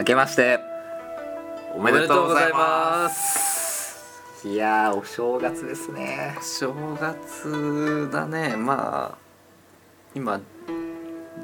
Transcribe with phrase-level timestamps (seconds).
[0.00, 0.58] 明けまして。
[1.74, 4.40] おめでとうございます。
[4.40, 6.38] すいやーお正月ですね。
[6.40, 8.56] 正月だね。
[8.56, 9.18] まあ
[10.14, 10.40] 今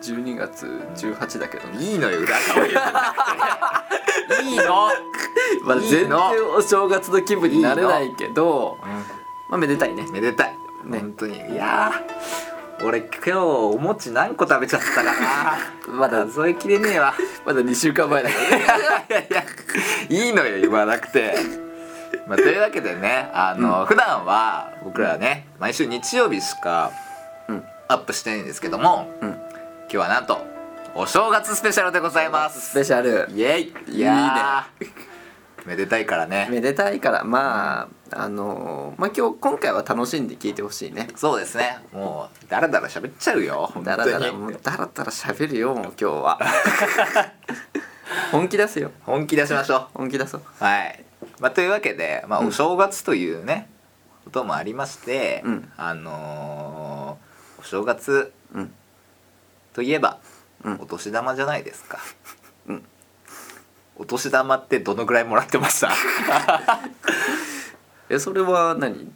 [0.01, 0.65] 12月
[0.97, 1.85] 18だけどね。
[1.85, 2.21] いいのよ。
[2.21, 3.15] 裏側言わな
[4.31, 4.43] くて。
[4.43, 4.65] いいの。
[5.63, 6.17] まあ全然
[6.57, 8.79] お正月の気分になれないけど
[9.51, 10.09] まあめでたいね。
[10.11, 10.53] めでたい、
[10.87, 11.01] ね。
[11.01, 11.37] 本当に。
[11.37, 12.46] いやー
[12.85, 15.13] 俺今日お餅何個食べちゃったかな。
[15.93, 17.15] まだ数えきれねえわ。
[17.45, 18.29] まだ2週間前だ。
[18.29, 19.45] からねいやいや。
[20.09, 21.35] いいのよ言わなくて。
[22.27, 26.91] まあ、というわけでねあの、普段は僕らはね毎週日曜日しか
[27.49, 27.65] うん。
[27.89, 29.29] アップしてないんですけども、うん。
[29.31, 29.39] 今
[29.89, 30.45] 日はなんと
[30.95, 32.71] お正月スペシャルでございます。
[32.73, 33.29] スペシャル。
[33.35, 33.75] イエイ。
[33.89, 35.16] いやー
[35.67, 36.47] めでたいからね。
[36.49, 37.25] めでたいから。
[37.25, 41.09] まああのまあ今日今回は楽しんで聞いてほしいね。
[41.17, 41.79] そうですね。
[41.93, 43.69] もうだらだら喋っちゃうよ。
[43.75, 43.97] 本当に。
[43.97, 46.39] だらだらもうだらだら喋るよもう今日は。
[48.31, 48.93] 本気出すよ。
[49.05, 50.41] 本気出しましょ本気出そう。
[50.41, 51.05] うはい、
[51.41, 52.47] まあ、というわけで、まあ、うん。
[52.49, 53.69] お正月というね、
[54.25, 55.73] こともありまして、うん。
[55.77, 58.73] あのーお正月うん。
[59.75, 60.19] といえば、
[60.63, 60.75] うん。
[60.81, 61.99] お年玉じゃないですか、
[62.31, 62.36] うん
[63.99, 65.91] お年玉ってどのぐらいもらってました
[68.09, 69.11] えそれは何？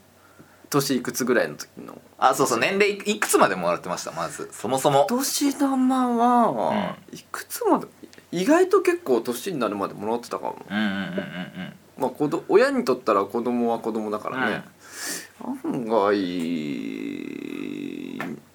[0.70, 2.00] 年いくつぐらいの時の？
[2.18, 4.48] あそうそう年齢いいくつまでもらってましたまず。
[4.52, 5.06] そもそも。
[5.08, 7.86] 年玉は、いくつまで？
[8.32, 10.64] 意外と結構年になるまでもらってたかも。
[10.70, 14.64] うんうんうんうんまあ子ど親にとったら子供は子供だからね、
[15.44, 16.14] 案外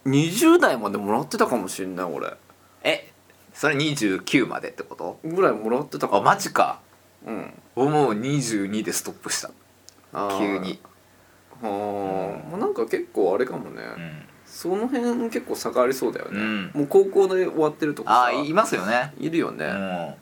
[0.05, 2.33] 20代までもらってたかもしんない俺。
[2.83, 3.11] え
[3.55, 5.19] それ29までってこと？
[5.23, 6.79] ぐらいもらってたかあマジか。
[7.25, 7.53] うん。
[7.75, 9.49] おもう22でストップした。
[10.37, 10.79] 急に。
[11.61, 14.25] はあ、まあ、なんか結構あれかもね、うん。
[14.45, 16.71] その辺結構差がありそうだよね、うん。
[16.73, 18.25] もう高校で終わってるとかさ。
[18.25, 19.13] あいますよね。
[19.17, 20.13] いるよね、うん。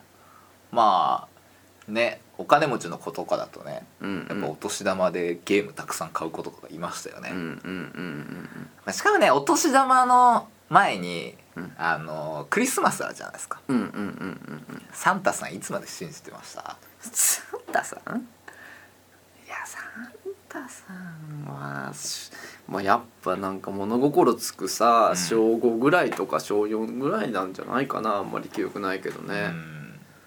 [0.72, 11.43] まあねお金持ちの子とかだとねうんやっぱお年玉でゲームたくさん買う子とかがいましたよね、うんうんうんまあしかもねお年玉の前に、うん
[11.78, 13.62] あのクリスマスあるじゃないですか。
[13.68, 14.66] うんうんうんうんうん。
[14.70, 16.78] うんサンタさんいつまで信じてました？
[17.02, 18.00] サンタさん？
[18.00, 20.12] いやサン
[20.48, 22.32] タさんはし
[22.68, 25.18] まあやっぱなんか物心つくさ、うん。
[25.18, 28.16] 小5ぐらいとか小4ぐらいなんじゃないかな。
[28.16, 29.50] あんまり記憶ないけどね、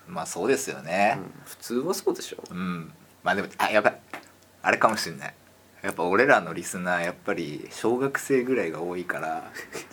[0.08, 0.14] うん。
[0.14, 1.18] まあそうですよね。
[1.18, 1.32] うん。
[1.44, 2.42] 普通はそうでしょ。
[2.50, 2.92] うん、
[3.24, 4.00] まあでもあやばい。
[4.62, 5.34] あれかもしんない
[5.86, 9.52] やっぱ俺らのリスナーやっぱり小学生ぐらいが多いから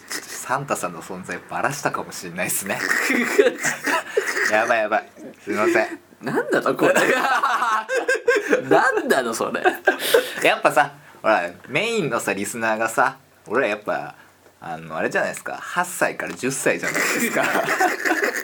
[0.10, 2.80] サンタさんの存在バラしたかもしんないですね。
[4.52, 5.10] やばいやばい。
[5.44, 6.00] すいません。
[6.20, 6.94] なんだろこれ。
[8.68, 9.62] なんだのそれ。
[10.44, 14.16] やっぱさほらメインのさリスナーがさ俺らやっぱ
[14.62, 15.62] あのあれじゃないですか。
[15.62, 17.44] 8歳から10歳じゃないですか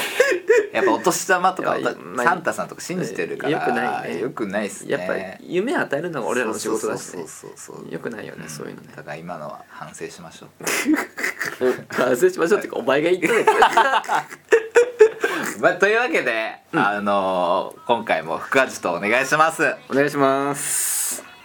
[0.72, 1.78] やっぱお年玉とか
[2.16, 4.20] サンタさんとか信じてるからよくないね。
[4.20, 4.92] よくないっすね。
[4.92, 7.24] やっぱり夢与えるのが俺らの仕事だしね。
[7.26, 8.48] そうそうそうよくないよね、ん。
[8.48, 8.88] そういうのね。
[8.94, 10.50] だから今のは反省しましょう。
[11.94, 14.26] 反省しましょうっていうかお前が言った
[15.60, 19.74] まあ、というわけで、あのー今回も福味とお願いします。
[19.88, 21.35] お願いします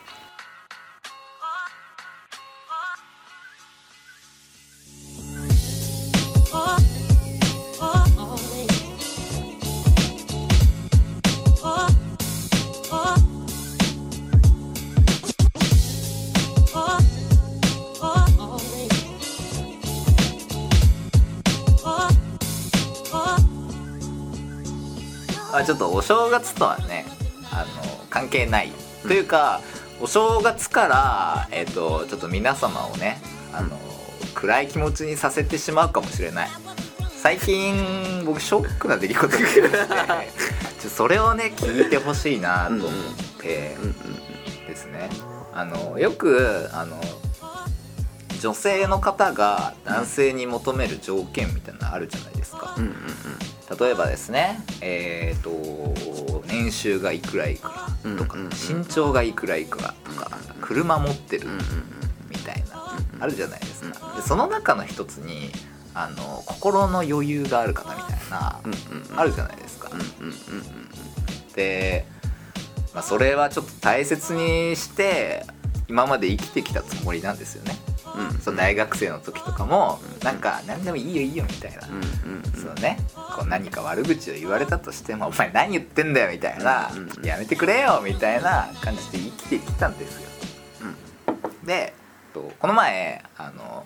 [26.12, 27.06] 正月とはね
[27.54, 28.74] あの関係ない、
[29.04, 29.62] というか
[30.02, 33.22] お正月から、えっとちょっと皆様をね
[33.54, 33.80] あの、
[34.36, 36.50] 暗い気持ちにさせてしまうかもしれない。
[37.16, 42.90] 最近僕ショックな出来事が起きまして ちょそれをね聞いてほしいなと思っ
[43.40, 45.10] てうんうんですね。
[45.54, 47.00] あのよくあの
[48.42, 52.92] 女性の方が男性に求める条件みたいなのあるじゃないですか、うんうん
[53.80, 55.52] 例えばですねえっ、と
[56.48, 57.70] 年収がいくらいくら
[58.18, 58.50] とか、うんうんうん。
[58.50, 61.54] 身長がいくらいくらとか、車持ってるうん。
[61.54, 61.66] うんうん
[62.30, 65.52] みたいな、うんあるじゃないですか、うんでその中の一つに
[65.94, 69.20] あの心の余裕がある方みたいな、うんうんうん。
[69.20, 70.34] あるじゃないですか、うんうんうん。
[71.54, 72.06] で、
[72.94, 75.46] まあ、それはちょっと大切にして
[75.88, 77.76] 今まで生きてきたつもりなんですよね、
[78.16, 78.26] うん。
[78.28, 80.26] うんそう大学生の時とかも、うん。
[80.26, 82.52] なんか何でもいいよいいよみたいな、うんうんうん。
[82.62, 82.98] そうね。
[83.36, 86.90] こう何か悪口を言われたとしても「お前何言ってんだよ」みたいな。
[86.94, 90.30] うんうん「やめてくれよ」みたいな感じで生きてきたんですよ。
[91.64, 91.94] で
[92.34, 93.86] とこの前あの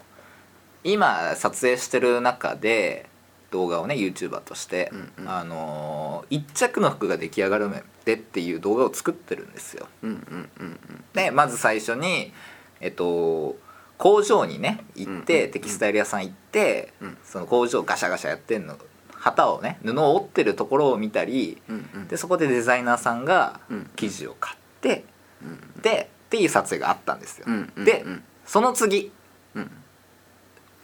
[0.83, 3.10] 今撮影してる中で
[3.51, 5.30] 動画をね YouTuber として、うんうん。
[5.30, 9.88] あのー一着の服が出来上がるまでっていう動画を作ってるんですよ。
[10.01, 10.80] うんうんうん。
[11.13, 12.33] でまず最初に
[12.81, 13.56] えっと
[13.97, 17.18] 工場にね行って、テキスタイル屋さん行って、うん。
[17.24, 18.77] その工場ガシャガシャやってんの
[19.12, 21.62] 旗をね布を折ってるところを見たり
[22.09, 23.89] でそこでデザイナーさんがうん。
[23.95, 25.06] 生地を買って
[25.42, 27.45] うんでっていう撮影があったんですよ、
[27.83, 29.12] でうんその次
[29.56, 29.71] うん。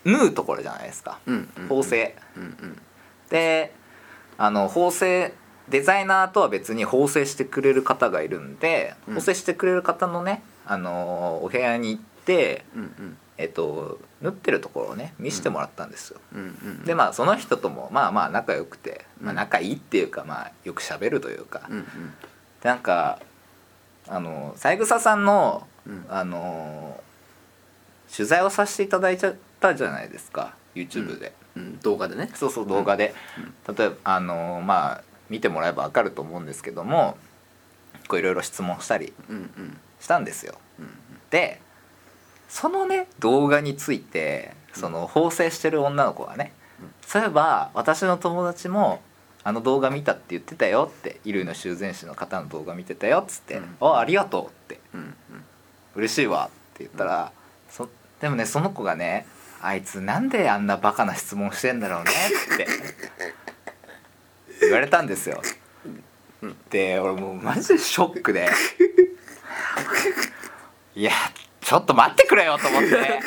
[0.05, 1.19] 縫うところじゃないですか。
[1.69, 2.15] 縫製。
[3.29, 3.73] で
[4.37, 5.33] あの縫製
[5.69, 9.13] デザイナーとは別に縫製してくれる方がいるんで、うん。
[9.15, 13.17] 縫製してくれる方のねあのお部屋に行って、うんうん。
[13.37, 16.41] えっと、縫ってるところをね見せてもらったんですよ、うん。
[16.41, 16.43] う
[16.81, 19.35] んでまあその人ともまあまあ仲良くて、まあ、うん。
[19.37, 21.85] 仲いいっていうかまあよく喋るというか、うんうん。
[22.61, 23.19] でなんか
[24.07, 26.05] あの三枝さんのうん。
[26.09, 27.01] あの
[28.15, 31.79] 取材をさせていただいちゃったじゃないですか YouTube で、うん。
[31.79, 32.29] 動画でね。
[32.35, 33.15] そうそう動画で、
[33.75, 37.17] 例えばあのまあ見てもらえば分かると思うんですけども
[38.09, 39.77] こういろいろ質問したりうんうん。
[40.01, 40.55] したんですよ。
[40.77, 40.89] うん。
[41.29, 41.60] で
[42.51, 46.51] そのね動画についてその縫製してる女の子がね、
[46.81, 46.91] うん。
[47.07, 49.01] そういえば私の友達も
[49.43, 53.77] あの動画見たって言ってたよって衣類の修繕士の方の動画見てたよっつって「うん。
[53.79, 55.15] あありがとう」ってうん
[55.95, 57.31] 「嬉しいわ」って言ったら、
[57.69, 57.87] そ
[58.19, 59.25] でもねその子がね
[59.63, 62.11] 「あいつなんであんなバカな質問してんだろうね」
[62.53, 62.67] って
[64.59, 65.41] 言われたんですよ。
[66.69, 68.49] で俺もうマジでショックで。
[70.93, 71.13] いや
[71.61, 72.89] ちょっと待ってくれよと思って。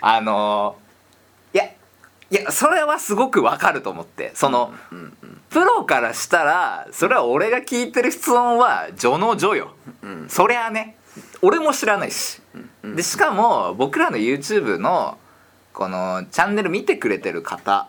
[0.00, 0.76] あの
[1.54, 1.76] いやい
[2.30, 4.32] やそれはすごくわかると思って。
[4.34, 9.72] その、うんうんプロからしたらそれは俺が聞いてる質問は序の序よ。
[10.02, 10.96] うんそりゃあね。
[11.42, 12.40] 俺も知らないし。
[12.82, 15.18] うんでしかも僕らの YouTube の
[15.74, 17.86] このチャンネル見てくれてる方うん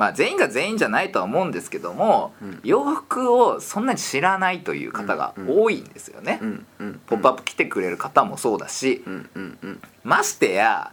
[0.00, 2.60] まあ全員が全員じゃないとは思うんですけども、うん。
[2.64, 6.38] 洋服をそんなに知らないという方が多いんですよね。
[6.40, 9.82] うんうんポップアップ来てくれる方もそうだし、うんうんうん。
[10.02, 10.90] ましてや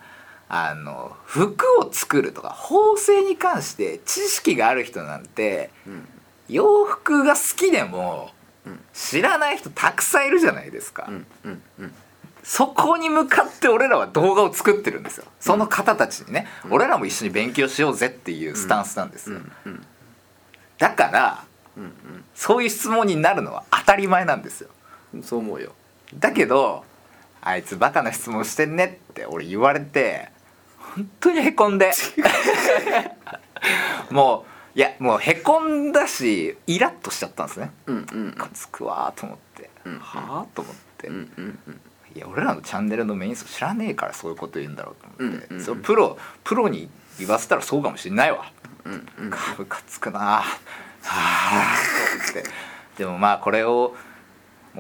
[0.50, 6.06] あの服を作るとか縫製に関して知識がある人なんてうん。
[6.50, 8.32] 洋服が好きでも
[8.66, 8.80] うん。
[8.94, 11.10] 知らない人たくさんいるじゃないですか。
[12.48, 15.26] うんうんうんそこに向かって俺らは動画を作ってるんですよ。
[15.38, 19.86] その方たちにね、俺らも一緒に勉強しようぜっていうスタンスなんですよ、うん
[20.78, 21.44] だから
[21.76, 21.92] うん
[22.34, 24.70] そういう質問になるのは当たり前なんですよ。
[25.14, 25.74] うんそう思うよ。
[26.18, 26.86] だけど
[27.42, 30.30] あいつバカな質問してんねって俺言われて
[30.78, 31.92] 本当にへこんで。
[34.10, 34.46] も
[34.76, 37.72] ういやもうへこんだしイラッとしちゃったんですね。
[37.88, 41.82] うんうんつくわーと思って、うんはあと思って、うんうんうん
[42.18, 45.64] いや俺らのチャンネルのメイン層知らねえからそういうこと言うんだろうと思って、うんうんうん。
[45.64, 48.52] それプロプロに言わせたらそうかもしんないわ。
[48.86, 50.20] うんうつくな。
[50.20, 50.44] は
[51.04, 51.78] あ
[52.98, 53.96] でもまあこれを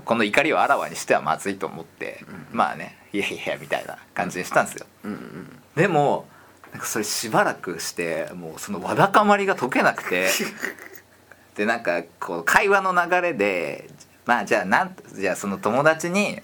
[0.04, 4.88] この怒りをあらわにしてはまずいと思って、まあねいやいやみたいな感じにしたんですよ。
[5.04, 5.60] うんうん。
[5.75, 6.28] でも
[6.72, 10.30] なんかそれしばらくしてもうそのわだかまりが解けなくて。
[11.56, 13.90] でなんかこう会話の流れで
[14.28, 16.40] まあじゃあなんじゃあその友達に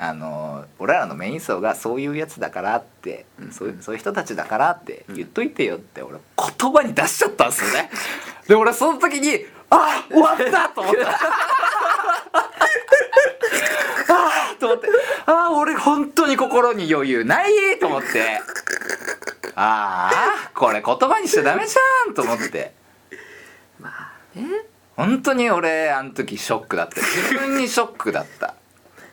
[0.00, 3.52] あの俺らのメイン層がそういうやつだからって、うん。
[3.52, 6.18] そういうそういう人たちだからって言っといてよって俺
[6.58, 7.90] 言葉に出しちゃったんですよね。
[8.46, 11.10] で俺その時にあ終わったと思った。
[14.10, 14.88] あーと思って
[15.26, 18.40] ああ俺本当に心に余裕ないと思って。
[19.56, 22.72] ああこれ言葉にしちゃダメじゃんと思って。
[23.80, 24.44] まあね。
[24.96, 27.00] 本当に俺あの時ショックだった。
[27.00, 28.54] 自分にショックだった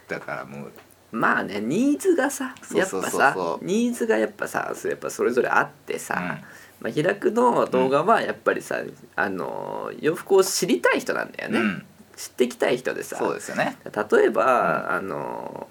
[0.08, 0.72] だからもう
[1.12, 6.40] まあねニーズがさやっぱさニーズがやっぱさそれやっぱそれぞれあってさ、
[6.80, 8.82] まあ、平くの動画はやっぱりさ、
[9.16, 11.86] あの洋服を知りたい人なんだよね、うん。
[12.16, 13.18] 知っていきたい人でさ。
[13.18, 13.78] そうですよね。
[13.84, 15.68] 例えば、あの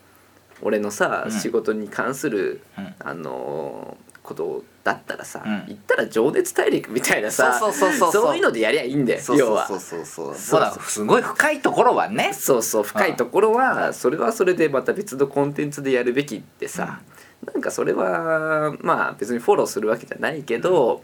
[0.63, 1.33] 俺のさ、うん。
[1.33, 2.95] 仕事に関する、うん。
[2.99, 5.65] あのことだったらさ、うん。
[5.67, 8.23] 言ったら情熱大陸みたいなさそうそうそうそう。
[8.23, 9.67] そういうのでやりゃいいんだよそう要は。
[9.67, 10.35] そうそうそうそう。
[10.37, 12.33] そうだすごい深いところはね。
[12.35, 17.01] そうそう深いところはそれはそれでまた別のコンテンツでやるべきってさ、
[17.47, 21.03] なんかそれはまあ別にフォローするわけじゃないけど、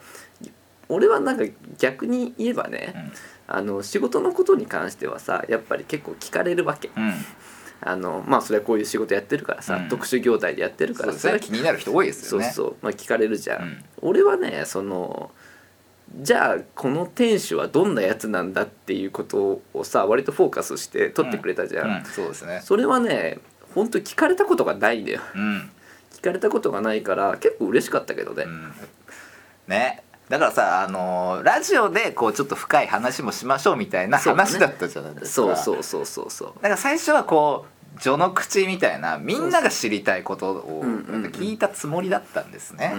[0.91, 1.45] 俺はなんか
[1.79, 3.13] 逆に言えばね、
[3.47, 6.91] あの仕事のことに関してはさやっぱり結構聞かれるわけ。
[7.83, 9.89] あのまあそれはこういう仕事やってるからさ、うん。
[9.89, 12.47] 特殊業態でやってるからさそうですね気になる人多いですよね。
[12.47, 13.85] そうそう、まあ、聞かれるじゃん、うん。
[14.03, 15.31] 俺はねその
[16.21, 22.61] じゃあこの店主はどんなやつなんだっていうことをさ割とフォーカスして撮ってくれたじゃん、うん、そうですね。
[22.65, 23.39] それはね
[23.75, 25.21] 本当聞かれたことがないんだよ。
[25.35, 25.71] うん、
[26.13, 28.73] 聞かれたことがないから結構嬉しかったけどね、うん、
[29.69, 35.57] ねだからさあのーラジオでこうちょっと深い話もしましょうみたいな話だったじゃないですか。
[35.57, 36.49] そうそうそうそうそう。
[36.55, 42.95] だから最初はこう序の口みたいなみんなが知りたいことを聞いたつもりだったんですね、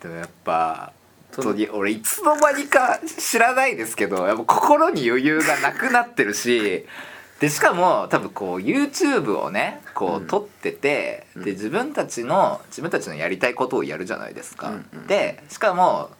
[0.00, 0.94] でもやっぱ
[1.36, 6.86] 本当に俺いつの間にか知らないですけどやっぱ心に余裕がなくなってるし
[7.40, 10.24] でしかも多分こう YouTube をねこうん。
[10.24, 11.44] う撮ってて、うん。
[11.44, 14.68] で自分たちの自分たちのやりたいことをやるじゃないですか。
[14.68, 15.06] うんうん。
[15.06, 16.10] でしかも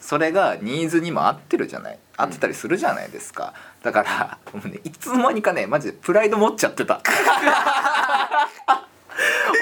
[0.00, 1.98] それがニーズにも合ってるじゃない？
[2.18, 3.54] 合ってたりするじゃないですか。
[3.82, 7.00] だからもうねいつの間にかねマジでプライド持っちゃってた。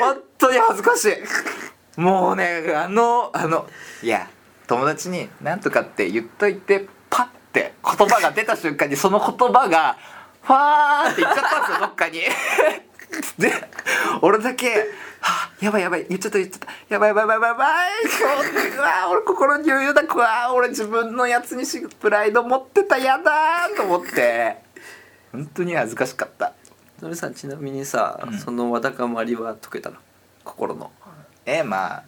[0.00, 2.00] 本当に恥ずかしい。
[2.00, 3.68] もうねあのあの
[4.02, 4.28] いや
[4.66, 9.96] 友達に「なんとか」って言っといてパッて言葉が出た瞬間にその言葉が
[10.44, 12.20] ファーって言っちゃったんですよどっかに。
[13.38, 13.52] で
[14.22, 14.68] 俺だけ
[15.20, 16.94] 「はあやばいやばい言っちゃった言っちゃった。
[16.94, 17.90] やばいやばいやばいやばい。
[18.08, 24.62] そううわ俺心に余裕だうわ俺自分のやつにしプライド持ってたやだーと思って。
[25.32, 26.52] 本当に恥ずかしかった。
[27.00, 28.38] それさちなみにさ、うん。
[28.38, 29.96] そのわだかまりは解けたの？
[30.44, 30.90] 心の。
[31.46, 32.02] えまあ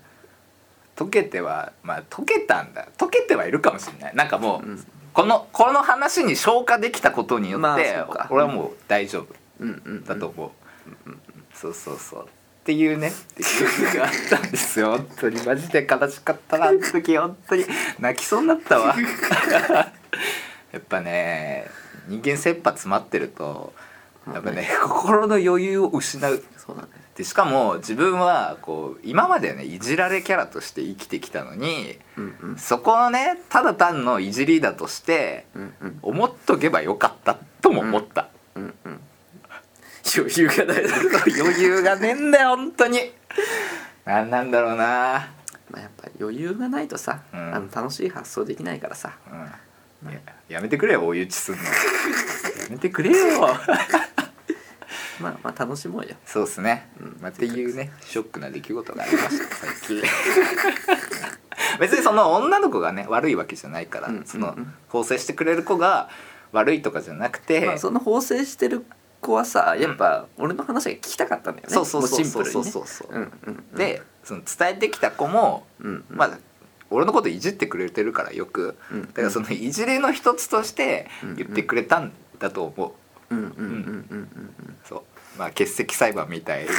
[0.97, 2.87] 溶けてはまあ溶けたんだ。
[2.99, 4.15] 溶けてはいるかもしれない。
[4.17, 4.87] なんかもう、うん
[5.17, 7.77] このこの話に消化できたことによって、ま
[8.25, 9.35] あ俺はもう大丈夫。
[9.61, 9.83] うん。
[9.83, 10.05] うん。
[10.05, 10.51] だと思う、
[11.55, 12.25] そうそうそう。
[12.25, 12.29] っ
[12.65, 13.09] ていうね。
[13.09, 13.47] ってい
[13.83, 14.91] うのがあったんですよ。
[14.91, 15.43] 本当に。
[15.43, 17.17] マジで悲しかったなあの時。
[17.17, 17.65] 本当に。
[17.99, 18.95] 泣きそうになったわ。
[20.71, 21.67] やっぱね
[22.09, 23.73] 人間切羽詰まってると
[24.27, 26.45] やっぱね心の余裕を失う。
[26.59, 26.89] そうだね。
[26.93, 32.57] でしかも自分はこう今までねいじられキャラとして生きてきたのにうんうん。
[32.59, 35.99] そこをねただ単のいじりだとしてうんうん。
[36.03, 39.01] 思っとけばよかったとも思った、うんうん。
[40.17, 40.85] 余裕がない。
[41.41, 43.13] 余裕がねえんだよ本当に。
[44.05, 45.29] なんなんだろうな。
[45.71, 47.55] まあやっぱ余裕がないとさ、うん。
[47.55, 49.13] あの楽しい発想できないからさ。
[49.31, 50.13] うん。
[50.13, 51.63] ややめてくれよ追い打ちすんの。
[51.63, 51.71] や
[52.71, 53.17] めてくれよ
[55.21, 56.15] まあまあ楽しもうよ。
[56.25, 57.17] そうですね、うん。
[57.21, 60.03] まあ、っていうねショックな出来事がありました最近。
[61.81, 64.55] 別にその女の子がね悪いわけじゃないから、うんそのうん。
[64.55, 66.09] うん構成してくれる子が
[66.53, 68.85] 悪いとかじゃなくて、まあその縫製してる
[69.21, 71.75] 子はさやっぱ俺の話が聞きたかったんだよね。
[71.75, 72.87] そうそうそうそうそう。
[72.87, 73.33] そううんうん
[73.73, 73.77] うん。
[73.77, 76.17] でその伝えてきた子も、うんうん。
[76.17, 76.39] まあ
[76.89, 82.97] 俺のこといじってくれてるからよく、うんだからそのいじりの一つとしてうん言ってくれたんだと思う、うんうん
[83.31, 84.55] うんうんうん
[84.89, 85.03] そう。
[85.39, 86.67] まあ欠席裁判みたい。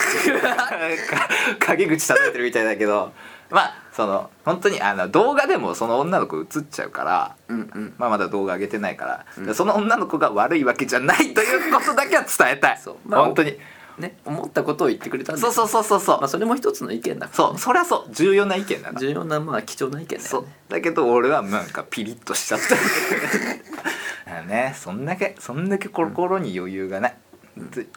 [1.60, 3.12] か陰口叩いてるみたいだけど。
[3.50, 7.94] まあその本当にあの動画でもその女の子映っちゃうから、うんうん。
[7.98, 9.56] まあ、まだ動画上げてないから,、うん。
[9.56, 12.80] その女の子が悪いわけじゃないということだけは伝えたい。
[12.84, 12.96] そう。
[13.06, 13.58] ま あ本当に。
[13.98, 17.58] ね思ったことを言ってくれたんだそうそうそうそうそう、まあそれも一つの意見だからそう。
[17.58, 18.13] そりゃそう。
[18.13, 19.00] 重要な意見だな。
[19.00, 20.42] 重要なまあ貴重な意見だそう。
[20.42, 22.75] よねだけど俺はなんかピリッとしちゃった
[24.41, 27.15] ねそんだけそんだけ心に余裕がない、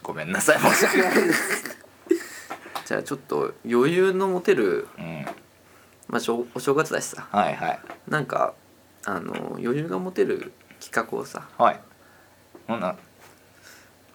[0.03, 1.27] ごめんなさい申し訳ない。
[1.27, 1.81] で す
[2.85, 5.25] じゃあちょっと余裕の持てる、うん。
[6.07, 7.27] まあ、しょお正月だしさ。
[7.31, 7.79] はいはい。
[8.09, 8.53] なんか
[9.05, 11.47] あの余裕が持てる企画をさ。
[11.57, 11.79] はい。
[12.67, 12.95] ほんな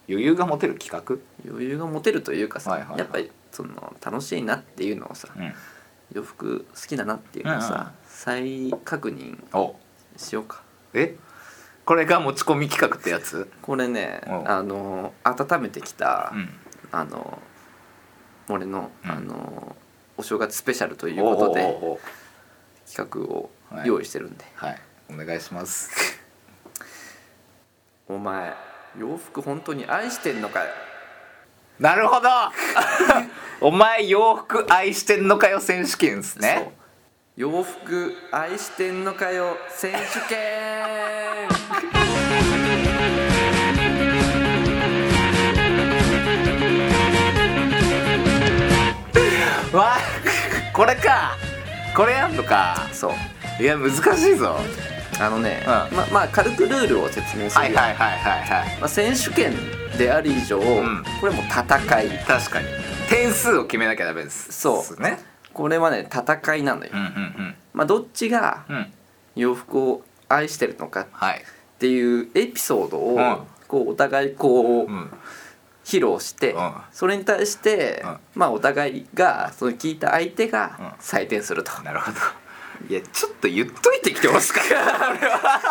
[0.07, 1.17] 余裕が持てる企画？
[1.49, 2.99] 余裕が持てるというかさ、はいはいはい。
[2.99, 5.53] やっぱりその楽しいなっていうのをさうん。
[6.13, 7.87] 洋服好きだなっていうのをさ、うんうん。
[8.05, 9.75] 再確認お。
[10.17, 10.61] しようか。
[10.93, 11.15] え？
[11.87, 13.49] これが持ち込み企画ってやつ？
[13.61, 16.49] これねおあの温めてきた、うん。
[16.91, 17.39] あの
[18.49, 19.09] 俺の,、うん。
[19.09, 19.75] あの
[20.17, 21.61] お正月スペシャルということで
[22.85, 23.87] 企画をはい。
[23.87, 24.81] 用意してるんで、はい。
[25.09, 26.19] お願いします。
[28.07, 28.53] お前
[28.97, 30.67] 洋服本当に愛してんのかよ。
[31.79, 32.29] なるほど。
[33.61, 36.71] お前洋服愛してんのかよ選手権ですね。
[37.37, 40.76] 洋服愛してんのかよ選手権
[49.73, 49.97] わあ
[50.73, 51.35] これか。
[51.95, 52.87] これやんのか。
[52.93, 53.63] そう。
[53.63, 53.97] いや難し
[54.31, 54.57] いぞ。
[55.19, 55.97] あのね、うん。
[55.97, 58.77] ままあ軽くルールを説明するよ、はいはいはいはいはい。
[58.79, 59.53] まあ、選手権
[59.97, 61.03] である以上、ん。
[61.19, 62.09] これもう戦い。
[62.25, 62.67] 確かに。
[63.09, 64.51] 点数を決めなきゃダメです。
[64.51, 64.77] そう。
[64.77, 65.19] ですね。
[65.53, 68.75] これはね戦いなのよ、うんうんまあ、どっちがうん。
[68.75, 68.93] うん
[69.35, 71.43] 洋服を愛してるのかっはい。
[71.77, 73.37] ていうエピソードを、うん。
[73.67, 75.09] こうお互いこう、うん
[75.87, 76.73] 披露して、うん。
[76.91, 78.17] それに対して、うん。
[78.35, 80.51] まあお互いがその聞いた相手うん。
[80.51, 82.17] が採点すると、なるほど。
[82.89, 85.61] いやちょっと言っといてきてほしかった俺は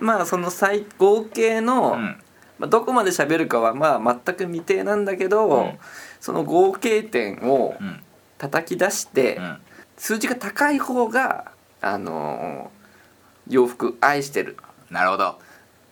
[0.00, 2.22] まあその最合計の、うん。
[2.58, 5.78] まあ、どこまで喋るかはまあ全く未定なんだけど、うん。
[6.18, 8.00] その合計点をうん。
[8.38, 9.58] 叩き出して、うん。
[9.96, 12.72] 数字が高い方があの
[13.48, 14.56] 洋服愛してる。
[14.90, 15.28] なるほど。
[15.30, 15.36] っ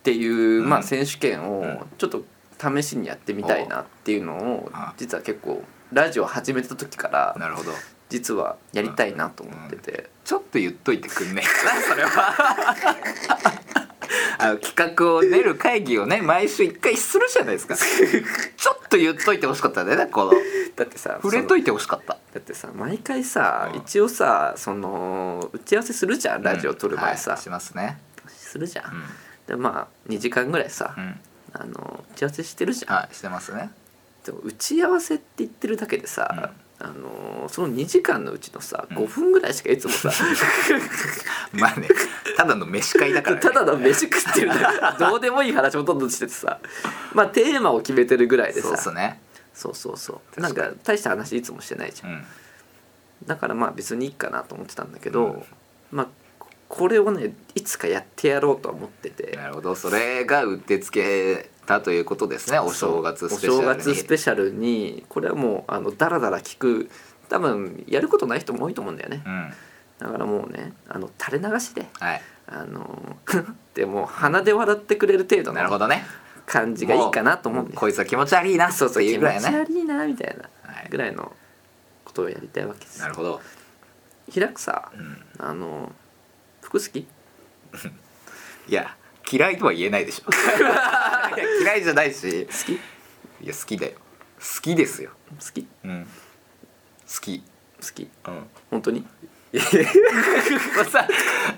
[0.03, 0.69] ていう、うん。
[0.69, 1.79] まあ、選手権をうん。
[1.99, 2.25] ちょっと
[2.83, 4.94] 試しにやってみたいなっていうのをあ。
[4.97, 7.73] 実は結構ラジオ始めた時からなるほど。
[8.09, 13.75] 実はやりたいなと思ってて、ちょっと言っといてくんねえかな それは。
[14.38, 17.76] あの企画を練る会議をね毎週一回するじゃないですか。
[18.56, 20.33] ちょっと言っといてほしかったねこの。
[20.76, 22.18] だってさ触れといてほしかった。
[22.33, 23.80] だってさ毎回さうん。
[23.80, 29.04] 一応さその打ち合わせするじゃんラジオ撮る前さ、はいしますねするじゃん、うん
[29.47, 31.21] でまあ2時間ぐらいさ、うん
[31.55, 33.71] あの打ち合わせしてるじゃん、はいしてますね。
[34.27, 38.97] でも打ち合わせって言ってるだけでさ、あのその2時間のうちのさうん。
[38.97, 40.11] 5分ぐらいしかいつもさ、
[41.53, 41.89] まあね
[42.37, 44.99] ただの飯会だから、ね、ただの飯食ってるだけ。
[45.05, 46.59] どうでもいい話ほとんどしててさ
[47.13, 48.69] まあテーマを決めてるぐらいでさ。
[48.69, 49.21] そうっすね。
[49.55, 50.41] そうそうそう。
[50.41, 50.77] なん確かに。
[50.77, 52.25] か大した話いつもしてないじゃん、うん。
[53.27, 55.45] だからまあ別にいいかなと思ってたんだけど、うん。
[55.93, 56.09] まあ
[56.68, 59.37] ここれをねいつかやってやろうとは思ってて。
[59.37, 63.61] なるほどそれがうってつけたということですねお正月スペシャルに。
[63.61, 66.90] お正月スペシャルにこれはもうあのダラダラ聞く。
[67.28, 69.23] 多分やることない人も多いと思うんだよね。
[69.25, 69.52] うん。
[69.99, 72.23] だからもうねあの垂れ流しではい。
[72.47, 73.16] あの
[73.75, 76.04] でも鼻で笑ってくれる程度のなるほどね。
[76.47, 77.78] 感じがいいかなと思うんです。
[77.78, 79.40] こいつは気持ち悪いなそうそういうぐらいね。
[79.40, 80.88] 気持ち悪いなみたいなはい。
[80.90, 81.33] ぐらいの
[82.04, 83.00] ことをやりたいわけです。
[83.00, 83.40] なるほど、
[84.33, 85.90] 開くさうん、あの
[86.78, 86.99] 服好き？
[88.69, 88.97] いや
[89.31, 90.31] 嫌いとは言えないでしょ。
[90.31, 92.47] い や嫌いじゃないし。
[92.47, 92.73] 好き？
[92.73, 92.81] い
[93.47, 93.93] や好きだよ。
[94.38, 95.11] 好きですよ。
[95.38, 95.66] 好き？
[95.85, 96.07] うん。
[97.07, 97.45] 好き。
[97.81, 98.11] 好き。
[98.26, 98.50] うん。
[98.71, 99.07] 本当に？
[100.90, 101.07] さ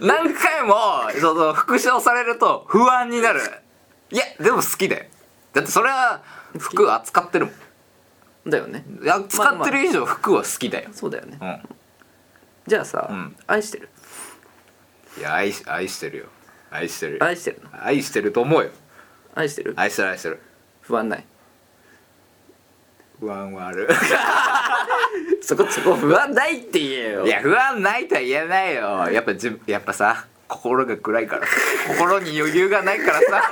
[0.00, 0.75] 何回も
[1.18, 3.40] その復唱されると不安になる。
[4.11, 5.06] いやでも好きだよ。
[5.54, 6.23] だってそれは
[6.58, 8.50] 服扱ってるもん。
[8.50, 8.84] だよね。
[9.02, 11.38] いや使ってる以上服は好きだよ、そうだよね。
[11.41, 11.76] うん。
[12.67, 13.36] じゃあさ、うん。
[13.47, 13.88] 愛してる？
[15.19, 16.26] いや愛し愛してるよ。
[16.71, 17.19] 愛してる。
[17.23, 17.85] 愛してるの？
[17.85, 18.71] 愛してると思うよ。
[19.35, 19.75] 愛してる？
[19.76, 20.41] 愛してる愛してる。
[20.83, 21.25] 不安ない？
[23.21, 23.89] 不安はある。
[25.41, 27.26] そこそこ不安ないって言えよ。
[27.26, 29.11] いや不安ないとは言えないよ。
[29.11, 31.47] やっぱじやっぱさ心が暗いから。
[31.89, 33.50] 心に余裕がないからさ。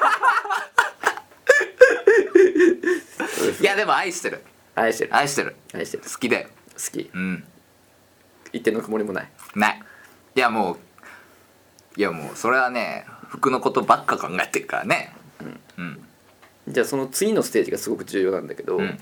[3.60, 4.42] いやでも愛してる。
[4.74, 5.14] 愛してる。
[5.14, 5.56] 愛してる。
[5.72, 6.02] 愛してる。
[6.02, 6.48] 好きだよ。
[6.74, 7.10] 好き。
[7.14, 7.44] うん。
[8.52, 9.30] 一点の曇りもない。
[9.54, 9.82] ない。
[10.34, 10.78] いやもう
[11.96, 15.14] いやもうそれはね服のことばっか考えてるからね。
[15.78, 16.00] うん。
[16.68, 18.98] じゃあその次のステージがすごく重要なんだけど、うん。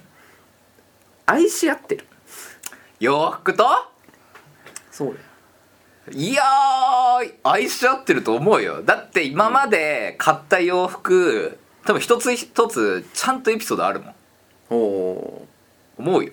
[1.26, 2.06] 愛し合ってる。
[3.00, 3.64] 洋服と？
[4.90, 5.18] そうだよ。
[6.12, 8.82] いやー愛し合ってると思うよ。
[8.82, 14.14] だって今まで買った洋服多分一つ一つちゃんとエピソードあるもん。
[14.70, 15.48] おお
[15.98, 16.32] 思うよ。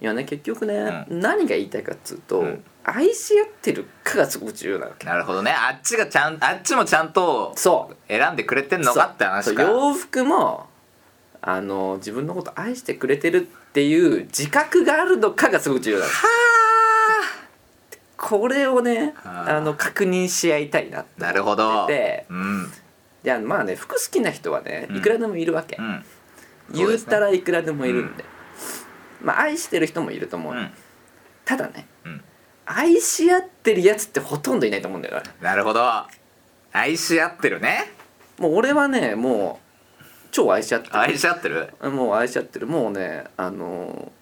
[0.00, 2.64] いやね結局ね、う何が言いたいかっつうと、うん
[2.96, 5.06] 愛し合ってるかがすごく重要なわけ。
[5.06, 5.50] なるほどね。
[5.50, 7.96] あっちがちゃんあっちもちゃんとそう。
[8.08, 9.66] 選んでくれてんのかって話か。
[9.66, 9.74] そう。
[9.74, 10.66] 洋服も
[11.40, 16.10] あの自分のこと愛してくれてるっていう自覚があるのかがすごく重要なの
[18.16, 19.56] これをねはあ。
[19.56, 21.86] あの確認し合いたいなってなるほど。
[21.86, 22.72] でうん。
[23.24, 24.96] いやまあね服好きな人はねうん。
[24.96, 26.04] いくらでもいるわけ、うん。
[26.72, 27.10] 言っそうですね。
[27.10, 28.24] たらいくらでもいるんで、
[29.22, 30.70] まあ愛してる人もいると思う、うん。
[31.44, 32.22] ただねうん
[32.70, 35.82] 愛し合ってるやつってほとんどいないと思うんだよねなるほど。
[36.72, 37.90] 愛し合ってるね。
[38.38, 39.58] もう俺はねも
[40.00, 40.98] う超愛し合ってる。
[40.98, 41.72] 愛し合ってる？
[41.82, 42.66] もう愛し合ってる。
[42.66, 44.12] もうねあの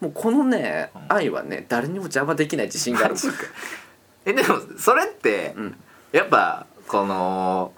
[0.00, 1.16] もうこのねうん。
[1.16, 3.14] 愛はね誰にも邪魔できない自信がある
[4.24, 5.76] えでもそれってうん。
[6.12, 7.72] やっぱこの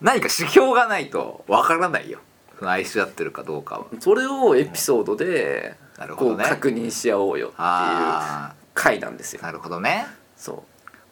[0.00, 2.20] 何か指標がないとわからないよ。
[2.60, 3.86] 愛し合ってるかどうかは。
[4.00, 6.44] それをエピソードでこうなるほどね。
[6.44, 7.60] 確認し合おうよっていう。
[7.60, 9.40] あ回なんですよ。
[9.42, 10.06] あなるほどね。
[10.36, 10.64] そ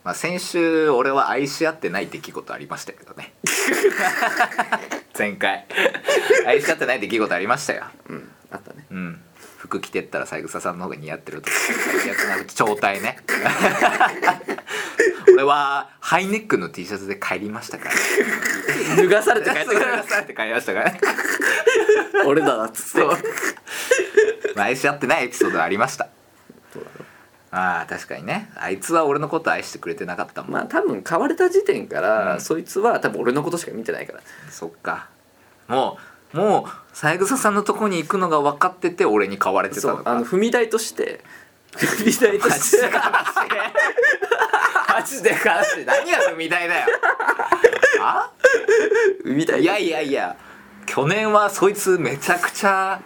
[0.05, 3.33] まあ先週俺は愛し合ってない出来事ありましたけどね。
[5.19, 5.67] 前回。
[6.47, 7.85] 愛し合ってない出来事ありましたよ。
[8.09, 8.31] ううん。
[8.51, 8.85] あったね。
[8.91, 9.21] うん。
[9.57, 11.57] 服着てったら三枝さんの方が似合ってるとか。
[12.03, 13.17] 最悪な状態ね。
[15.33, 17.95] 俺はハイネックの T シャツで帰りましたから。
[18.97, 21.01] 脱がされて帰ってくるされて帰りましたからね。
[22.27, 23.07] 俺だなっつって。
[24.61, 26.09] 愛し合ってないエピソードありました。
[26.73, 27.04] そうだろ
[27.55, 28.51] ああ確かにね。
[28.57, 32.41] あいつは俺のこと愛してくれてなかったもん、まあ多分買われた時点から、うん。
[32.41, 34.21] そいつは多分俺のことしか見てないから。
[34.51, 35.09] そっか。
[35.69, 35.99] も
[36.33, 41.21] うもう三枝さんのとこに行くのが分かってて俺に買われてたそうのかあの踏み台として。
[41.77, 42.91] 踏み台として。
[44.89, 45.31] マジで。
[45.31, 45.85] 悲しい。
[45.85, 46.87] 何が踏み台だよ。
[48.03, 48.33] あ
[49.25, 50.37] 踏み台いやいやいや。
[50.87, 53.01] 去年はそいつめちゃくちゃ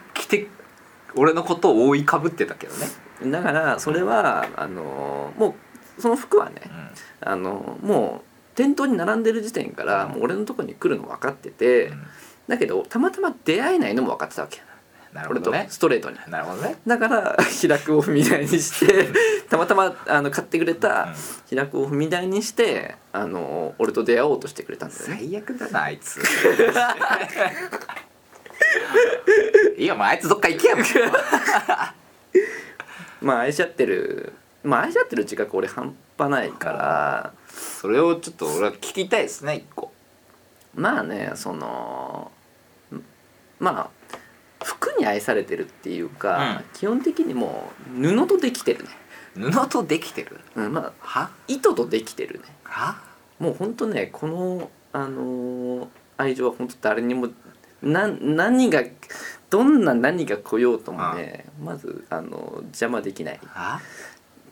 [1.14, 2.86] 俺のことを覆いかぶってたけどね。
[3.30, 5.56] だからそれはあのも
[5.98, 7.28] うその服はねうん。
[7.28, 10.10] あのもう店頭に並んでる時点からうん。
[10.12, 12.06] もう俺のとこに来るの分かってて、うん。
[12.48, 14.60] だけどたまたま出会えないのも分かってたわけ。
[15.12, 15.66] なるほどね。
[15.70, 16.18] ストレートに。
[16.28, 16.76] なるほどね。
[16.86, 19.08] だから 開くを踏み台にして
[19.48, 21.14] たまたまあの買ってくれた
[21.48, 25.16] 開くを踏み台にしてあの俺と出会おうとしてくれたんだよね。
[25.18, 26.20] 最悪だなあいつ
[29.78, 30.84] いやもうあいつどっか行けやもう
[33.24, 34.32] まあ愛し合ってる。
[34.62, 37.32] まあ愛し合ってる自覚俺半端ないから。
[37.48, 39.92] それをちょっと俺は聞きたいですね一個。
[40.74, 42.30] まあねその
[43.58, 48.90] まあ服に愛されてるっていうか、基本的にもう布とできてるね、
[49.50, 50.40] 布とできてる？
[50.56, 51.30] うん、まあは？
[51.46, 52.44] 糸とできてるね。
[52.64, 52.96] は？
[53.38, 57.28] もうほんとねこのあのー愛情は本当誰にも
[57.82, 58.82] な何が
[59.50, 63.40] どんな何が来ようともねまずあの邪魔できない。
[63.46, 63.80] は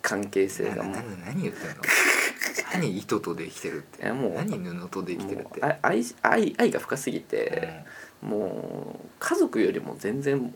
[0.03, 0.95] 関係性がもう。
[1.27, 1.75] 何言ってんの？
[2.73, 4.03] 何糸とできてるって？
[4.03, 5.61] いやもう何布とできてるって？
[5.83, 7.85] 愛愛愛が深すぎて、
[8.23, 10.55] もう家族よりも全然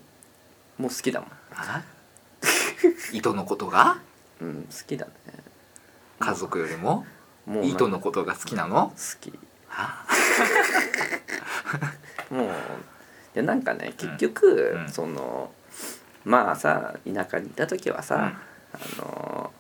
[0.79, 1.83] もう好きだもん、は
[3.13, 3.99] 糸のことが？
[4.41, 5.13] うん、好きだね。
[6.21, 7.05] 家族よりも？
[7.47, 8.91] もう糸のことが好きなの？
[8.91, 9.33] 好き
[9.71, 10.05] は
[12.31, 12.51] もうい
[13.35, 14.89] やなんかね結局、うん。
[14.89, 15.53] その
[16.25, 18.41] まあさ田舎にいた時はさ、
[18.73, 19.53] あの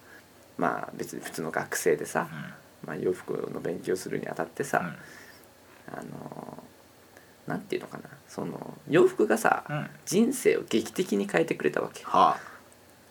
[0.58, 2.28] まあ別に普通の学生でさ、
[2.86, 4.94] まあ、洋服の勉強するにあたってさ、
[5.90, 6.62] あの
[7.46, 9.76] なんていうのかなその洋服がさ、うん。
[9.76, 12.40] うん人生を劇的に変えてくれたわけはあ。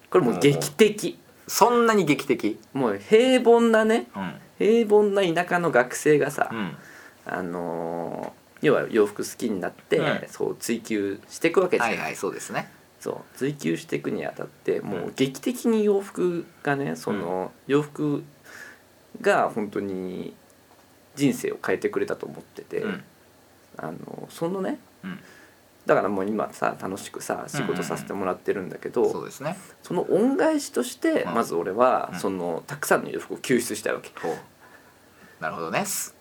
[0.09, 1.17] これもう劇的。
[1.47, 2.59] そんなに劇的？
[2.73, 6.77] もう平凡なねうん平凡な田舎の学生がさ、うん。
[7.25, 10.23] あの要は洋服好きになって、うん。
[10.27, 12.69] そう追求していくわけじゃん、はいはいそうですね。
[12.99, 15.13] そう追求していくにあたってもううん。
[15.15, 18.23] 劇的に洋服がねその、洋服
[19.21, 20.35] が本当に
[21.15, 23.03] 人生を変えてくれたと思ってて、うん。
[23.77, 25.19] あのそのねうん
[25.89, 29.57] だからもう今さ楽しくさ仕事させてもらってるんだけど、そうですね。
[29.81, 31.33] その恩返しとしてうん。
[31.33, 32.19] まず俺は、うん。
[32.19, 34.11] そのたくさんの洋服を救出したいわけ。
[34.21, 34.37] ほう。
[35.41, 35.83] なるほどね。
[35.85, 36.15] す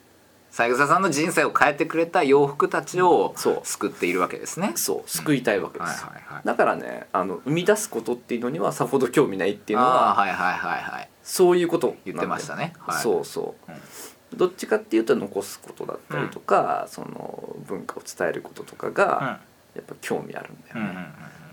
[0.50, 4.72] 三枝さんの人生を変えてくれた洋服たちを救っているわけですね。
[4.76, 5.10] そう。
[5.10, 6.06] 救いたいわけではいす、
[6.44, 11.10] だからねあの生み出すことっていうのにはさほど興味ないっていうのあはあはいはいはいはい。
[11.22, 12.72] そういうこと言ってましたね。
[12.78, 13.02] はい。
[13.02, 14.38] そうそう、うん。
[14.38, 19.40] どっちかっていうと残すことだったりとか、その文化を伝えることとかが
[19.78, 21.02] やっぱ興味あるんだよね、うんうんうん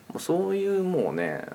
[0.07, 1.45] もうそういうもうね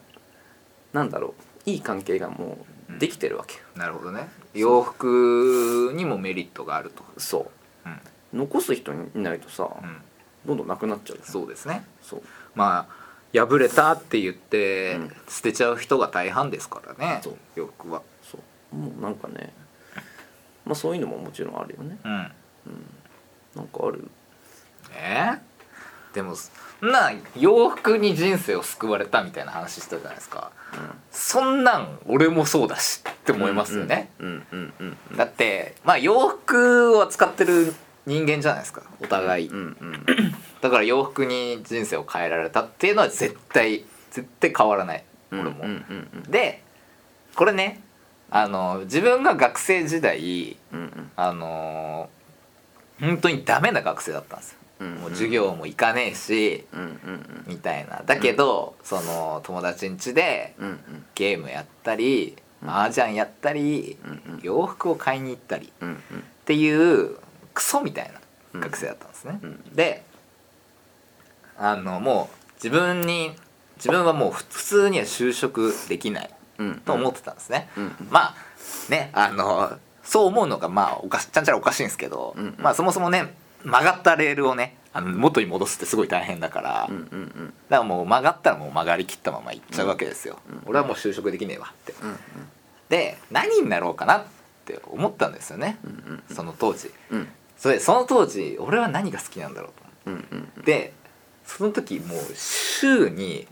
[0.92, 1.34] なんだろ
[1.66, 1.70] う。
[1.70, 2.58] いい関係がも
[2.90, 4.28] うできてるわけよ、なるほどね。
[4.54, 7.04] 洋服にもメリットがあると。
[7.16, 7.50] そ
[7.86, 7.88] う。
[7.88, 8.40] うん。
[8.40, 9.96] 残す人いないとさ、うん。
[10.44, 11.84] どんどんなくなっちゃうそうですね。
[12.02, 12.22] そう。
[12.54, 15.12] まあ破れたって言ってうん。
[15.28, 17.36] 捨てちゃう人が大半ですからねそう。
[17.54, 18.02] 洋服は。
[18.22, 18.38] そ
[18.72, 18.76] う。
[18.76, 19.52] もうなんかね
[20.64, 21.98] まあそういうのももちろんあるよね。
[22.04, 22.32] うん。
[23.54, 24.08] なんかある？
[24.92, 25.30] え？
[25.34, 25.38] ー
[26.14, 26.34] でも
[26.80, 30.50] な洋服に人生を救われたみたいな話してたじゃないですか。
[31.10, 37.74] そんなん俺もそうだしって思いますよね、うんうんうんうんだってまあ洋服を扱ってる
[38.06, 38.82] 人間じゃないですか。
[39.00, 40.06] お互い、うんうん
[40.62, 45.04] だから洋服に人生を変えられたっていうのは絶対絶対変わらない。
[45.32, 46.22] うん俺も、うんうん。
[46.30, 46.62] で
[47.36, 47.80] これね
[48.30, 51.10] あの自分が学生時代うんうん。
[51.16, 52.08] あの
[53.00, 56.66] 本当にダメな学生だったんですよ、うんもう授業も行かねえし
[57.46, 58.02] みたいな。
[58.04, 60.54] だけど、その友達ん家で
[61.14, 62.70] ゲームやったりうん。
[62.70, 63.98] 麻雀やったり、
[64.42, 66.02] 洋服を買いに行ったりっうん。
[66.44, 67.16] ていう
[67.54, 68.12] クソみたい
[68.52, 69.62] な学生だったんですね、うん。
[69.74, 70.04] で
[71.56, 73.32] あのもう自分に
[73.76, 76.74] 自分はもう普通には就職できないうん。
[76.80, 78.08] と思ってたんですね、うん。
[78.10, 78.34] まあ
[78.90, 82.54] ねあのそう思うのがまあおかしちゃんちゃらおかしいんですけど、うん。
[82.58, 83.32] まあそもそもね
[83.64, 91.92] 曲がったレールをねあの元に戻すってすごい大変だから、うんうんうんだからもう曲がったらもう曲がりきったまま行っちゃうわけですよ、うん俺はもう就職できねえわって。
[92.02, 92.16] うん
[92.88, 94.24] で何になろうかなっ
[94.64, 96.90] て思ったんですよね、うんその当時。
[97.10, 97.28] うん。
[97.56, 99.70] それでその当時俺は何が好きなんだろう
[100.06, 100.10] と。
[100.10, 100.92] うんうん思って
[101.44, 103.46] その時もう週に、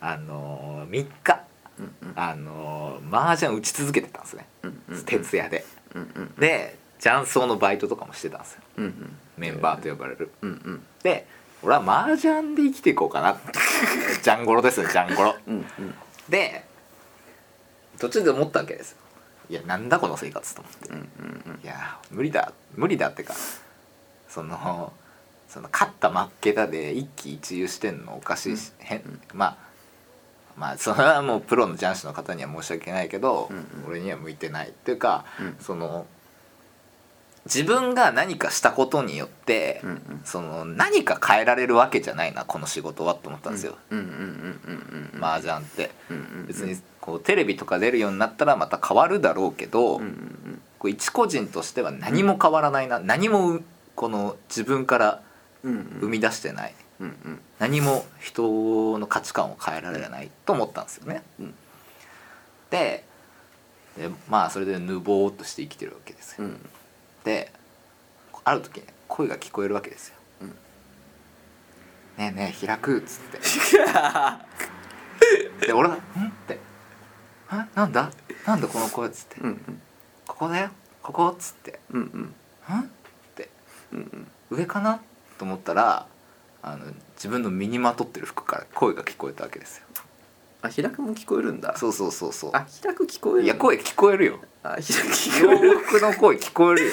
[0.00, 1.40] あのー、3日
[1.78, 2.12] うんうん。
[2.16, 5.64] あのー、麻雀打ち続けてたんですね、うんうん徹夜で。
[5.94, 6.34] うんうん。
[6.40, 8.60] で雀荘のバイトとかもしてたんですよ。
[8.76, 9.16] うんうん。
[9.38, 10.82] メンバーと呼ばれる、うんうん。
[11.02, 11.26] で
[11.62, 13.38] 俺は麻雀で生きていこうかな。
[14.22, 15.34] ジャンゴロですよジャンゴロ。
[15.46, 15.94] うんうん。
[16.28, 16.64] で
[17.98, 18.96] 途中で思ったわけですよ。
[19.48, 21.00] いやなんだこの生活と思って、うんう
[21.56, 22.52] んいや無理だ。
[22.74, 23.34] 無理だってか
[24.28, 24.92] その
[25.48, 29.02] その勝った負けたで一喜一憂してんのおかしいし、変
[29.34, 29.56] まあ
[30.56, 33.64] まあそれはもうプロの雀士の方には申し訳ないけど、うんうん。
[33.88, 35.56] 俺には向いてないっていうか、うん。
[35.60, 36.06] その
[37.46, 40.20] 自分が何かしたことによって、うんうん。
[40.24, 45.90] その何か変えられるわけじゃないなこの仕事はと思ったんですよ、うんうんうんうんうん麻雀って。
[46.10, 50.62] うんうん別にこうテレビとか出るようになったらまた変わるだろうけど、うんうん。
[50.78, 53.64] こう一個人としては何も変わらないな、何もう
[53.96, 55.22] この自分から
[55.64, 55.98] うんうん。
[56.00, 57.40] 生み出してない、うんうん。
[57.58, 61.22] 何も人の価値観を変えられないと思ったんですよね。
[61.40, 61.54] うん。
[62.70, 63.04] で
[63.96, 66.44] でまあそれでぬぼーっとして生きてるわけですよ。
[66.44, 66.60] うん
[67.24, 67.52] で
[68.44, 70.14] ある時ね声が聞こえるわけですよ。
[70.42, 70.48] うん。
[70.48, 70.54] ね
[72.18, 73.38] えねえ開くっつって。
[75.66, 76.00] で俺が「ん?」っ
[76.46, 76.58] て
[77.50, 78.10] 「あなんだ？
[78.46, 79.40] なんだこの声」っつって。
[79.40, 79.82] うんうん
[80.26, 80.70] 「ここだよ。
[81.02, 81.80] ここ」っつって。
[81.90, 82.20] うんうん
[82.76, 82.86] 「ん?」っ
[83.34, 83.50] て。
[83.92, 83.98] うん
[84.50, 84.58] うん。
[84.58, 85.00] 上かな？
[85.38, 86.06] と思ったら
[86.62, 89.84] あの自分の身にまとってる服から声が聞こえたわけですよ
[90.62, 91.76] あ開くも聞こえるんだ。
[91.76, 92.50] そうそうそうそう。
[92.54, 94.40] あ開く聞こえるいや声聞こえるよ。
[94.62, 96.92] あ開く聞こえ洋る服の声聞こえるよ。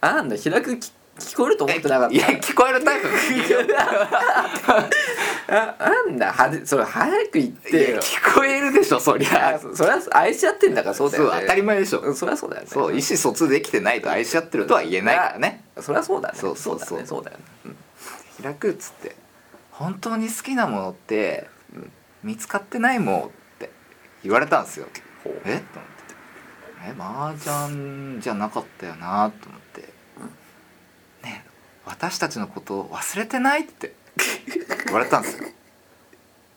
[0.00, 2.14] あなんだ開く聞聞こえると思ってなかった。
[2.14, 3.08] いや聞こえるタイプ
[5.48, 6.32] あなんだ。
[6.32, 7.96] はじそれ早く言っいてよ。
[7.96, 9.56] や聞こえるでしょそりゃ。
[9.56, 11.30] あそそれは愛し合ってんだからそうだよね。
[11.30, 12.00] そう当たり前でしょ。
[12.00, 12.68] うんそりゃそうだよね。
[12.70, 15.64] そう意思疎通できてないと愛し合ってるとは言えないからね。
[15.80, 16.38] そりゃそうだね。
[16.38, 17.02] そうそうそう。
[17.04, 17.44] そうだよね。
[17.66, 17.76] うん。
[18.44, 19.16] 開くっつって
[19.72, 21.90] 本当に好きなものってうん
[22.22, 23.70] 見つかってないもんって
[24.22, 24.86] 言われたんですよ
[25.44, 25.56] え？
[25.56, 26.14] っと思って
[26.86, 29.80] え麻雀じゃなかったよなと思って、
[31.22, 31.50] ねえ
[31.86, 33.94] 私たちのことを忘れてないって。
[34.86, 35.48] 言われたんですよ。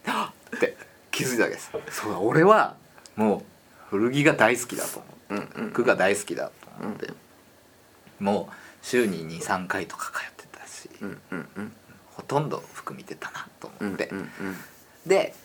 [0.06, 0.76] はっって
[1.12, 1.71] 気づいたわけです。
[1.91, 2.76] そうだ俺は
[3.15, 3.43] もう
[3.89, 5.36] 古着が大好きだと思う。
[5.36, 5.69] んううん。
[5.69, 7.13] 服が大好きだとうん思って、
[8.19, 11.73] もう週に23回とか通ってたし、うんうんうん。
[12.12, 14.30] ほとんど服見てたなと思って、うんうん。
[15.06, 15.36] で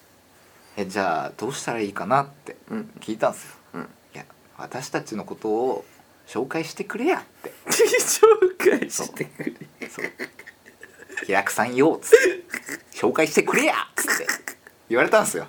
[0.80, 2.88] えじゃあどうしたらいいかなってうん。
[3.00, 3.50] 聞いたんですよ。
[3.74, 3.80] うん。
[3.82, 4.24] いや
[4.56, 5.84] 私たちのことを
[6.28, 7.52] 紹介してくれやって。
[7.66, 9.52] 紹介してくれ。
[9.88, 10.04] そう
[11.26, 12.44] 「平久さんよ」っつって
[12.96, 14.26] 「紹介してくれや」っつって。
[14.88, 15.48] 言われたんですよ。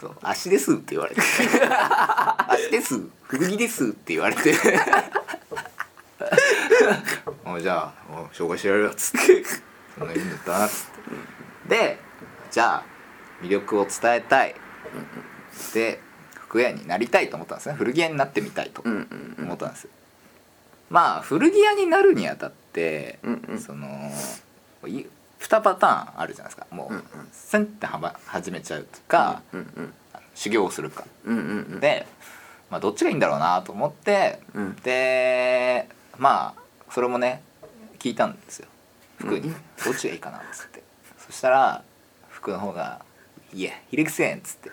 [0.00, 1.20] そう「足です」って言われて
[2.48, 2.98] 「足です。
[3.24, 4.54] 古着です」って言われて
[7.44, 9.44] 「おじゃあお紹介してやるよ」っつって
[9.98, 10.86] 「そんな言うんだったな」っつっ
[11.68, 11.70] て。
[11.76, 11.98] で
[12.50, 12.89] じゃあ
[13.42, 14.54] 魅力を伝えたい。
[15.74, 16.00] で
[16.34, 17.74] 服屋になりたいと思ったんですね。
[17.76, 19.84] 古着屋になってみたいと思ったんです。
[19.84, 19.90] よ
[20.90, 23.18] まあ古着屋になるにあたって、
[23.58, 24.10] その
[24.86, 25.06] い
[25.40, 26.66] 2パターンあるじゃないですか。
[26.70, 27.04] もう、うんうん。
[27.32, 29.42] センってはま始めちゃうとか、
[30.34, 31.04] 修行をするか。
[31.80, 32.06] で、
[32.70, 34.76] まあ、どっちがいいんだろうなと思って、うん。
[34.76, 37.42] でまあそれもね
[37.98, 38.68] 聞いたんですよ。
[39.18, 39.54] 服に、うん。
[39.84, 40.82] どっちがいいかなっつって。
[41.26, 41.82] そしたら
[42.28, 43.02] 服の方が
[43.52, 44.70] 「いやひれくせん」っつって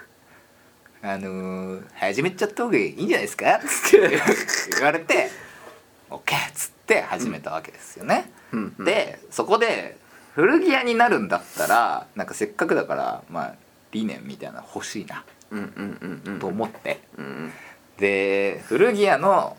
[1.01, 4.09] 「あのー、始めちゃった方がいいんじゃないですか?」っつって
[4.77, 5.29] 言われて
[6.09, 8.31] 「OK」っつって始めたわけですよね。
[8.51, 8.75] うん。
[8.77, 8.85] うん。
[8.85, 9.97] でそこで
[10.35, 13.55] 古着屋になるんだったらなんかせっかくだからまあ
[13.91, 15.23] 理念みたいなの欲しいな。
[15.49, 16.39] うんうんうんうん。
[16.39, 17.25] と思って、うん。
[17.25, 17.53] うん
[17.97, 19.57] で古着屋の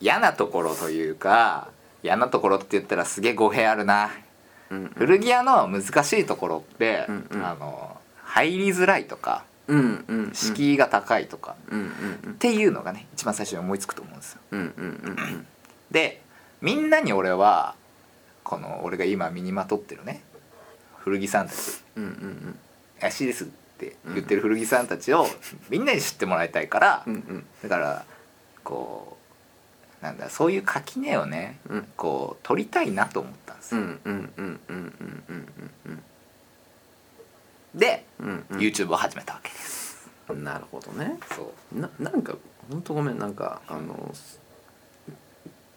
[0.00, 1.68] 嫌なところというか
[2.02, 4.10] 嫌なところって言ったらすげえ語弊あるな。
[4.70, 7.44] うん古着屋の難しいところって、うんうん。
[7.44, 7.99] あの
[8.30, 11.80] 入りづらいとかうんうん敷居が高いとか、うん
[12.24, 14.40] うんっていうのがね一番最初に思いつくと思うんですよ。
[14.52, 14.66] うんうんう
[15.36, 15.46] ん。
[15.90, 16.22] で
[16.60, 17.74] みんなに俺は
[18.44, 20.22] この俺が今身にまとってるね
[20.98, 21.82] 古着さんたち。
[21.96, 22.58] うんうん
[23.00, 23.46] 「怪しいです」っ
[23.78, 25.26] て言ってる古着さんたちを
[25.68, 27.46] みんなに知ってもらいたいから、うんうん。
[27.62, 28.04] だから
[28.64, 29.18] こ
[30.00, 31.86] うなんだそういう垣根をねうん。
[31.96, 33.80] こう取りたいなと思ったんですよ。
[33.80, 34.94] うんうんうんうん
[35.28, 35.48] うん
[35.86, 36.02] うん
[37.74, 38.58] で、うんうん。
[38.58, 40.08] YouTube を始めたわけです。
[40.34, 41.18] なるほどね。
[41.34, 41.78] そう。
[41.80, 42.34] ななんか
[42.70, 43.18] 本当ごめん。
[43.18, 44.14] なんかあの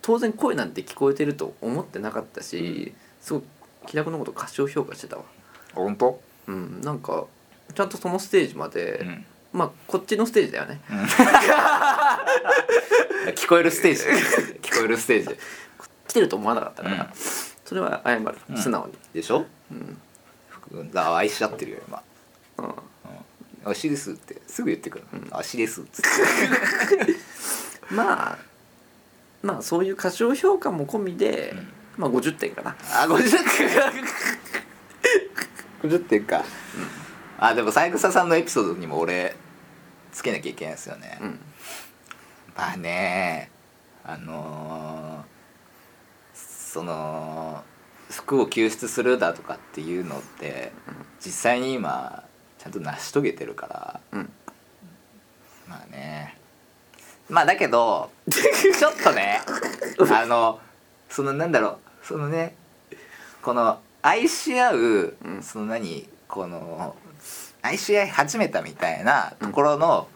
[0.01, 3.43] 当然声なんて聞こえてると思ってなかったしすごい
[3.87, 5.23] 気楽のこと過小評価してたわ。
[5.73, 6.81] 本当、うん。
[6.81, 7.25] なんか
[7.73, 9.25] ちゃんとそのステージまで、うん。
[9.53, 10.81] まあこっちのステージだよね。
[13.35, 14.03] 聞こえるステージ。
[14.61, 15.37] 聞こえるステージ。
[16.07, 17.09] 来てると思わなかったから、うん。
[17.65, 18.35] それは謝る。
[18.49, 18.57] うん。
[18.57, 18.93] 素直に。
[19.13, 19.45] でしょ？
[19.71, 19.97] うん
[20.91, 22.01] だ愛しちゃってるよ今。
[22.57, 22.73] うん
[23.65, 27.15] 「足です」ってすぐ言ってくるうん「足です」っつって。
[27.93, 28.37] まあ
[29.41, 31.53] まあそういう過小評価も込みで、
[31.97, 32.75] まあ50点かな。
[32.93, 33.29] あ50
[35.81, 36.45] 点50点か、
[37.37, 39.35] あでも三枝さんのエピソードにも俺
[40.13, 41.39] つけなきゃいけないですよね、うん。
[42.55, 43.51] まあね
[44.05, 45.33] あのー
[46.73, 47.63] その
[48.13, 50.71] 服を救出するだとかっていうのって
[51.23, 52.23] 実際に今
[52.59, 54.29] ちゃんと成し遂げてるからうん。
[55.67, 56.37] まあね。
[57.29, 59.41] まあだけどちょっとね
[60.11, 60.59] あの
[61.09, 62.55] そのなんだろうそのね
[63.41, 64.77] この愛し合う、
[65.23, 65.43] うん。
[65.43, 66.95] その何この
[67.61, 70.07] 愛し合い始めたみたいなところの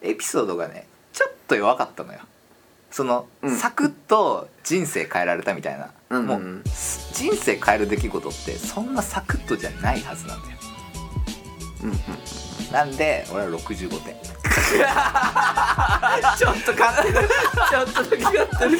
[0.00, 2.20] エピソードがねちょっと弱かったのよ。
[2.90, 3.56] その、うん。
[3.56, 6.62] サクッと人生変えられたみたいな、うんもううん
[7.12, 10.58] 人生変える出来事ってそんなサクッとじゃないはずなんだよ。
[11.84, 11.98] うんうん
[12.72, 14.14] なんで俺は65点。
[16.38, 17.28] ちょっと勝ってる。
[17.70, 18.78] ちょっとだけ勝ってる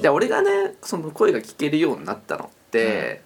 [0.00, 3.22] で俺がねその声が聞けるようになったのって、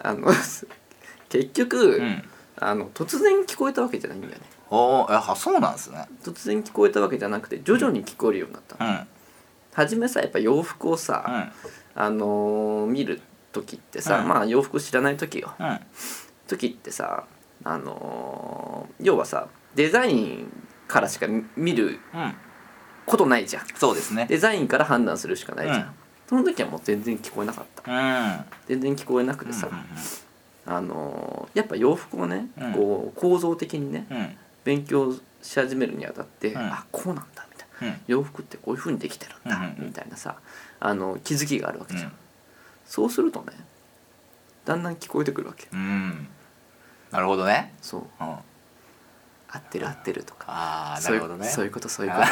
[0.00, 0.28] あの
[1.28, 2.22] 結局、うん。
[2.56, 4.40] あの突然聞こえたわけじゃないんだよね。
[4.70, 6.06] おおあそうなんですね。
[6.22, 8.96] 突然聞こえたわけじゃなくて徐々に聞こえるようになったの、うん。
[8.96, 9.06] うん
[9.74, 11.50] 初めさやっぱ洋服をさ、
[11.96, 14.28] あのー見る時ってさ、うん。
[14.28, 15.52] まあ洋服知らない時よ。
[15.58, 15.80] うん。
[16.46, 17.24] 時ってさ
[17.64, 20.52] あのー要はさデザイン
[20.86, 22.34] からしか見るうん。
[23.04, 23.66] ことないじゃん。
[23.74, 24.26] そうですね。
[24.30, 25.86] デザインから判断するしかないじゃん、うん
[26.28, 27.92] その時はもう全然聞こえなかった。
[27.92, 28.44] うん。
[28.66, 29.68] 全然聞こえなくてさ、
[30.66, 32.72] あのーやっぱ洋服をね、うん。
[32.72, 36.58] こう構造的にね勉強し始めるにあたって、うん。
[36.58, 37.94] あこうなんだみたいな。
[37.94, 38.00] うん。
[38.06, 40.36] 洋服ってこういう風にできてるんだ、みたいなさ
[40.80, 42.14] あの気づきがあるわけじゃん、うん。
[42.86, 43.52] そうするとね
[44.64, 46.26] だんだん聞こえてくるわけうん。
[47.10, 47.74] なるほどね。
[47.82, 48.02] そう
[49.54, 50.46] 合ってる合ってるとか。
[50.48, 51.48] あーそういうなるほどね。
[51.48, 52.24] そういうことそういうこと。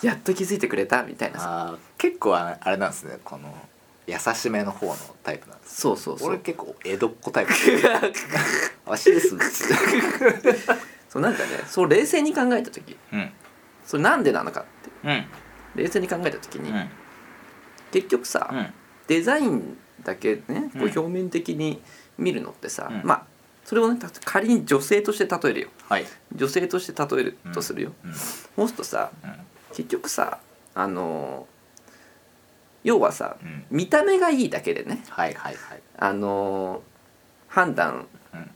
[0.06, 1.38] やっと気づいてくれたみたいな。
[1.38, 3.18] さ結構ああれなんですね。
[3.22, 3.54] この
[4.06, 6.28] 優しめの方のタイプなんですそうそうそう。
[6.30, 7.52] 俺結構江戸っ子タイプ。
[8.90, 9.36] わしです
[11.10, 12.96] そうなんかねそう冷静に考えた時。
[13.12, 13.30] うん。
[13.84, 14.90] それなんでなのかって。
[15.04, 15.26] うん。
[15.74, 16.88] 冷静に考えた時に、うん。
[17.92, 18.72] 結局さ、うん。
[19.08, 21.82] デザインだけねこう表面的に
[22.16, 23.02] 見るのってさ、うん。
[23.04, 23.35] まあ
[23.66, 25.68] それをねた仮に女性として例えるよ。
[25.88, 26.06] はい。
[26.34, 28.14] 女性として例えるとするよ、うん。
[28.14, 29.32] そうするとさうん。
[29.74, 30.38] 結局さ
[30.74, 31.56] あのー
[32.84, 33.64] 要はさうん。
[33.70, 35.80] 見た目がいいだけでねはいはいはい。
[35.98, 36.80] あのー
[37.48, 38.50] 判断うん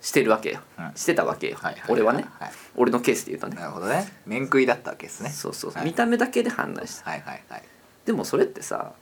[0.00, 0.92] してるわけよ、うん。
[0.96, 2.24] してたわけよ、はいはい俺はね。
[2.40, 2.50] はい。
[2.74, 3.56] 俺のケースで言うとね。
[3.56, 4.10] なるほどね。
[4.26, 5.28] 面食いだったわけですね。
[5.30, 5.84] そうそうそう、はい。
[5.84, 7.10] 見た目だけで判断してた。
[7.10, 7.62] はいはいはい。
[8.06, 8.92] でもそれってさ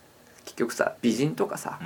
[0.44, 1.78] 結局さ美人とかさ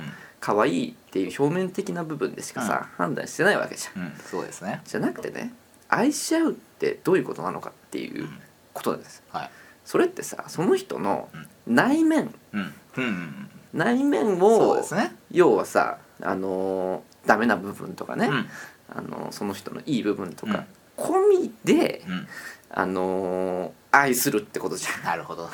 [0.43, 4.01] 可愛いっていう表面的な部分でしかさ、判断してないわけじゃん。
[4.01, 4.81] うん、うん、そうですね。
[4.83, 5.53] じゃなくてね
[5.87, 8.27] 愛し合うってどういうことなのかっていう
[8.73, 9.23] ことなんです。
[9.31, 9.49] はい。
[9.85, 11.29] それってさその人の
[11.65, 12.33] 内面。
[12.51, 12.73] うん。
[12.97, 15.15] うんうん内面をそうですね。
[15.31, 18.49] 要はさあのーダメな部分とかね、うん。
[18.93, 20.51] あのーその人のいい部分とうん。
[20.51, 20.65] か
[20.97, 22.27] 込みで、うん。
[22.69, 25.05] あのー愛するってことじゃん。
[25.05, 25.49] なるほど。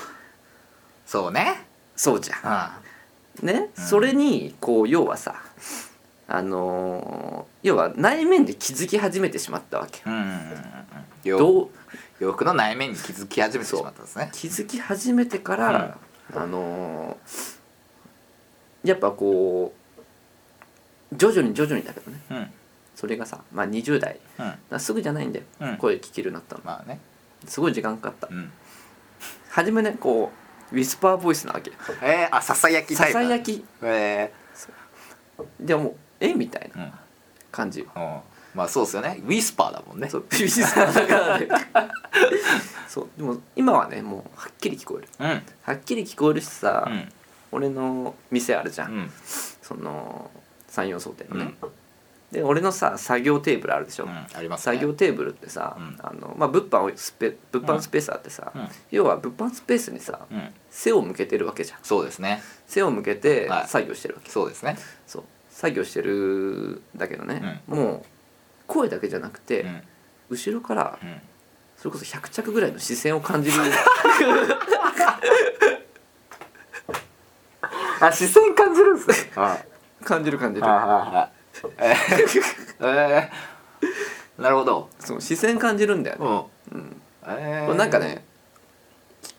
[1.06, 1.68] そうね。
[1.96, 2.50] そうじゃうん
[2.82, 2.89] ん
[3.44, 3.84] ね、うん。
[3.84, 5.36] それにこう要はさ
[6.28, 10.38] あのー要は内面で気づき始めてしまったわけうんうんうんうん。
[11.24, 11.70] 洋どう
[12.20, 14.30] 洋服の内面に気づき始めてしまったんですね。
[14.34, 15.98] 気づき始めてから、
[16.34, 17.60] あのー
[18.84, 19.74] やっぱこ
[21.12, 22.20] う徐々に徐々にだけどね。
[22.30, 22.52] うん。
[22.96, 24.20] それがさ、まあ、20代。
[24.72, 24.80] うん。
[24.80, 25.78] すぐじゃないんだよ、うん。
[25.78, 26.62] 声聞けるようになったの。
[26.64, 27.00] まあね。
[27.46, 28.28] すごい時間かかった。
[28.34, 28.52] うん。
[29.50, 31.72] 初めねこうウィスパーボイスなわけ。
[32.02, 33.14] えー、あささやきさタイプ。
[33.14, 33.66] さやき。
[33.82, 34.32] え
[35.60, 36.94] でもえみたいなー、うん。
[37.52, 37.88] 感じよ。
[37.96, 38.20] うん。
[38.54, 39.22] まあそうですよね。
[39.24, 40.10] ウィスパーだもんね。
[40.10, 41.48] そうウィスパーだからね。
[42.88, 45.08] そうでも今はねもうはっきり聞こえる。
[45.20, 45.44] うん。
[45.64, 47.12] はっきり聞こえるしさ、うん。
[47.52, 49.12] 俺の店あるじゃん、うん。
[49.62, 50.30] その
[50.68, 51.70] 山陽商店のね、うん
[52.32, 54.76] で俺のさ作業テーブルあるでしょ、うんありますね。
[54.78, 55.98] 作業テーブルってさ、うん。
[56.00, 58.68] あのまあ、物販をスペ物販スペースあってさ、うん。
[58.92, 60.54] 要は物販スペースにさうん。
[60.70, 61.80] 背を向けてるわけじゃん。
[61.82, 62.42] そうですね。
[62.68, 63.68] 背を向けてはい。
[63.68, 64.78] 作業してるわけ、そうですね。
[65.08, 65.24] そう。
[65.50, 68.04] 作業してるんだけどね、もう
[68.68, 69.82] 声だけじゃなくて、うん。
[70.30, 71.22] 後ろからうん。
[71.78, 73.58] それこそ100着ぐらいの視線を感じる。
[78.02, 79.32] あ視線感じるんですね。
[79.36, 79.58] あ
[80.04, 80.68] 感じる感じる。
[80.68, 81.30] あ
[81.78, 84.90] えー、えー、なるほど。
[85.00, 86.26] そう視線感じるんだよね、
[86.72, 86.80] うん。
[86.80, 87.02] うん。
[87.28, 88.24] えー、なんかね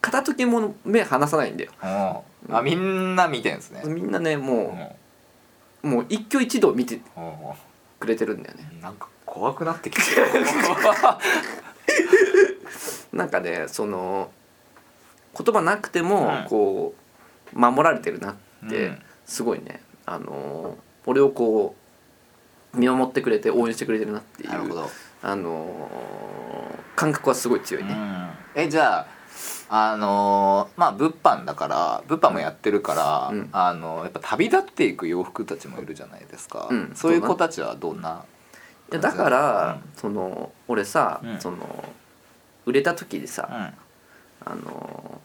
[0.01, 1.73] 片時も目離さないんだよ。
[1.83, 2.57] うん。
[2.57, 3.83] あみんな見てんですね。
[3.87, 4.43] みんなねうん。
[4.43, 4.97] も
[5.83, 7.03] うもう一挙一動見てうん
[7.99, 8.71] くれてるんだよね。
[8.83, 10.27] なんか怖くなってきてる。
[13.13, 14.31] なんかねその
[15.37, 16.49] 言葉なくてもうん。
[16.49, 16.95] こ
[17.55, 18.35] う守られてるなっ
[18.69, 19.03] てうん。
[19.27, 19.83] すごいね。
[20.07, 21.80] あの俺をこう
[22.75, 24.91] 見守ってくれて応援してくれてるなっていうなるほど、
[25.23, 25.91] あの
[26.97, 27.93] 感覚はすごい強いね。
[27.93, 33.49] うん、えじゃああのーまあ物販だから物販もやってるから、うん。
[33.53, 36.93] あのやっぱ旅立っていく洋服たちもいるじゃないですか、うん。
[36.95, 38.25] そういう子たちはどんな？
[38.91, 39.91] いやだから、うん。
[39.97, 41.41] その俺さ、うん。
[41.41, 41.85] その
[42.67, 44.53] 売れた時にさ、うん。
[44.53, 45.21] あの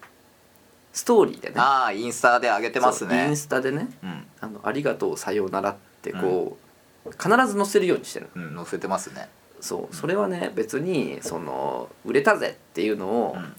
[0.92, 1.54] ストーリーでね。
[1.58, 3.10] ああインスタで上げてますね。
[3.10, 6.65] そうインスタでねうん、「あのありがとうさようなら」ってこう、
[7.12, 8.28] 必ず載せるようにしてる。
[8.34, 9.28] うん、載せてますね。
[9.60, 9.94] そう。
[9.94, 13.56] それはね別にその売れたぜっていうのを、うん。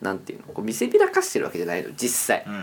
[0.00, 0.52] なんていうの？
[0.52, 2.62] こう見せびらかしてるわけじゃないの実際、うんうん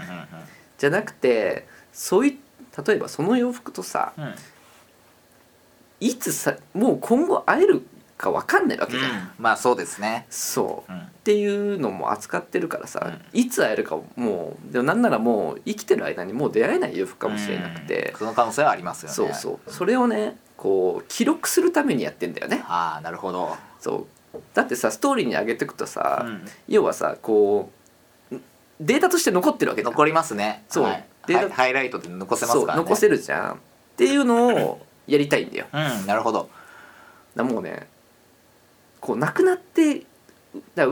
[0.78, 2.38] じゃなくてそうい
[2.86, 4.36] 例えばその洋服とさうんうん。
[6.00, 7.86] いつさもう今後会える
[8.18, 10.26] か分かんないわけじゃん、まあそうですね。
[10.30, 10.92] そう。
[10.92, 11.00] うん。
[11.00, 13.00] っていうのも扱ってるからさ、
[13.34, 18.12] ういつ会えるかもうでもなんならもう生きてる間にもう出会えない洋服かもしれなくて。
[18.14, 19.16] うん、その可能性はありますよね。
[19.16, 19.72] そうそう。
[19.72, 22.64] それをねこう記録するためにやってんだよね。
[22.68, 24.40] ああなるほど、そう。
[24.54, 26.46] だってさストーリーに上げてくとさ、うん。
[26.68, 27.70] 要はさこ
[28.32, 28.36] う
[28.80, 30.64] データとして残ってるわけ残りますね。
[30.70, 30.84] そう。
[30.86, 31.06] はい。
[31.28, 32.84] でハイハイライトで残せますからね。
[32.84, 33.54] 残せるじゃん。
[33.54, 33.58] っ
[33.98, 35.66] ていうのをやりたいんだよ。
[35.74, 36.50] うんなるほど。
[37.36, 37.88] だもうね
[39.06, 40.02] こうなくなって
[40.74, 40.88] だ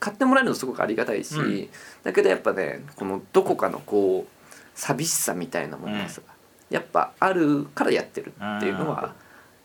[0.00, 1.68] 買ってもらえるのすごくありがたいし、うん。
[2.02, 6.22] だけどやっぱねこのどこかのこう寂しさみたいなものがさ、
[6.70, 9.12] やっぱあるからやってるっていうのは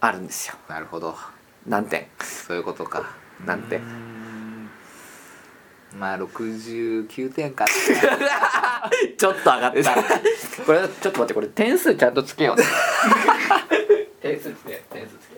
[0.02, 0.56] あるんですよ。
[0.68, 1.16] なるほど。
[1.66, 2.08] 何点？
[2.20, 3.16] そういうことか。
[3.46, 3.82] 何点？
[5.98, 7.66] まあ69点か。
[9.18, 9.96] ちょっと上がった。
[10.66, 12.58] これちょっと待ってこれ点数ちゃんとつけよう
[14.22, 15.33] 点数つけ点数つけ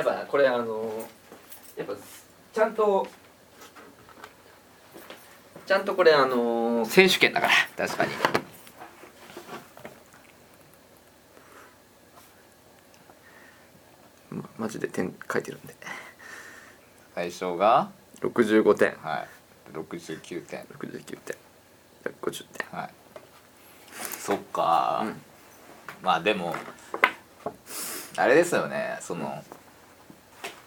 [0.00, 1.06] やっぱこれあの
[1.76, 1.94] やっぱ
[2.54, 3.06] ちゃんと
[5.66, 8.12] ちゃんとこれあの選手権だから確かに。
[14.30, 15.74] まマジで点書いてるんで。
[17.14, 17.90] 最初が
[18.22, 18.92] ？65点。
[19.02, 19.28] はい。
[19.74, 20.64] 69点。
[20.78, 21.36] 69点。
[22.04, 22.66] 150点。
[22.78, 22.90] はい。
[24.18, 25.20] そっか、うん。
[26.02, 26.54] まあでも
[28.16, 28.96] あれですよね。
[29.00, 29.44] その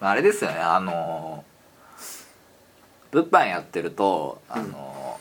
[0.00, 1.44] あれですよねあの
[3.10, 5.18] 物販やってるとあの、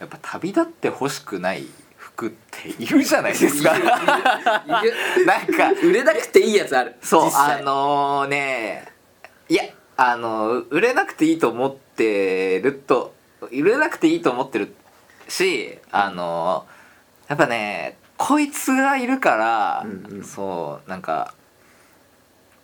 [0.00, 1.64] やっぱ旅立ってほしくない
[1.96, 3.72] 服っているじゃないですか。
[3.78, 6.96] なんか売れなくていいやつある。
[7.02, 8.86] そうあのね
[9.48, 9.64] いや
[9.96, 13.14] あの売れなくていいと思ってると
[13.52, 14.74] 売れなくていいと思ってる
[15.28, 16.66] しあの
[17.28, 20.24] やっぱねこいつがいるから、うんうん。
[20.24, 21.34] そうなんか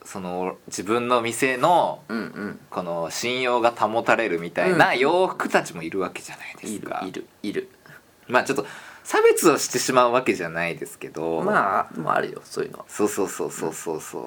[0.04, 2.60] その自分の店のうんうん。
[2.70, 4.98] この信用が保たれるみたいなうん。
[4.98, 7.68] 洋服たちもいるわけじゃないですか、いるいる
[8.28, 8.66] まあちょっと
[9.04, 11.42] 差別をしてしまうわけじゃないですけど。
[11.42, 14.24] まあもあるよそういうのそうそうそうそうそうそう。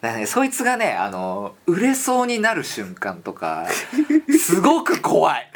[0.00, 3.66] だからねそいつがねあの売れそうになる瞬間とか
[4.38, 5.50] すごく怖い。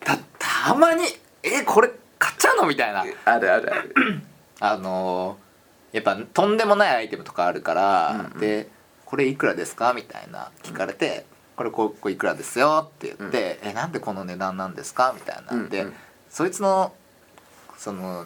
[0.00, 1.04] たたまに
[1.42, 3.04] 「えこれ買っちゃうの?」みたいな。
[3.24, 3.94] あるあるある。
[4.60, 5.38] あ の
[5.92, 8.38] やっぱとんでもないアイテムとかあるから、うんうん。
[8.38, 8.68] で
[9.10, 15.94] 「これいくらですか?」みたいな聞かれて「これここいくらですよ」って言って「えなんでこの値段なんですか?」みたいなで、うんうん
[16.30, 16.92] そいつの
[17.76, 18.24] その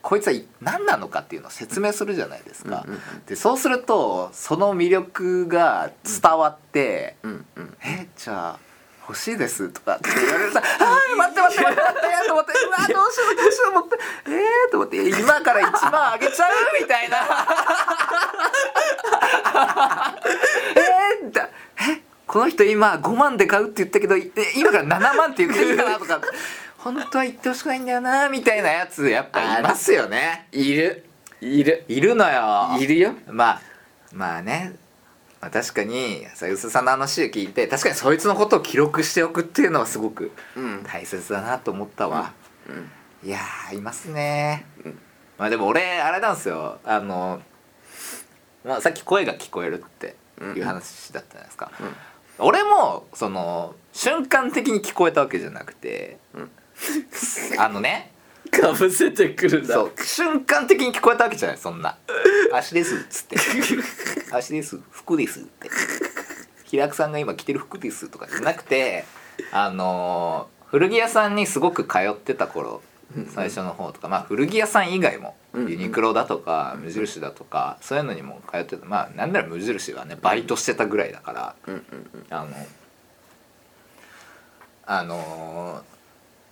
[0.00, 2.82] こいつはい何なのかっていうのを説明するじゃないですか。
[2.86, 8.58] うんうんでそうするとその魅力が伝わってうんうん「えじゃあ
[9.06, 17.18] 欲しいです」とかって言われると「あー待って待って待って待って」と思って「うわどうしようどうしよう」と思って「えー」と思って「今から1万あげちゃう?」みたいな
[21.20, 21.48] 「えー」みたいな
[21.94, 26.20] 「えこの人今5万で買うって言ったけどえ今から7万って言っていいかな」とか
[26.78, 30.48] 「本当は言ってほしくないんだよな」みたいなやつやっぱいますよね。
[30.52, 31.04] いる。
[31.40, 31.84] いる。
[31.88, 32.76] いるのよ。
[32.78, 33.14] いるよ。
[33.26, 33.60] まあ。
[34.12, 34.74] まあね、
[35.40, 40.84] まあ、確かにさゆすさんの話を聞いて確かにそいつのことを記録しておくっていうのはすごくうん。
[40.84, 42.32] 大切だなと思ったわ、
[42.68, 42.90] うん。
[43.28, 44.98] いやーいますね、うん。
[45.38, 46.78] まあでも俺あれなんですよ。
[46.84, 47.40] あの、
[48.64, 50.16] まあ、さっき声が聞こえるって
[50.56, 51.70] いう話だったじゃないですか、
[52.38, 52.46] うん。
[52.46, 56.50] 俺もその瞬間的に聞こえたわけじゃなくて、うん。
[57.58, 58.12] あのね
[58.50, 61.96] かぶせてくるそう瞬間的に聞こえたわけじゃないそんな
[62.52, 63.36] 「足です」っつって
[64.32, 65.70] 「足です服です」って
[66.64, 69.04] 「平久さんが今着てる服です」とかじゃなくて
[69.52, 72.80] あのー古着屋さんにすごく通ってた頃
[73.34, 81.54] 最初の方とかまあ古着屋さん以外もうんユニクロだとか無印だとかそういうのにも通ってたまあなんなら無印はねバイトしてたぐらいだから
[82.30, 82.48] あの
[84.86, 85.92] あのー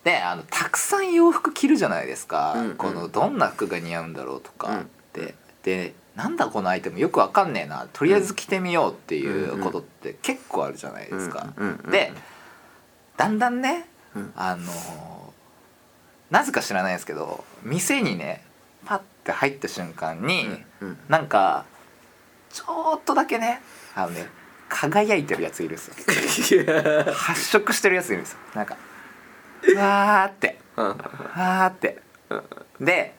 [0.05, 4.81] であのたくさん洋服着るじゃないですか、このどんな服が似合うんだろうとかうん。
[4.81, 7.87] って、でなんだこのアイテムよくわかんねえな。
[7.93, 11.49] とりあえず着てみようっていうことって結構あるじゃないですか。
[11.91, 12.15] で
[13.19, 14.33] だんだんね、うん。
[14.37, 15.20] あのー
[16.31, 18.43] なぜか知らないですけど店にね
[18.85, 20.47] パッて入った瞬間に、
[20.81, 21.65] うんなんか
[22.51, 23.61] ちょっとだけね
[23.95, 24.27] あのね
[24.69, 26.65] 輝いてるやついるんですよ。
[27.13, 28.39] 発色してるやついるんですよ。
[28.55, 28.77] なんか
[29.63, 30.59] うわーって。
[30.77, 30.87] うん。
[30.87, 31.99] わーって。
[32.81, 33.15] で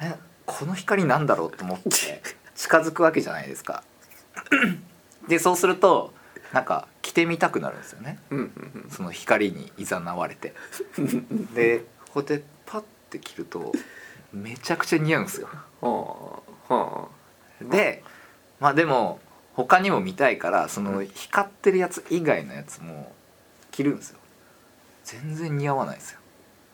[0.00, 0.14] え
[0.46, 2.22] この光なんだろうと思って
[2.56, 3.82] 近づくわけじゃないですか。
[5.28, 6.12] でそうすると
[6.52, 8.18] なんか着てみたくなるんですよね。
[8.30, 8.42] うんう
[8.86, 8.90] ん。
[8.90, 10.54] その光にいざなわれて。
[11.54, 13.72] でこうやってパッて着ると
[14.32, 15.48] めちゃくちゃ似合うんですよ。
[15.80, 17.08] はあは
[17.62, 18.02] で
[18.58, 19.20] まあでも
[19.54, 23.12] 他にも見たいからその光ってるやつ以外のやつも
[23.70, 24.18] 着るんですよ。
[25.04, 26.20] 全然似合わないですよ。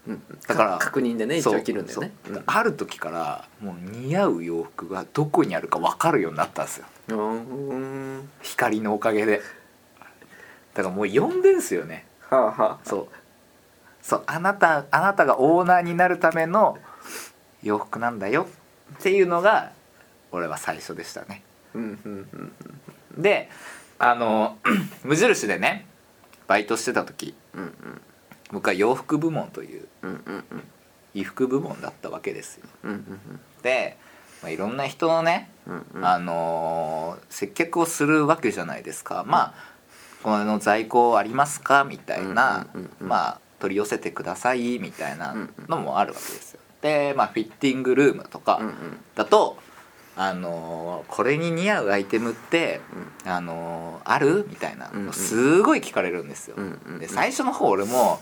[0.08, 0.22] あうん。
[0.46, 2.12] だから確認でね一そう応着るんだよね。
[2.26, 2.42] そう。
[2.46, 6.86] ある時からもう似合う洋服がどこにあるか分かるようになったんですよ。
[7.08, 7.74] うんう
[8.18, 9.40] ん光のおかげで。
[10.74, 12.06] だからもう呼んでんすよね。
[12.28, 13.08] はあはそう
[14.06, 16.78] そうあなたあなたがオーナーになるための
[17.64, 18.46] 洋服なんだよ
[18.98, 19.72] っていうのが
[20.30, 21.42] 俺は最初でしたね。
[21.74, 22.52] うんうんうん
[23.20, 23.50] で
[23.98, 24.58] あの
[25.02, 25.86] 無印でね
[26.46, 27.72] バイトしてた時うんうん
[28.52, 30.62] 僕は洋服部門といううんうんうん。
[31.14, 32.66] 衣服部門だったわけですよ。
[32.84, 33.96] うんうんで、
[34.40, 36.06] まあ、いろんな人のね、うんうん。
[36.06, 39.24] あのー接客をするわけじゃないですか。
[39.26, 39.54] まあ
[40.22, 41.82] この在庫ありますか？
[41.82, 43.08] みたいな、うんうんうんうん。
[43.08, 45.34] まあ取り寄せてくださいみたいな
[45.68, 46.60] のもあるわけですよ。
[46.82, 48.60] でまあフィッティングルームとか
[49.14, 49.58] だと、
[50.16, 52.80] あのーこれに似合うアイテムって、
[53.24, 54.46] あのーある？
[54.48, 54.90] みたいな。
[55.12, 56.56] すごい聞かれるんですよ、
[56.98, 58.20] で最初の方俺も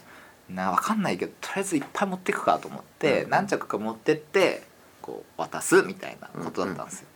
[0.49, 4.63] な分かんないけどとりあえずいっぱい持ってくかと思って、うん何着か持ってって
[5.03, 7.07] こう渡すみたいなことだったんですよ、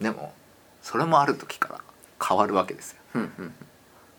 [0.00, 0.32] でも
[0.82, 1.80] それもある時から
[2.26, 2.98] 変わるわけですよ。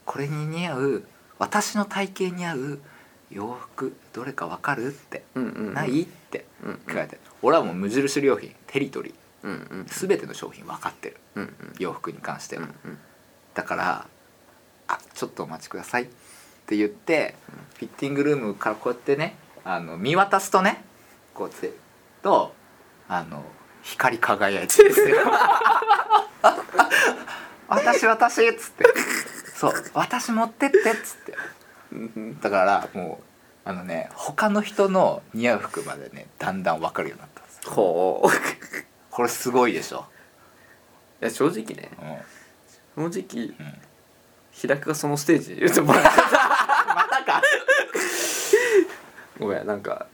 [0.05, 1.03] これに似合う
[1.43, 2.79] 私の体型に合う
[3.29, 7.19] 洋服どれか分かるって、うんうんないってうん聞かれて。
[7.41, 9.13] 俺はもう無印良品テリトリー。
[9.43, 11.17] うんうん全ての商品分かってる。
[11.35, 11.73] うんうん。
[11.79, 12.97] 洋服に関しては、うん
[13.53, 14.07] だから
[14.87, 16.07] 「あちょっとお待ちください」っ
[16.65, 17.35] て言って
[17.75, 20.83] フィッティングルームからこうやってねあの見渡すとね
[21.35, 21.71] こうやって
[22.23, 22.55] と
[23.07, 23.43] あの
[23.83, 25.17] 光り輝いてるんですよ。
[27.67, 28.85] 私私っつって
[29.72, 31.34] そう私持ってってっつって。
[31.91, 33.24] うんだからもう
[33.70, 37.72] あのね他の人の似合う服までねだんだん分かるようになったんですよ。
[37.72, 38.30] ほう。
[39.09, 40.05] これすごいでしょ、
[41.22, 41.91] いや正直ね。
[42.97, 43.09] うん。
[43.11, 43.55] 正直うん、
[44.51, 46.09] 平久がそのステージにいると思うまた
[47.24, 47.41] か。
[49.39, 50.07] ごめんなんか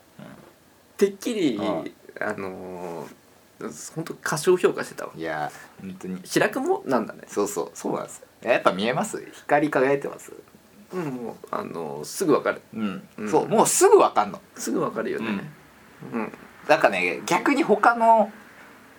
[0.97, 1.91] てっきりうん。
[2.21, 3.18] あのー
[3.95, 5.11] 本当過小評価してたわ。
[5.15, 5.51] いや。
[5.81, 6.21] 本当に。
[6.23, 7.23] 平久もなんだね。
[7.27, 7.71] そうそう。
[7.73, 8.51] そうなんですよ。
[8.51, 9.23] やっぱ見えます？
[9.31, 10.31] 光り輝いてます？
[10.93, 12.61] うんもうあのーすぐわかる。
[12.73, 13.29] うん、うん。
[13.29, 14.41] そうもうすぐ分かんの。
[14.55, 15.49] すぐわかるよね。
[16.13, 16.31] うん。
[16.67, 18.31] なんかね逆に他の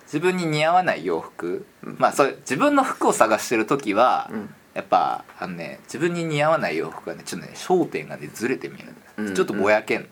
[0.05, 1.97] 自分に似合わない洋服、うん。
[1.99, 4.55] まあそれ自分の服を探してる時は、うん。
[4.75, 8.95] やっぱあのね自分に似合わない洋服がねちょっとね焦点がねずれて見える、
[9.27, 10.07] うんちょっとぼやけん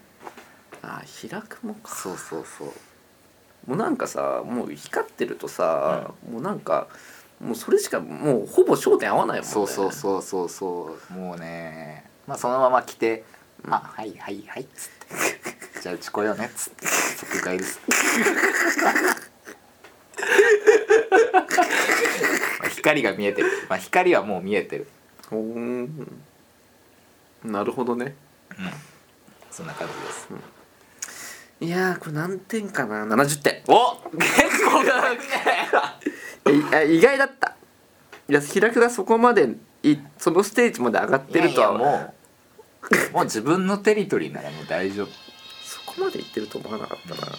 [0.83, 1.95] あ平久もか。
[1.95, 2.73] そうそうそう
[3.69, 6.89] もうなんかさもう光ってるとさ、もうなんか
[7.39, 9.53] もうそれしかもうほぼ焦点合わないもんね。
[9.53, 11.13] そうそうそうそうそう。
[11.13, 13.25] もうねまあそのまま着て
[13.69, 14.91] 「あはいはいはい」っつっ
[15.75, 16.87] て「じゃあうち来ようね」っつって。
[16.87, 17.81] 即買いです。
[22.61, 24.89] まあ光が見えてる、まあ、光はもう見えてる。
[25.29, 25.41] ほー。
[25.59, 26.23] ん
[27.45, 28.17] なるほどね。
[28.59, 28.71] うん。
[29.51, 30.29] そんな感じです
[31.61, 33.63] いやーこれ何点かな？70点。
[33.67, 37.57] お結構だね意外だった。
[38.29, 41.73] いや平久がそこまでいそのステージまで上がってるとは。
[41.73, 42.15] もう
[43.13, 45.07] もう自分のテリトリーならもう大丈夫。
[45.07, 45.13] も
[45.65, 47.17] そこまでいってると思わなかったな。
[47.17, 47.31] う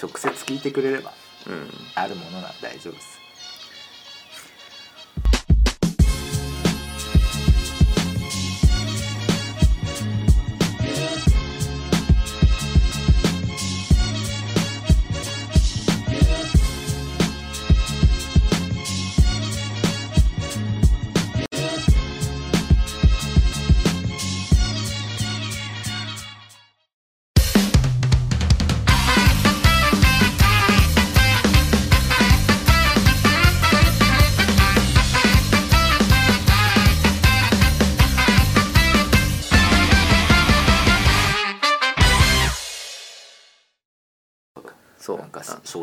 [0.00, 1.12] 直接聞いてくれれば。
[1.46, 1.70] うん。
[1.94, 3.17] あるものなら大丈夫です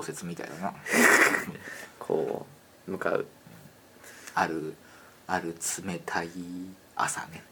[0.06, 0.74] 説みたいだな。
[2.00, 2.46] こ
[2.88, 3.26] う向かう
[4.36, 4.76] ある
[5.28, 6.30] ある冷たい
[6.96, 7.44] 朝ね。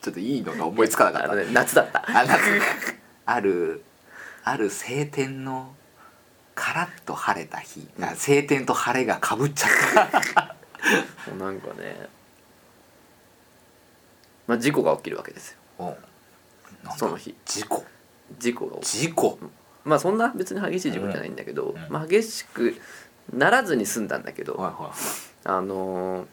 [0.00, 1.34] ちょっといいのが思いつかなかった。
[1.34, 2.04] ね、夏だった。
[2.08, 2.60] あ夏ね
[3.26, 3.82] ある
[4.44, 5.74] ある晴天の
[6.54, 9.70] カラッと晴れた日、うんあ晴天と晴れがかぶっちゃっ
[10.34, 10.56] た。
[11.30, 12.08] も うなんかね。
[14.46, 15.96] まあ事故が起きるわけですよ。
[16.96, 17.36] その日。
[17.44, 17.84] 事故。
[18.38, 19.38] 事故が起き事故
[19.84, 21.92] まあそんな別に激しい事故じゃないんだけど、ん。
[21.92, 22.76] まあ、激しく
[23.32, 24.56] ならずに済んだんだけど、
[25.44, 26.26] あのー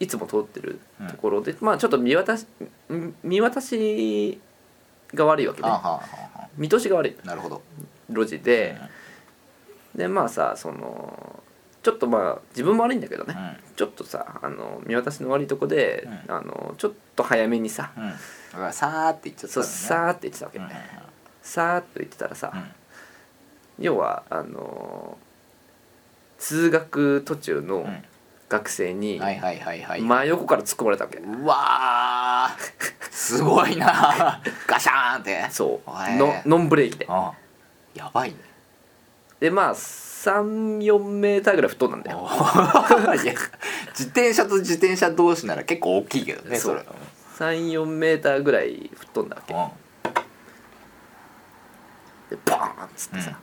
[0.00, 0.80] いつも通ってる
[1.10, 2.46] ところで、まあちょっと見渡し
[2.90, 4.40] ん見渡し
[5.12, 6.00] が悪いわけねいはあはあは
[6.36, 7.16] あは見通しが悪い。
[7.22, 7.60] あなるほど。
[8.08, 8.78] 路地で、
[9.94, 11.42] でまあさその
[11.82, 13.36] ちょっとまあ自分も悪いんだけどね、
[13.76, 17.92] ちょっとさあの見渡しの悪いとこで、うあのちょっと早めにさ、
[18.72, 20.70] さーって言っちゃったさーって言ってたわけ、うんうん。
[21.42, 22.62] さーっと言ってたらさ、うん
[23.80, 25.18] 要はあの
[26.38, 28.04] 通学途中のうん。
[28.50, 33.10] 学生にはいはいはいはい、真横から突っ込まれたわけ、うわー。
[33.12, 34.42] すごいな。
[34.66, 35.46] ガシャーンって。
[35.50, 35.90] そう。
[35.90, 37.06] へーのノンブレーキで。
[37.08, 37.32] あ
[37.94, 38.36] やばいね。
[39.38, 42.28] でまあ34メーターぐらい吹っ飛んだんだよ
[43.22, 43.32] いや
[43.88, 46.84] 自転車と自転車同士なら結構大きいけどねそれ。
[47.38, 49.54] 34メーターぐらい吹っ飛んだわけ。
[49.54, 49.68] うん。
[52.30, 53.38] でバーンっつってさ、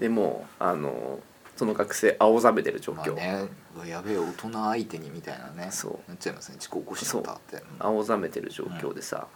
[0.00, 1.20] でもうあの
[1.56, 5.68] その学生青ざめてる状況、まあねうわやべえ大人相手にみたいなね。
[5.70, 6.08] そう。
[6.08, 6.56] なっちゃいますね。
[6.58, 9.28] 事故起こしちゃったって青ざめてる状況でさ、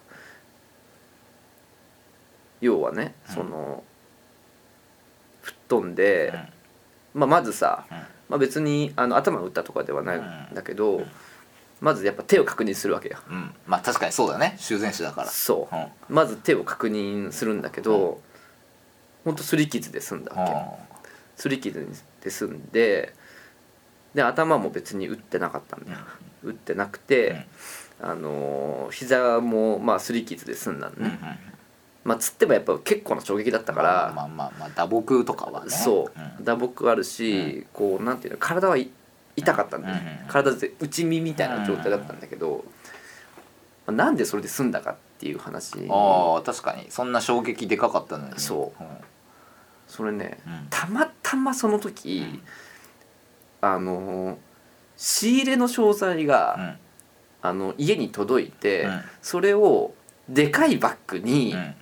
[2.63, 3.35] 要はねうん。
[3.35, 3.85] その
[5.43, 6.33] 吹っ飛んで、
[7.13, 7.97] まあ、まずさ、うん。
[8.31, 10.55] まあ、別にあの頭を打ったとかではないん。
[10.55, 11.07] だけど、うん。
[11.83, 13.19] まずやっぱ手を確認するわけよ。
[13.29, 14.57] うん、うんまあ確かにそうだね。
[14.59, 15.29] 修繕手だから。
[15.29, 15.77] そう。
[15.77, 15.87] うん。
[16.09, 18.23] まず手を確認するんだけど、
[19.25, 21.87] ほんとすり傷で済んだわけ、すり傷
[22.23, 23.15] で済んで
[24.15, 25.99] で頭も別に打ってなかったんだよ、
[26.45, 27.47] 打ってなくて、
[28.01, 31.19] あのー膝もまあすり傷で済んだんうんね、
[32.05, 35.71] まあつってもやっぱ結構な衝撃だったから、まあまあまあ打撲とかはね。
[35.71, 36.45] そう、ん。
[36.45, 38.91] 打撲あるし、こうなんていうの体はい
[39.37, 42.65] 痛かったんだよ、うん体で内身みたいな状態だったんだけど、
[43.87, 45.89] まあなんでそれで済んだかっていう話。
[45.91, 46.87] ああ確かに。
[46.91, 48.39] そんな衝撃でかかったのに。
[48.39, 48.83] そう。
[48.83, 48.89] うん
[49.87, 50.67] それね、うん。
[50.71, 52.43] たまたまその時、うん。
[53.61, 54.37] あのー
[54.97, 56.79] 仕入れの商材が、うん。
[57.43, 59.03] あの家に届いて、うん。
[59.23, 59.93] それを
[60.29, 61.75] でかいバッグに、うん。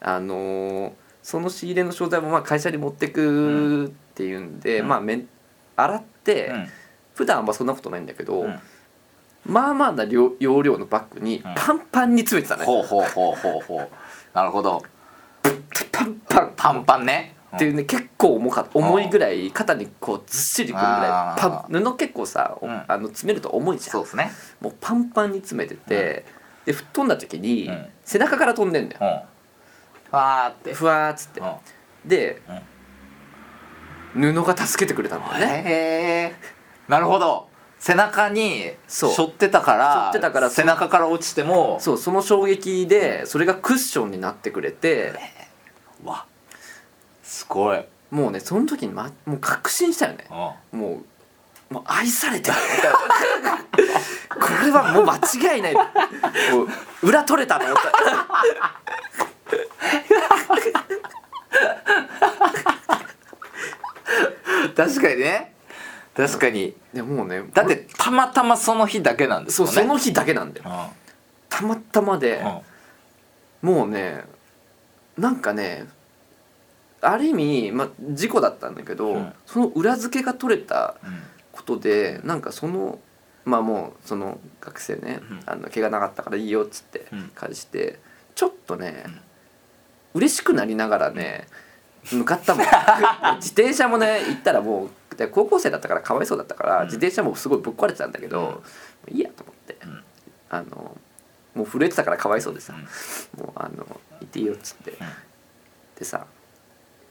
[0.00, 4.88] あのーその仕入れの商材もまあ会社に持ってくっていうんで、うん。
[4.88, 5.28] まあめん
[5.76, 6.68] 洗って、うん。
[7.14, 8.58] 普段はまあそんなことないんだけど、うん。
[9.46, 11.54] まあまあな量容量のバッグにうん。
[11.54, 13.88] パンパンに詰めてたね、ほうほうほうほうほう。
[14.34, 14.82] なるほど
[15.92, 16.84] パンパンパン。
[16.84, 17.34] パンね。
[17.54, 18.78] っていうね結構重かった。
[18.78, 21.40] 重いぐらい肩にこうずっしりくるぐらい。
[21.40, 22.84] パン布結構さ、おうん。
[22.86, 23.92] あの詰めると重いじゃん。
[23.92, 24.30] そうですね。
[24.60, 26.24] もうパンパンに詰めてて、
[26.64, 27.86] で吹っ飛んだ時に、うん。
[28.04, 29.00] 背中から飛んでんだよ。
[29.02, 30.10] うん。
[30.10, 30.74] ファーって。
[30.74, 31.40] ふわーっつって。
[31.40, 32.08] うん。
[32.08, 32.42] で、
[34.14, 36.34] 布が助けてくれたんだよね
[36.88, 37.48] なるほど。
[37.78, 45.14] 背中に背負ってたから背負ってたから背中から落ちてもそうその衝撃でそれがクッションになってくれて
[46.04, 46.26] わ
[47.22, 50.26] すごい、うん、もうねその時に、ま、もう確信したよね。
[50.30, 52.56] もうもう愛されてる。
[54.28, 55.16] これはもう間
[55.54, 55.74] 違いない。
[55.74, 55.82] も
[57.02, 57.82] う裏取れたと思った
[64.74, 65.54] 確かにね。
[66.16, 66.74] 確かに。
[66.92, 70.90] でもうねだってたまたまその日だけなんですそうよねその日だけなんだよ
[71.48, 72.42] たまたまで、
[73.62, 74.24] もうね
[75.20, 75.86] なんかね
[77.02, 79.32] ある意味、ま、事故だったんだけど、うん。
[79.46, 81.12] その裏付けが取れたうん。
[81.12, 83.00] うんことでなんかその
[83.44, 85.40] まあもうその学生ね、うん。
[85.46, 87.30] あの怪我なかったからいいよっつってうん。
[87.34, 87.98] 返して
[88.34, 89.04] ちょっとね、
[90.14, 91.48] 嬉しくなりながらね
[92.12, 92.66] 向かったもん。
[93.42, 96.84] 自転車もね行ったらもうで高校生だったからかわいそうだったから、うん。
[96.84, 98.62] 自転車もすごいぶっ壊れてたんだけど、
[99.08, 100.04] いいやと思って、うん。
[100.50, 100.96] あの
[101.54, 102.74] もう震えてたからかわいそうでさ、
[103.36, 103.84] もうあの
[104.20, 104.92] 行っていいよっつって、
[105.98, 106.26] でさ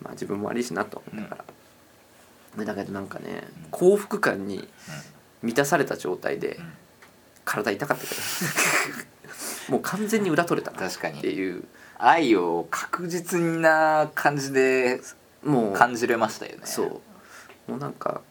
[0.02, 1.02] まあ自分も悪いしなと。
[1.12, 1.44] 思ったか
[2.56, 4.68] ら、でだけどなんかね幸福感に
[5.42, 6.74] 満たされた状態でん。
[7.46, 8.22] 体痛かったけど。
[9.74, 11.22] もう完全に裏取れた確かに。
[11.22, 11.64] ていう。
[11.98, 15.02] 愛を確実な感じで
[15.44, 15.74] もう。
[15.74, 16.62] 感じれましたよね。
[16.66, 17.02] そ
[17.68, 17.72] う。
[17.72, 18.22] もうなんか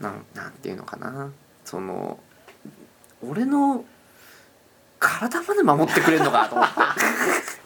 [0.00, 1.30] なんなんていうのかな。
[1.64, 2.18] その
[3.22, 3.84] 俺の
[5.00, 6.80] 体まで守ってくれるのかと思って。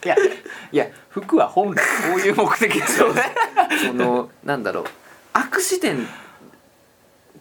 [0.07, 0.17] いや
[0.73, 1.81] いや服は本来
[2.11, 3.23] こういう目的ですよね。
[3.87, 4.85] そのなんだろう。
[5.33, 6.09] アクシデン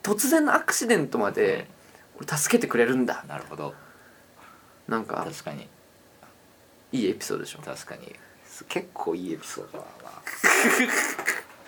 [0.02, 1.68] 突然のアクシデントまで
[2.18, 3.24] 俺助けてくれるんだ。
[3.28, 3.74] なるほど。
[4.88, 5.70] なんか確かに。
[6.92, 7.60] いいエピソードでしょ。
[7.60, 8.16] 確かに。
[8.68, 10.12] 結構いいエピソードだな。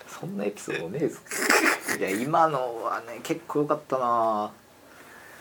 [0.20, 1.20] そんなエピソードねえぞ。
[1.98, 4.52] いや今のはね結構良かったな。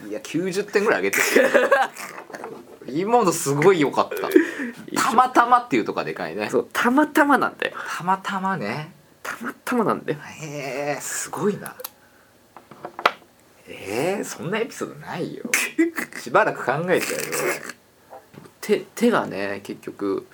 [0.08, 1.50] いや90点ぐらい上げてる
[2.88, 4.30] 今のすごい良かった。
[5.02, 6.50] たまたまっていうとこがでかいね。
[6.50, 7.76] そうたまたまなんだよ。
[7.98, 8.94] たまたまね。
[9.24, 10.20] たまたまなんだよ。
[10.20, 11.76] へえすごいな。
[13.68, 15.44] えー、そんなエピソードないよ。
[16.22, 17.26] しばらく考えちゃうよ。
[18.62, 20.26] 手手がね結局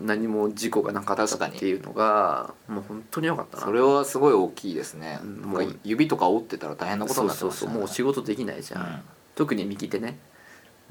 [0.00, 3.64] 俺、何も事故がなかったっていうのがもう本当に良かったな。
[3.64, 7.70] それはすごい大きいですね、うんもう指とか折ってたら大変なことになってそうましたね。
[7.70, 9.00] そうそうもう仕事できないじゃん、うん。
[9.34, 10.18] 特に右手ね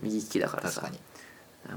[0.01, 0.81] 右利きだからさ。
[0.81, 0.99] 確かに。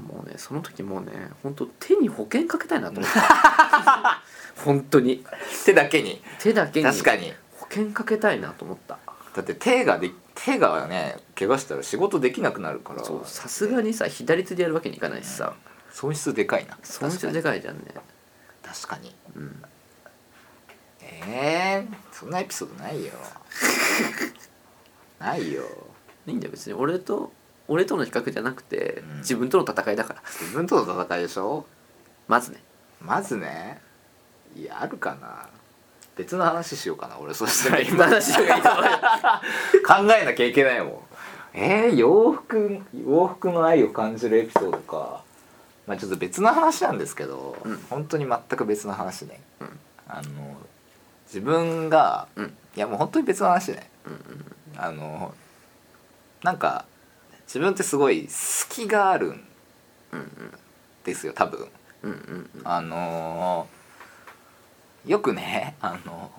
[0.01, 1.11] もうねその時もうね
[1.43, 4.21] 本当手に保険かけたいなと思った。
[4.63, 5.23] 本当に。
[5.65, 6.21] 手だけに。
[6.39, 6.85] 手だけに。
[6.85, 7.33] 確かに。
[7.57, 8.97] 保険かけたいなと思った。
[9.35, 13.03] だって手がで手がね怪我したら仕事できなくなるから。
[13.03, 15.53] そうさすがにさ左手でやるわけにいかないしさ。
[15.91, 16.77] 損失でかいな。
[16.83, 17.83] 損失でかかいじゃんね。
[18.63, 19.15] 確かに。
[19.35, 19.63] うん。
[21.01, 23.13] えー、そんなエピソードないよ。
[25.19, 25.63] ないよ。
[26.27, 26.73] いいんだよ別に。
[26.73, 27.31] 俺と
[27.67, 29.17] 俺との比較じゃなくて、うん。
[29.19, 30.21] 自分との戦いだから。
[30.41, 31.65] 自分との戦いでしょ？
[32.27, 32.63] まずね。
[33.01, 33.81] まずね。
[34.55, 35.49] いやあるかな。
[36.15, 37.33] 別の話しようかな俺。
[37.33, 37.91] そしたら今。
[37.91, 38.91] 今話がいいと思うよ。
[39.85, 40.99] 考えなきゃいけないもん。
[41.53, 45.23] えー、洋服洋服の愛を感じるエピソードか。
[45.87, 47.77] まあちょっと別の話なんですけど、うん。
[47.89, 49.79] 本当に全く別の話ね、うん。
[50.07, 50.55] あの
[51.27, 52.45] 自分が、うん。
[52.75, 53.89] いやもう本当に別の話ね。
[54.05, 54.45] うんうん。
[54.77, 55.33] あの
[56.43, 56.85] なんか
[57.45, 59.47] 自分ってすごい隙があるん
[60.11, 60.51] うん
[61.03, 61.67] ですよ多分。
[62.03, 62.61] うんうんうん。
[62.63, 63.67] あの
[65.05, 66.31] よくねあの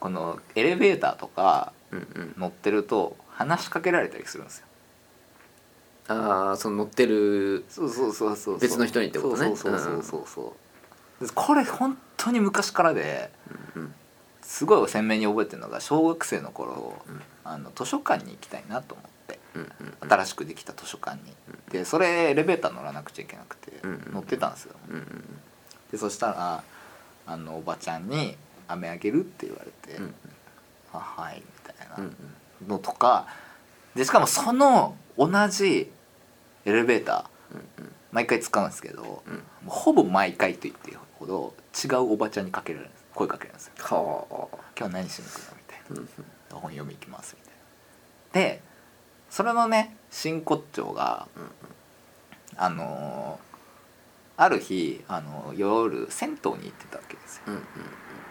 [0.00, 1.72] このエレベーターとか
[2.38, 4.66] 乗ってると話しかけられたりするんですよ。
[6.08, 9.46] ああその乗ってるそうそうそうそう別の人にってことね。
[9.46, 10.54] そうそうそうそうそ
[11.22, 13.30] う、これ本当に昔からで
[13.74, 13.94] うん
[14.42, 17.22] すごい鮮明に覚えてるのが小学生の頃、うん。
[17.44, 19.06] あの図書館に行きたいなと思っ
[20.00, 21.34] 新しくできた図書館に、
[21.70, 24.74] でそれエレベーター乗らなくちゃいけなくて、うん乗ってたんですよ。
[25.90, 26.64] でそしたら
[27.26, 28.36] あのおばちゃんに
[28.68, 30.14] 「飴あげる?」って言われて「うん
[30.92, 32.16] あはい」みたいな、うん
[32.68, 33.26] のとか
[33.94, 35.92] でしかもその同じ
[36.64, 39.22] エレベーターうん毎回使うんですけど、
[39.66, 43.04] ほぼ毎回と言っていいほど違うおばちゃんにかけられるんです。
[43.14, 43.72] 声かけるんですよ。
[43.78, 48.50] はあ「今日何しに来るの?」みたいな「本読み行きます」みたいな。
[48.50, 48.62] で
[49.34, 51.26] それのね真骨頂が
[52.56, 53.54] あのー
[54.36, 57.42] ある日、あの夜銭湯に行ってたわけですよ。
[57.48, 57.62] うん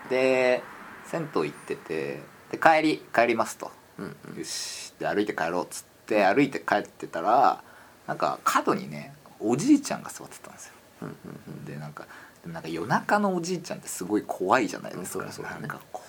[0.09, 0.63] で
[1.05, 3.69] 銭湯行っててで帰り帰りますと。
[3.99, 4.37] うんうん。
[4.37, 7.61] よしで歩いて帰ろうっつって歩いて帰ってたら
[8.07, 10.73] なんか角にねおじいちゃんが座ってたんですよ。
[11.01, 11.15] うん
[11.49, 12.05] うんでなんか
[12.43, 16.05] でもなんか夜中のおじいちゃんってすごい怖いじゃないですか、うんそうだそうなんか怖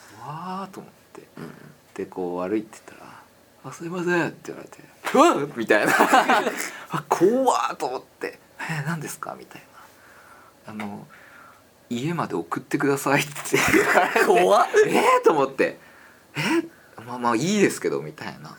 [0.68, 1.22] ーと思って。
[1.36, 1.52] うん。
[1.94, 3.03] でこう歩いてたら
[3.64, 4.78] 「あすいません」って言われて
[5.14, 5.92] 「うわっ!」みたいな
[6.90, 9.62] あ怖ーと思って「えー、何ですか?」みたい
[10.66, 11.06] な「あの
[11.90, 13.32] 家まで送ってください」って
[13.72, 15.02] 言われて怖っえ？
[15.20, 15.78] ー、と思って
[16.36, 16.40] 「え？
[16.40, 16.68] ー
[17.06, 18.56] まあまあいいですけど」みたいな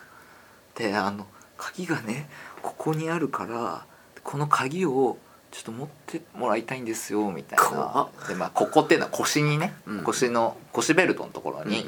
[0.76, 1.28] であの
[1.58, 2.30] 鍵がね
[2.62, 3.86] ここにあるから
[4.24, 5.18] この鍵を
[5.52, 11.86] ちょっと持ってもらいたいんですよみたい怖なっでまあここっていうのは腰にね、うん腰の腰ベルトのところに、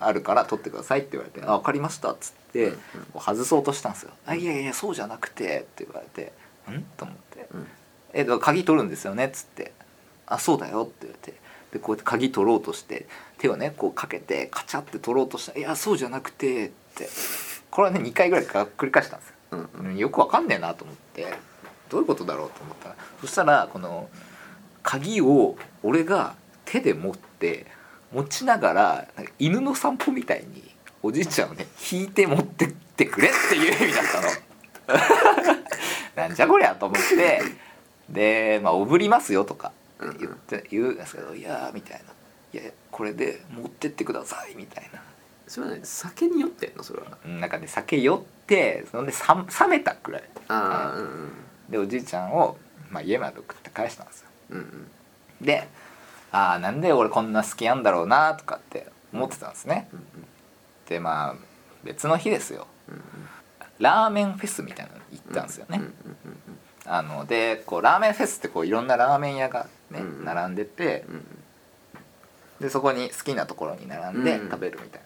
[0.00, 2.72] あるから取ってくださいって言われて「あ分かりました」っつって、
[3.18, 6.32] 外そうとしたんですよ「あいやいやそうじゃなくて」って言われて
[6.70, 7.46] 「ん?」と思って。
[7.54, 7.66] うん
[8.12, 9.72] 「え鍵取るんですよね」っつって
[10.26, 11.38] 「あそうだよ」って言われて。
[11.70, 13.06] でこうやって鍵取ろうとして
[13.38, 17.08] 手をねこうかけてカチャって取ろうとしたら「いやそうじゃなくて」って。
[17.70, 19.92] これはね2回ぐらいか繰り返したんですよ。
[19.92, 21.32] よくわかんねえなと思って
[21.88, 22.50] どういうことだろう？
[22.50, 22.96] と思ったら。
[23.20, 24.10] そしたらこの
[24.82, 26.34] 鍵を俺が
[26.64, 27.66] 手で持って
[28.12, 29.08] 持ちながら
[29.38, 30.70] 犬の散歩みたいに
[31.02, 35.56] おじいちゃんをね引いて持ってってくれっていう意味だったの。
[36.16, 37.40] なんじゃこりゃと思って。
[38.08, 42.12] で、まあ、おぶりますよとか言って言うんですけど「いやー」みたいな
[42.60, 45.00] 「いやこれで持ってってください」みたいな。
[45.46, 46.82] それはね酒に酔ってんの？
[46.82, 47.18] それは。
[47.24, 50.24] うんなんかね酒酔ってそんでさ冷めたくらい。
[50.48, 51.32] ああうんうん。
[51.68, 52.56] でおじいちゃんを、
[52.90, 54.28] まあ、家まで送って返したんですよ。
[54.50, 54.90] うんうん。
[55.40, 55.68] で
[56.32, 59.88] ああなんで俺こんな好きなんだろうなとかって思ってたんですね。
[59.92, 60.00] うん
[60.88, 61.34] でまあ
[61.84, 62.66] 別の日ですよ。
[62.88, 63.02] うんうん。
[63.78, 65.92] ラーメンフェスみたいなのに行ったんですよね、うんうん
[66.86, 71.26] あのでこうラーメンフェスってこういろんなラーメン屋がね、うん並んでてうん
[72.60, 75.02] でそこに好きなところに並んでうん食べるみたい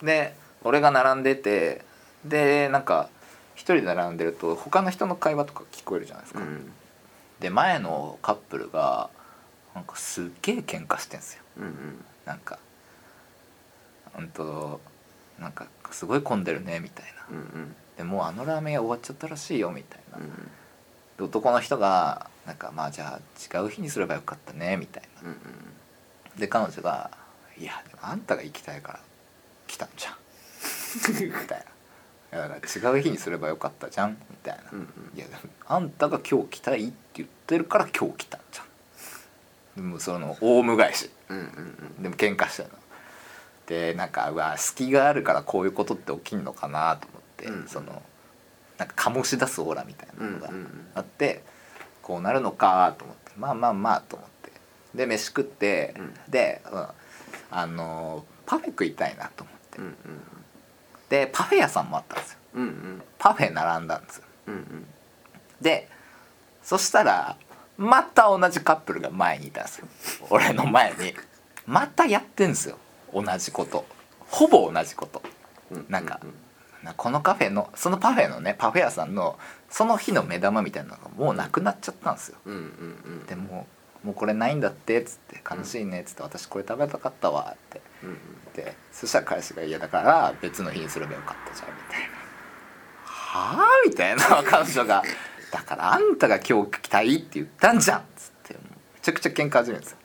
[0.00, 0.34] な、で
[0.64, 1.84] 俺が並んでて
[2.24, 3.10] でなんか
[3.54, 6.72] 一人で並んでると他の人の会話とか聞こえるじゃないですか、うん。
[7.40, 9.10] で前のカップルが
[9.74, 11.42] なんかすっげえ喧嘩してんすよ。
[11.58, 12.58] うんなんか
[14.18, 14.80] うんと
[15.38, 17.26] なんかすごい混んでるねみたいな。
[17.30, 17.76] うんうん。
[17.96, 20.30] でもうあのラーメン屋終わっちゃったらしいよみたいな、うん
[21.18, 25.28] で男の人がなんかまあじゃあ違う日にすればよかったねみたいな。
[25.28, 25.36] うん
[26.38, 27.10] で彼女が
[27.58, 29.00] 「いやでもあんたが行きたいから
[29.66, 30.14] 来たんじゃん」
[31.22, 31.66] みたい
[32.30, 35.18] な「だから違う日にすればよかったじゃん」みたいな「うんうん。
[35.18, 35.26] いや
[35.66, 38.66] あんたが今日来たいって言ってるから今日来たんじゃん」
[39.76, 41.10] でもそのオウム返し。
[41.28, 42.78] うんうんでも喧嘩してるの。
[43.66, 47.68] でなんかうわ隙があるからこういうことって起きんのかなと思って、うん。
[47.68, 48.02] その
[48.78, 50.86] なんか醸し出すオーラみたいなのがうんうんうん。
[50.94, 51.42] あって、
[52.02, 54.52] こうなるのかと思ってまあまあまあと思って。
[54.94, 56.14] で飯食って、うん。
[56.28, 56.86] で、うん
[57.50, 59.96] あのパフェ食いたいなと思って、うん。
[61.08, 62.38] でパフェ屋さんもあったんですよ。
[62.54, 63.02] うんうん。
[63.18, 64.24] パフェ並んだんですよ。
[64.48, 64.86] うんうん。
[65.60, 65.88] で
[66.62, 67.36] そしたら
[67.78, 69.88] また同じカップルが前にいたんですよ。
[70.30, 71.14] 俺の前に。
[71.66, 72.78] またやってんですよ。
[73.12, 73.84] 同じこと。
[74.28, 75.22] ほぼ同じこと。
[75.70, 75.86] うん。
[75.88, 76.20] なんか
[76.82, 79.38] なこのカフェのそのパフェのねパフェ屋さんの
[79.70, 82.38] その日の目玉みたいなのがもうなくなっちゃったんですよ。
[83.28, 83.66] でも
[84.04, 87.80] うもうこれないんだってっつって悲しいねっつって私これ食べたかったわって。
[88.02, 88.16] うんうん。
[88.54, 92.06] 言ってそしたら彼氏が嫌だから別の日にすればよかったじゃんみたいな。
[93.04, 95.02] はあみたいな彼女が
[95.52, 98.54] だからあんたが今日来たいって言ったんじゃんっつって。
[98.54, 98.60] め
[99.02, 99.98] ちゃくちゃ喧嘩始めるんですよ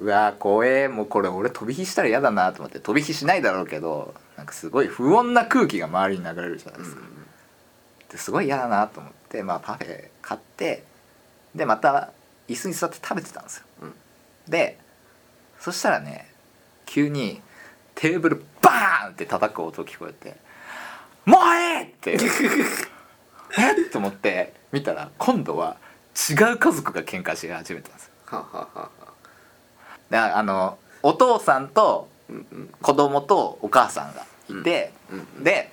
[0.00, 7.02] うわー怖えもうこれ俺飛び火したら嫌だなと思って飛び火しないだろうけどなんかすごい不穏な空気が周りに流れるじゃないですか、
[8.12, 10.84] ですごい嫌だなと思って、まあ、パフェ買って
[11.54, 12.10] でまた
[12.46, 13.94] 椅子に座って食べてたんですよ、うん。
[14.48, 14.78] で
[15.58, 16.30] そしたらね
[16.86, 17.40] 急に
[17.96, 20.36] テーブルバーンって叩く音聞こえて
[21.26, 22.16] 「もうええ!」って
[23.56, 23.72] え？
[23.86, 25.76] っと思って見たら今度は
[26.30, 28.12] 違う家族が喧嘩し始めたんですよ。
[28.26, 28.90] はははは。
[30.10, 32.08] であのお父さんと
[32.82, 35.44] 子供とお母さんがいて、うんうん。
[35.44, 35.70] で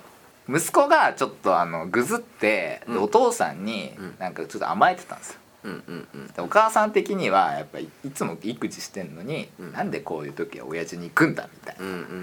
[0.48, 3.02] 息子がちょっとあのぐずって、でうん。
[3.02, 4.16] お父さんにうん。
[4.18, 5.40] なんかちょっと甘えてたんですよ。
[5.64, 6.26] うんうんうん。
[6.28, 9.72] でお母さん的にはやっぱりいつも育児してんのに、うん。
[9.72, 12.22] なんでこういう時は親父に行くんだみたいな、うんうんうん。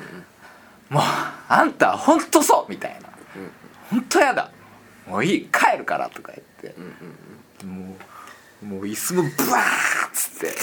[0.90, 1.04] もう
[1.50, 3.10] あんたほんとそうみたいな。
[3.36, 3.52] うん。
[3.90, 4.50] ほんとやだ
[5.08, 6.80] もういい帰るからとか言って。
[7.66, 7.96] も
[8.62, 10.56] うもう椅子もブワーッつって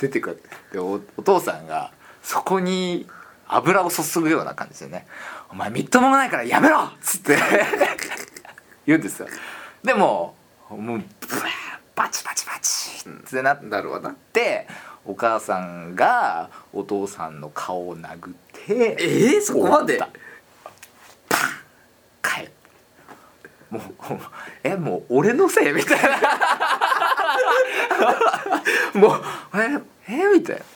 [0.00, 0.42] 出てくる。
[0.72, 3.06] でおお父さんがそこに
[3.46, 5.06] 油を注ぐような感じでね
[5.50, 7.38] 「お前みっともないからやめろ!」っつって
[8.86, 9.28] 言うんですよ。
[9.82, 10.36] でも
[10.68, 11.04] もうブワー
[11.94, 14.66] バチバチバチってなっなるわなて
[15.06, 22.52] お母さんがお父さんの顔を殴ってえーそこまで終わったパン帰る
[23.70, 23.82] もう
[24.62, 25.72] えもう俺のせい？
[25.72, 26.08] みたいな。
[28.94, 29.22] もう
[29.54, 30.62] ええみたいな。
[30.62, 30.66] っ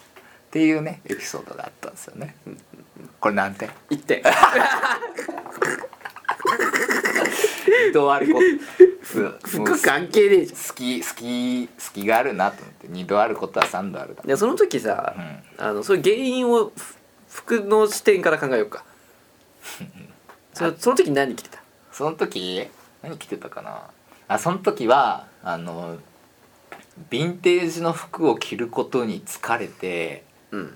[0.53, 2.37] ていうねエピソードがあったんですよね。
[3.19, 4.23] これ何点言って
[7.87, 9.19] 二度あること。
[9.19, 10.59] もう服関係ねえじゃん。
[10.59, 12.89] 好き好き好きがあるなと思って。
[12.89, 15.21] 二度あることは三度あるだいやその時さ、う
[15.63, 15.65] ん。
[15.65, 16.97] あのそういう原因をふ
[17.29, 18.85] 服の視点から考えようか。
[20.53, 21.63] そその時何着てた？
[21.93, 22.69] その時
[23.03, 23.91] 何着てたかな。
[24.29, 25.99] あその時はあの
[27.11, 30.75] ヴィンテージの服を着ることに疲れてうん。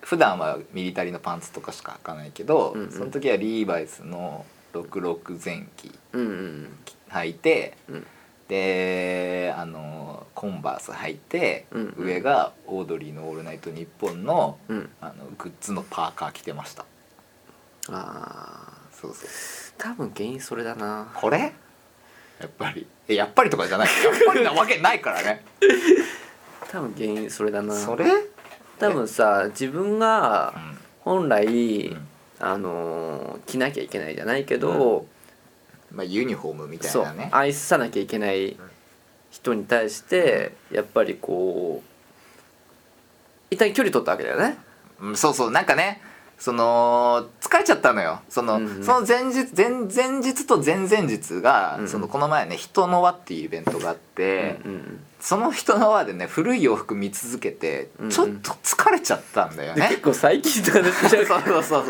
[0.00, 2.92] 普段はミリタリーのパンツとかしか履かないけど、うんうん。
[2.92, 4.44] その時はリーバイスの
[4.74, 6.68] 66前期うんうん
[7.10, 8.06] 履いてうん。
[8.48, 12.06] であのコンバース履いて、うんうん。
[12.06, 14.90] 上がオードリーの「オールナイトニッポンの」うん。
[15.00, 16.84] あのグッズのパーカー着てました。
[17.88, 18.94] あー。
[18.94, 19.28] そうそう
[19.78, 21.08] 多分原因それだな。
[21.14, 21.38] これ？
[21.38, 22.86] やっぱり。
[23.08, 23.88] えやっぱりとかじゃない。
[23.88, 25.44] やっぱりなわけないからね。
[26.70, 27.74] 多分原因それだな。
[27.74, 28.06] それ？
[28.78, 30.78] 多分さ自分がうん。
[31.00, 31.46] 本来、
[31.88, 32.08] うん。
[32.40, 35.06] あのー着なきゃいけないじゃないけど、
[35.92, 38.56] まあユニフォームみたいそうなね愛さなきゃいけない
[39.30, 44.58] 人に対してやっぱりこう一旦距離取ったわけだよね。
[45.00, 45.50] うんそうそう。
[45.52, 46.00] なんかね
[46.44, 48.20] その疲れちゃったのよ。
[48.28, 48.84] その,、うんうん。
[48.84, 51.88] その前日前前日と前々日が、うんうん。
[51.88, 58.10] そのこの前ね「人の輪」っていうイベントがあって、うんうんその人の輪でね古い洋服見続けてうんうん。
[58.10, 61.84] ちょっと疲れちゃったんだよね、で結構最近とかで そうそうそうそう。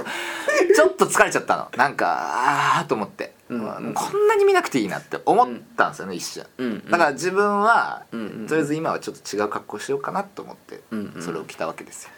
[0.72, 1.68] ちょっと疲れちゃったの。
[1.76, 3.34] なんかああと思って。
[3.48, 6.46] うんまあこんなに見なくていいなって思ったんですよね、一瞬。
[6.59, 8.46] うんうんだから自分は、うんうん。
[8.46, 11.22] とりあえず今はちょっと違う格好しようかなと思ってうんうん。
[11.22, 12.11] それを着たわけですよ、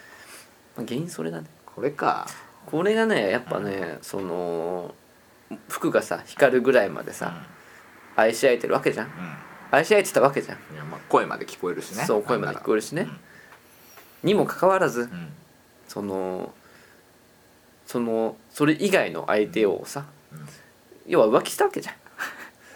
[0.77, 1.47] まあ原因それだね
[1.77, 2.27] これか。
[2.67, 4.93] これがねやっぱね、その
[5.69, 7.47] 服がさ光るぐらいまでさ、
[8.17, 9.07] 愛し合えてるわけじゃん。
[9.07, 9.13] うん、
[9.71, 12.05] 愛し合えてたわけじゃん、いやまあ声まで聞こえるしね。
[12.05, 13.21] そう声まで聞こえるしね、うん
[14.23, 15.09] にもかかわらず、
[15.87, 16.53] その
[17.87, 20.47] そのそれ以外の相手をさ、うん。
[21.07, 21.95] 要は浮気したわけじゃん。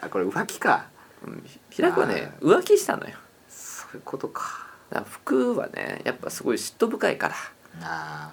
[0.03, 0.86] あこれ浮気か。
[1.26, 1.44] うん。
[1.70, 3.16] 平子はね浮気したのよ。
[3.48, 4.68] そういうことか。
[4.90, 7.34] だから服はねやっぱすごい嫉妬深いから。
[7.82, 8.32] あ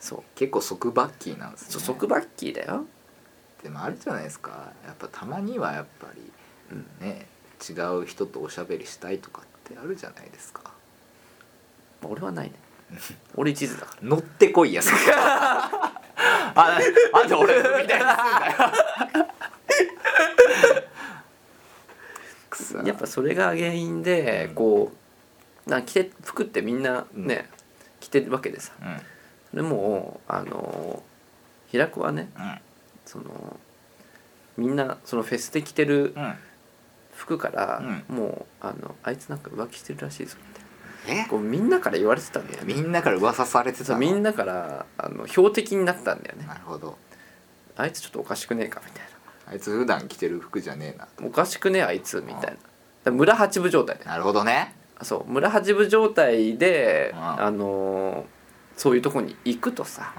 [0.00, 0.18] そう。
[0.20, 1.80] ー結構束バッキーなんですね。
[1.82, 2.84] そう束バッキーだよ。
[3.62, 4.72] でもあるじゃないですか。
[4.86, 6.22] やっぱたまにはやっぱり
[6.72, 6.86] うん。
[7.00, 7.26] ね
[7.68, 7.72] 違
[8.02, 10.62] う人とおしゃべりしたいとかってあるじゃないですか。
[12.02, 12.54] 俺はないね。
[13.34, 16.78] 俺一途だか乗ってこいやそこ あ
[17.12, 18.04] なんで俺みたいに
[22.54, 22.88] すんだよ。
[22.88, 24.54] やっぱそれが原因でうん。
[24.54, 24.92] こ
[25.66, 27.50] うな着て服ってみんなね、
[28.00, 28.72] 着てるわけでさ。
[28.80, 29.00] うん
[29.58, 31.02] でもうあの
[31.66, 32.58] 平子はねうん。
[33.04, 33.58] その
[34.56, 36.34] みんなそのフェスで着てるうん。
[37.16, 41.22] 服から、うもうあのあいつなんか浮気してるらしいぞみたいな。
[41.24, 41.26] え？
[41.28, 42.72] こうみんなから言われてたんだよね。
[42.72, 46.46] みんなから噂されてたみんなからあの標的になったんだよね。
[46.46, 46.96] なるほど。
[47.76, 49.02] あいつちょっとおかしくねえかみたい
[49.50, 51.08] あいつ普段着てる服じゃねえな。
[51.20, 52.56] なおかしくねえあいつみたい
[53.04, 53.10] な。
[53.10, 54.76] 村八分状態でなるほどね。
[55.02, 57.20] そう村八分状態で、うん。
[57.20, 58.37] あのー
[58.78, 60.14] そういうとこに行くとさ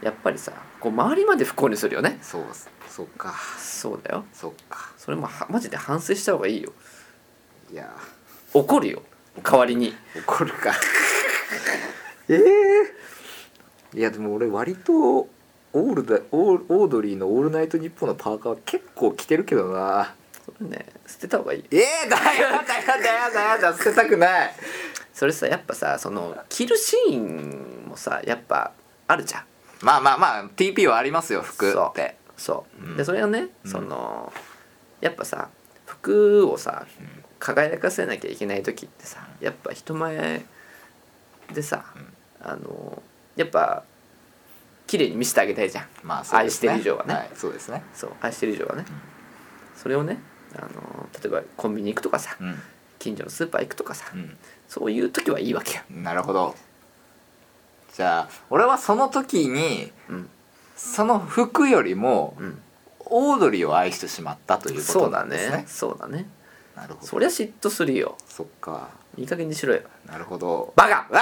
[0.00, 2.18] やっぱりさこう周りまで不幸にするよね。
[2.22, 2.44] そう
[2.88, 3.34] そっか。
[3.58, 4.24] そうだよ。
[4.32, 4.90] そっか。
[4.96, 6.72] それもはマジで反省した方がいいよ。
[7.70, 7.94] いや。
[8.54, 9.02] 怒るよ。
[9.42, 9.94] 代わりに。
[10.14, 10.72] 怒るか。
[12.30, 20.14] ええいやでも俺割とオールだオーオードリーの「オールナイトニッポン」のパーカーは結構着てるけどな。
[20.44, 21.64] それね捨てた方がいい。
[21.70, 24.54] ええだやだやだやだやだ捨てたくない。
[25.12, 28.72] それさやっぱさその着るシーンもさやっぱ
[29.08, 29.44] あるじゃん。
[29.82, 32.16] まあまあまあ TP はありますよ服って。
[32.36, 32.92] そう、う。
[32.92, 32.96] ん。
[32.96, 33.70] でそれはね、うん。
[33.70, 34.32] その
[35.00, 35.48] やっぱさ
[35.86, 36.86] 服をさ
[37.38, 40.44] 輝かせなきゃいけない時ってさやっぱ人前
[41.52, 41.84] でさ、
[42.40, 43.02] あの
[43.36, 43.84] やっぱ
[44.86, 45.86] 綺麗に見せてあげたいじゃん。
[46.02, 46.70] まあそうですね。
[46.70, 47.14] 愛してる以上はね。
[47.14, 47.82] はいそうですね。
[47.94, 48.84] そう愛してる以上はね、
[49.74, 50.18] それをね
[50.54, 52.58] あの例えばコンビニ行くとかさうん。
[52.98, 54.18] 近所のスーパー行くとかさ、う
[54.68, 56.56] そういう時はいいわけよ、んなるほど
[57.96, 60.28] じゃあ俺はその時にうん。
[60.76, 62.58] その服よりもうん、
[63.06, 65.56] オードリーを愛してしまったということそうだなんですね。
[65.56, 65.64] ね。
[65.66, 66.28] そうだね。
[66.76, 67.06] なるほど。
[67.06, 68.18] そりゃ嫉妬するよ。
[68.28, 68.90] そっか。
[69.16, 69.80] いい加減にしろよ。
[70.06, 70.74] なるほど。
[70.76, 71.06] バカ。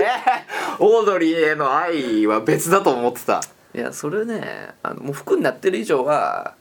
[0.00, 0.06] え
[0.78, 3.42] オードリーへの愛は別だと思ってた。
[3.74, 6.54] いやそれねあのもう服になってる以上は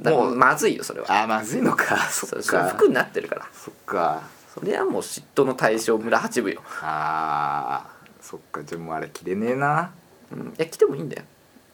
[0.00, 1.06] だもうまずいよそれは。
[1.08, 1.96] あーまずいのか。
[2.10, 2.70] そそっか。
[2.70, 3.46] 服になってるから。
[3.52, 4.22] そっか
[4.58, 9.92] それはもう嫉妬の対象村八分よ、あーそっかでもあれ着れねえな。
[10.32, 11.22] うん、いや来てもいいんだよ。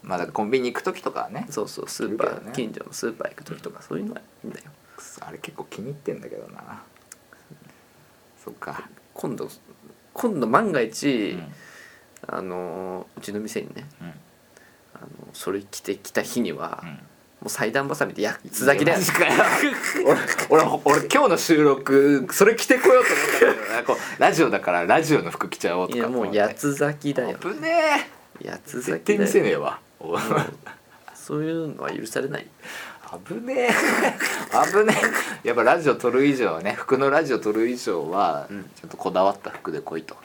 [0.03, 1.47] まだコンビニ行く時とかはね。
[1.49, 4.67] そうそうスーパー、いるけどね近所のスーパー行く時とかそういうのはいいんだよ。
[4.97, 6.83] くそあれ結構気に入ってんだけどな。
[8.45, 8.89] そっか。
[9.15, 9.49] 今度
[10.13, 11.53] 今度万がう一、ん。
[12.27, 14.09] あのうちの店にねうん。
[14.09, 14.13] あ
[15.01, 16.99] のそれ着てきた日には、もうん
[17.47, 18.99] う裁断ばさみで八つ咲きだよ。
[20.51, 28.09] 俺俺俺今日の収録それ着てこようと思ったけどねこうラジオだからラジオの服着ちゃおうといやもうかと思って八つ咲きだよ危ね
[28.45, 29.79] 八えつ咲きだよせねえわ
[31.15, 32.47] そういうのは許されない
[33.27, 33.71] 危ねえ
[34.73, 34.95] 危ね
[35.45, 40.17] えやっぱラジオ撮る以上はね服のラジオ撮る以上はちょっとこだわった服で来いと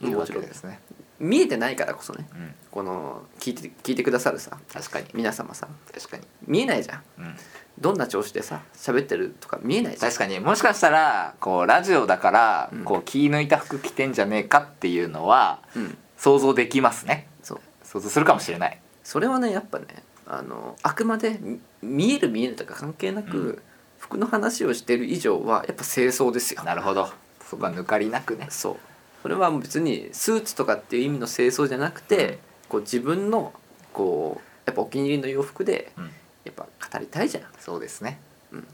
[0.00, 0.80] いうわけですね、
[1.22, 2.26] 見えてないからこそね。
[2.34, 5.06] うん、この聞いて聞いてくださるさ確かに。
[5.14, 5.68] 皆様さ。
[5.94, 7.02] 確かに、見えないじゃん。
[7.18, 7.36] うん、
[7.78, 10.10] どんな調子でさ喋ってるとか見えないじゃん。
[10.10, 10.40] 確かに。
[10.40, 12.84] もしかしたらこうラジオだからうん。
[12.84, 15.96] こう気抜いた服着てんじゃねえかっていうのはうん。
[16.18, 17.28] 想像できますね。
[17.42, 17.60] そう。
[17.84, 18.80] 想像するかもしれない。
[19.04, 19.86] それはねやっぱね
[20.26, 23.62] あのあくまでみ見える見えないとか関係なく、うん。
[24.00, 26.64] 服の話をしてる以上はやっぱ清掃ですよ。
[26.64, 27.08] なるほど。
[27.48, 28.48] そこは抜かりなくね。
[28.50, 28.76] そう
[29.22, 32.38] それは別にスーツとかっていう意味の清掃じゃなくて、うん。
[32.68, 33.52] こう自分の
[33.92, 36.10] こうやっぱお気に入りの洋服でうん。
[36.44, 37.44] やっぱ語りたいじゃん。
[37.58, 38.18] そうですね。
[38.50, 38.66] うん。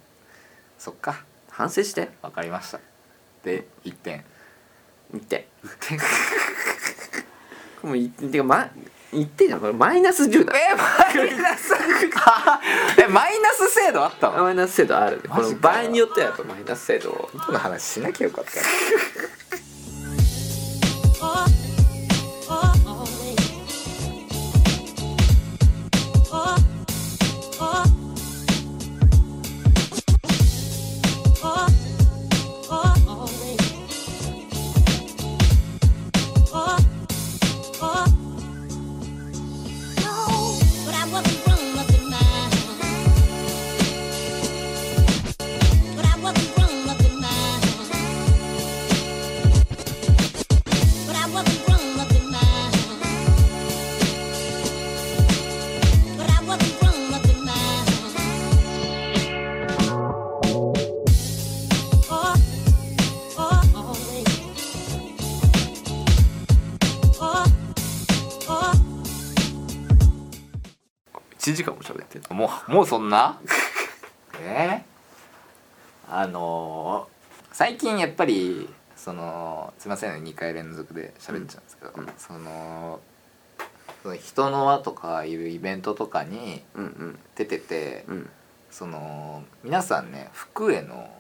[0.78, 1.22] そっか。
[1.50, 2.10] 反省して。
[2.22, 2.80] わかりました。
[3.44, 4.24] で1点。
[5.12, 5.98] 言って1点
[7.90, 8.68] もういてかま
[9.12, 9.60] 言ってじゃん。
[9.60, 10.52] これマイナス10だ。
[10.54, 11.72] えマイナス？
[13.00, 14.42] えマイナス制度あったの？
[14.44, 15.22] マイナス制度ある。
[15.28, 18.50] この場合によってはやっぱマイナス制度の話しなきゃよかった
[72.68, 73.40] もうそんな？
[74.42, 74.84] え？
[76.08, 77.18] ー、あのー
[77.50, 82.08] 最近やっぱりそのすいませんね2回連続で喋っちゃうんですけど、うん。
[82.18, 83.00] その
[84.02, 87.18] その人の輪とかいうイベントとかにうんうん。
[87.34, 88.30] 出てて、うん。
[88.70, 91.10] その皆さんね服への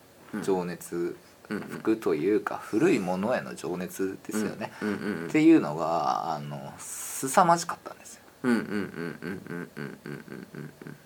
[0.42, 1.16] 情熱、
[1.48, 8.22] うん服というか古いものへの情熱ですよね、うんうんっていうのがあの凄まじかったんですよ。
[8.42, 10.96] うんうんうんうんうんうんうんうん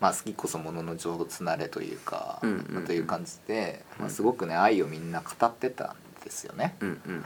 [0.00, 2.74] まあ、好きこそものの上手なれというか、うんうんうん。
[2.76, 6.76] まあという感じで、まあ、すごくね愛をみんな語ってたんですよね。
[6.80, 7.24] うんうん。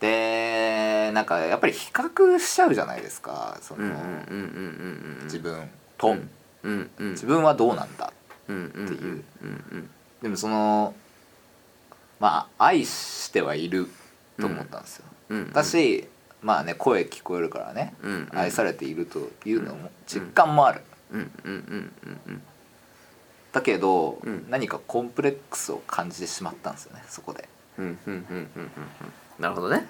[0.00, 3.84] でなんかやっぱり比較しちゃうじゃないですかその、
[5.24, 6.30] 自分と、うん
[6.62, 7.10] うんうん。
[7.10, 9.24] 自分はどうなんだっていう。
[9.42, 9.90] うん
[10.22, 10.94] でもその
[12.18, 13.88] まあ愛してはいる
[14.40, 15.04] と思ったんですよ。
[15.30, 15.52] うんうん
[16.42, 18.38] まあね声聞こえるからね、うんうん。
[18.38, 20.82] 愛されているというのも実感もある。
[21.10, 22.42] うんうんうんうんうん。
[23.52, 24.46] だけど、うん。
[24.50, 27.48] 何かコンプレックスを感じてしまったんですよねそこで。
[27.78, 28.70] うんうんうんうんうんうん。
[29.38, 29.86] なるほどね。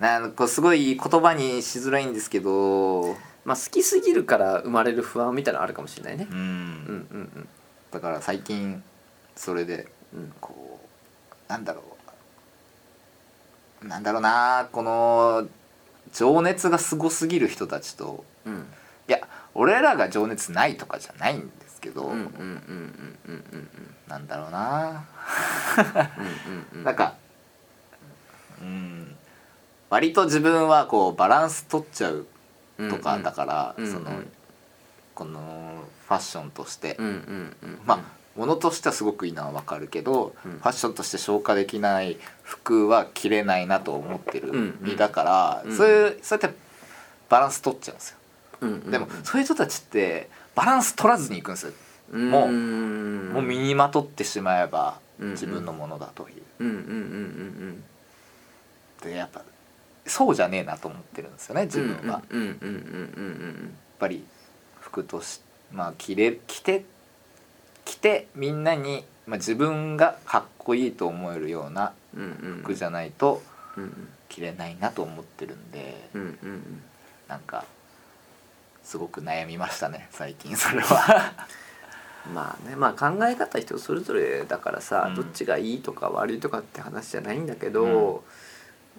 [0.00, 3.16] なんかすごい言葉にしづらいんですけど。
[3.44, 6.26] まあ好きすぎるから生まれる不安みたいなのあるかもしれないね。
[6.30, 7.48] うん、うんうん。
[7.90, 8.82] だから最近
[9.36, 10.32] それでうん。
[10.40, 10.80] こ
[11.48, 11.82] うなんだろ
[13.82, 13.86] う。
[13.86, 15.46] なんだろうなこの
[16.14, 18.66] 情熱がすごすぎる人たちとうん。
[19.08, 19.20] いや
[19.52, 22.30] 俺らが情熱ないとかじゃないんですけど、うんうんうんうん
[23.28, 23.68] うんうん。
[24.08, 25.04] なんだろうな。
[26.82, 27.14] なんか
[28.62, 29.14] うん
[29.90, 32.26] 割と自分はこうバランス取っちゃう
[32.90, 34.32] とかだから、うんうんそのうん
[35.14, 38.00] このファッションとして、うんうんうんまあ
[38.36, 40.52] ものとしてはすごくいいのはわかるけど、うん。
[40.52, 45.76] ファッションとして消化できない服は着れないなと思ってるうん身だから、うん。
[45.76, 46.56] そういうそうやって
[47.28, 48.18] バランス取っちゃうんですよ、
[48.60, 48.90] うんうん。
[48.90, 51.72] でもそういう人たちってバランス取らずにいくんですよ、
[52.16, 53.30] もううん。
[53.32, 57.84] もう身にまとってしまえばうん自分のものだという、うんうんうんうん
[59.02, 59.42] でやっぱ
[60.06, 62.54] そうじゃねえなと思ってるんですよね自うん分は、やっうんうんうん。
[62.60, 64.24] うんぱり
[64.80, 65.40] 服とし
[65.72, 66.84] まあ着れ着て
[67.84, 71.92] 着てみんなに、まあ、自分がかっこいいと思えるようなうんうんうん
[72.62, 73.42] 服じゃないと
[73.76, 76.82] うん着れないなと思ってるんでうんうんうん
[77.28, 77.64] なんか
[78.82, 81.32] すごく悩みましたね最近それは。
[82.32, 85.14] まあねまあ考え方人それぞれだからさ、うん。
[85.14, 88.24] どっちがいいとか悪いとかって話じゃないんだけど、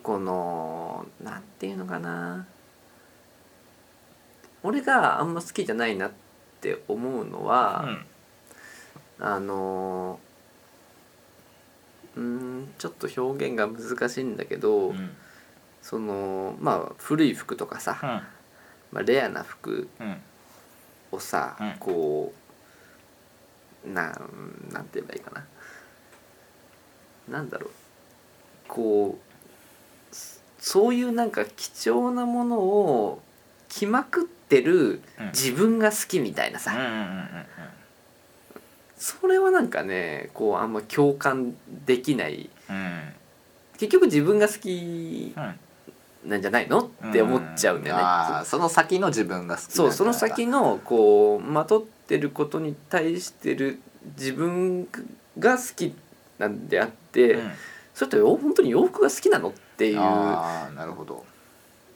[0.04, 2.46] このなんていうのかな。
[4.62, 6.12] 俺があんま好きじゃないなっ
[6.62, 7.88] て思うのは、
[9.20, 10.20] あの
[12.16, 15.10] うーんちょっと表現が難しいんだけど、うんうん
[15.82, 18.24] そのまあ古い服とかさ、
[18.92, 20.18] まあ、レアな服うん。
[21.12, 21.74] をさ、うん。
[21.80, 22.34] こ
[23.86, 25.46] うなんなんて言えばいいかな。
[27.38, 27.70] なんだろう。
[28.68, 29.20] こ
[30.12, 33.22] うそそういうなんか貴重なものを
[33.70, 35.28] 着まくってるうん。
[35.28, 37.46] 自分が好きみたいなさ、うんうんうんうん
[38.98, 41.56] それはなんかねこうあんま共感
[41.86, 42.50] できない。
[42.70, 43.00] うん。
[43.78, 46.80] 結局自分が好きうんなんじゃないの？
[46.80, 48.02] って思っちゃうんだよね。
[48.04, 53.80] あーその先の自分が好きそうその先のこうまとってることに対してる
[54.18, 54.88] 自分
[55.38, 55.94] が好き
[56.40, 57.52] なんであって、うん。
[57.94, 59.50] それってよ本当に洋服が好きなの？
[59.50, 61.26] っていうなるほど。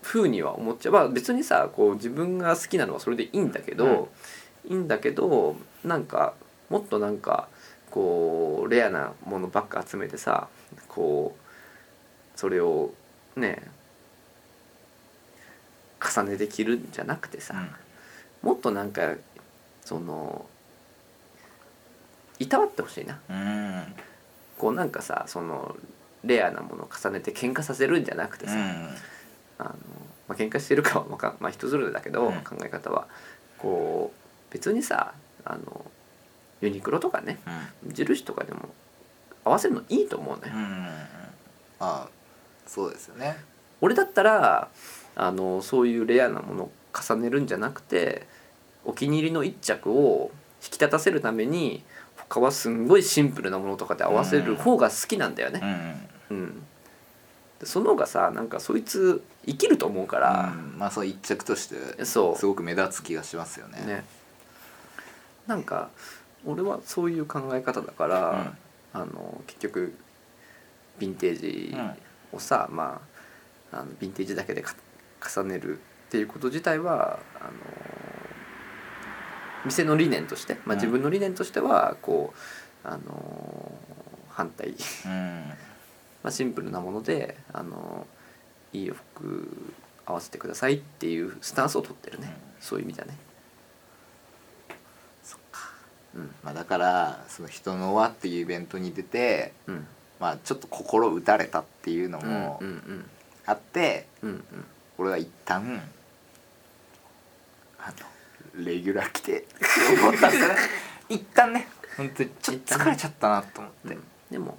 [0.02, 4.10] ふうには思っちゃう、まあ、別にさこう自分が好きなのはそれでいいんだけど、
[4.66, 6.34] いいんだけどなんか
[6.70, 7.48] もっとなんか
[7.91, 10.48] こうレアなものばっか集めてさ
[10.88, 12.91] こうそれを
[13.36, 13.64] ね
[16.02, 17.68] 重ねて着るんじゃなくてさ、
[18.41, 19.16] もっとなんか
[19.84, 20.46] その
[22.40, 23.20] いたわってほしいな。
[23.30, 23.94] うん。
[24.58, 25.76] こうなんかさその
[26.24, 28.60] レアなものを重ねて喧嘩させるんじゃなくてさ、うん。
[29.58, 29.70] あの
[30.30, 32.34] まあ喧嘩してるかはまあ人それぞれだけど、うん。
[32.44, 33.08] 考え方は。
[33.58, 35.14] こう別にさ
[35.44, 35.86] あの
[36.61, 37.40] ユニクロとかね
[37.84, 38.69] 無印とかでも
[39.45, 40.88] 合わせるのいいと思うね、うんうん
[41.81, 42.07] ああ
[42.68, 43.38] そうですよね。
[43.81, 44.69] 俺だったら
[45.15, 48.27] あのそういうレアなものを重ねるんじゃなくて
[48.86, 50.30] お気に入りの一着を
[50.61, 51.84] 引き立たせるために
[52.15, 55.60] 他はすんごいシンプルなものとかで合わせる方が好きなんだようね。
[55.60, 56.10] ん。
[56.30, 56.64] うん。
[57.60, 60.77] でその方がさなんかそいつ生きると思うから、うん。
[60.77, 62.38] まあそう一着としてそう。
[62.38, 63.81] すごく目立つ気がしますよね。
[63.86, 64.03] ね。
[65.48, 65.90] なんか
[66.45, 68.53] 俺はそういう考え方だから、
[68.94, 69.94] あの結局
[70.99, 71.78] ヴィンテージ
[72.32, 73.02] をさ、ま
[73.72, 74.76] ああのヴィンテージだけでか
[75.36, 77.52] 重ねるっていうこと自体はあの
[79.66, 80.80] 店の理念として、まあ、うん。
[80.80, 83.99] 自分の理念としてはこう、あのー
[84.30, 85.44] 反対、うん。
[86.24, 89.74] まあ、シンプルなもので、あのーいい洋服
[90.06, 93.18] 合わせてくださいっていうスタンスを取ってるね、そういう意味だね
[96.15, 96.31] うん。
[96.44, 99.88] まあだからその人の輪っていうイベントに出てうん。
[100.19, 103.10] まあちょっと心打たれたっていうのうんもうんうん
[103.45, 104.44] あって、うんうん。
[104.98, 105.81] 俺は一旦
[107.80, 107.94] あ
[108.57, 109.45] のレギュラー来て
[110.02, 110.56] 思ったんですよね。
[111.10, 111.68] 一旦ね
[111.98, 112.30] 本当に。
[112.41, 114.03] ちょっと疲れちゃったなと思って、うん。
[114.31, 114.57] でも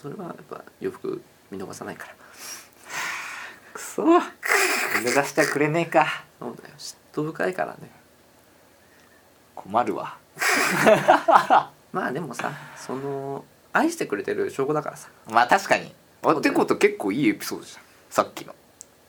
[0.00, 2.14] それはやっぱ洋服見逃さないから。
[3.72, 4.02] くそ。
[4.04, 4.10] 見
[5.06, 6.24] 逃してはくれねえか。
[6.38, 6.74] そうだよ。
[6.78, 7.90] 嫉妬深いからね。
[9.54, 10.16] 困るわ
[11.92, 15.08] まあでもさその愛してくれてる証拠だからさ。
[15.30, 15.86] まあ確かに。
[15.86, 17.82] ってこと結構いいエピソードじゃん。
[18.10, 18.54] さっきの。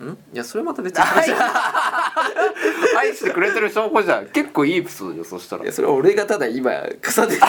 [0.05, 0.13] ん？
[0.33, 1.31] いやそれまた別に話
[2.97, 4.27] 愛してくれてる証拠じゃん。
[4.27, 5.63] 結構いいエピソードよそしたら。
[5.63, 7.47] いやそれは俺がただ今重ねていた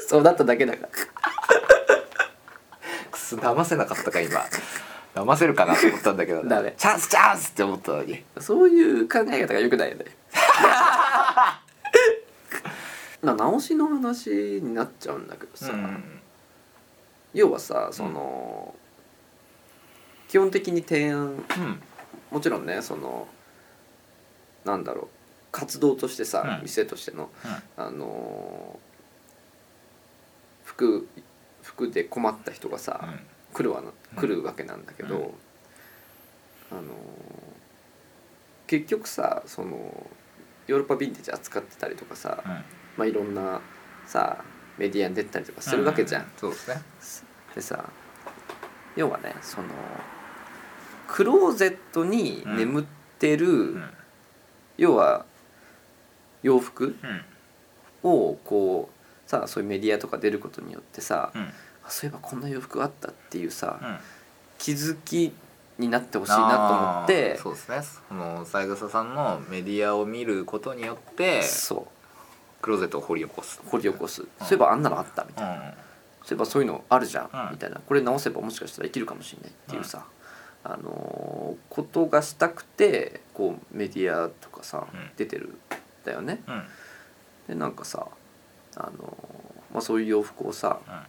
[0.08, 0.88] そうなっただけだから。
[3.10, 4.40] くそ騙せなかったか今。
[5.14, 6.74] 騙せるかなと思ったんだけどダメ。
[6.76, 8.22] チャンスチャンスって思ったのに。
[8.38, 10.04] そういう考え方が良くないよね
[13.26, 14.30] まあ直しの話
[14.62, 15.72] になっちゃうんだけどさ、
[17.34, 18.72] 要はさその、
[20.28, 21.26] 基本的に提案。
[21.26, 21.44] うん。
[22.30, 23.26] もちろんねその
[24.64, 25.08] なんだろう。
[25.50, 26.62] 活動としてさ、うん。
[26.62, 27.30] 店としての
[27.76, 27.84] うん。
[27.84, 28.86] あのー
[30.64, 31.08] 服
[31.62, 33.08] 服で困った人がさ、
[33.54, 33.90] 来るわな
[34.20, 35.22] 来るわけなんだけど、うん。
[36.70, 36.84] あのー
[38.68, 40.10] 結局さその
[40.66, 42.52] ヨーロッパヴィンテージ扱ってたりとかさ、うん。
[42.96, 43.60] まあ、いろんな
[44.06, 44.44] さ
[44.78, 46.26] メディアに出てたりとかするわけじゃん。
[46.36, 46.82] そうですね。
[47.54, 47.84] でさ
[48.96, 49.68] 要はねその
[51.08, 52.84] クローゼットに眠っ
[53.18, 53.90] てる、うん。
[54.76, 55.24] 要は
[56.42, 57.22] 洋服うん。
[58.02, 58.90] をこ
[59.26, 61.42] うさそういうメディアとか出ることによってさ、うん。
[61.84, 63.96] あそういえばこんな洋服あったっていうさ、うん。
[64.58, 65.32] 気づき
[65.78, 67.36] になってほしいなと思って。
[67.36, 67.82] そうですね。
[68.08, 71.86] その三枝さんのメディアを見ることによってそ
[72.62, 73.60] クローゼットを掘り起こす。
[73.64, 75.60] う掘り起こす、そういえばあんなのあったみたいな、うん。
[75.60, 75.72] そうい
[76.32, 77.52] えばそういうのあるじゃん、うん。
[77.52, 77.80] みたいな。
[77.86, 80.04] これ直せばもしかしたら生きるかもしれないっていうさ、
[80.64, 85.10] あのーことがしたくてこうメディアとかさ、うん。
[85.16, 85.58] 出てるん
[86.04, 86.42] だよね。
[86.48, 86.64] うん。
[87.48, 88.06] でなんかさ、
[88.76, 91.00] あのーまあ、そういう洋服をさうん。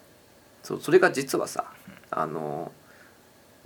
[0.64, 1.66] そうそれが実はさ、
[2.12, 2.87] あのー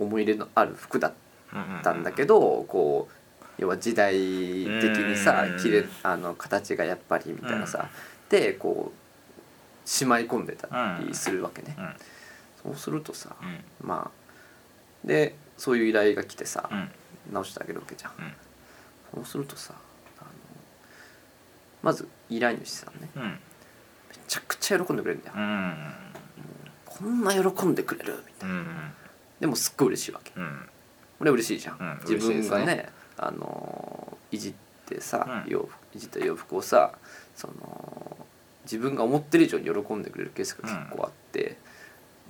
[0.02, 1.12] 思い入れのある服だっ
[1.54, 3.14] うんたんだけど、こう
[3.58, 7.88] 要は時代的にさうん着れあの形がやっぱりみたいなさ、
[8.28, 10.68] でこうしまい込んでた
[11.06, 11.94] りするわけね、うん
[12.62, 13.86] そうするとさうん。
[13.86, 16.90] まあでそういう依頼が来てさ、うん。
[17.32, 18.32] 直してあげるわけじゃん、うん。
[19.14, 19.74] そうするとさ
[21.82, 23.22] まず依頼主さんねうん。
[23.22, 23.28] め
[24.28, 25.76] ちゃくちゃ喜んでくれるんだよ、うん
[26.84, 28.54] こんな喜んでくれるみたいな。
[28.54, 28.66] うん
[29.42, 30.32] でもすっごい嬉しいわけ。
[30.36, 30.68] うん。
[31.18, 32.88] これ嬉しいじゃん、うん自分がね
[33.18, 34.54] あのいじっ
[34.86, 35.52] てさ、うん。
[35.52, 36.92] 洋服いじった洋服をさ
[37.34, 38.16] その
[38.62, 41.58] 自分が思ってる以上に喜んでくれるケースが結構あって、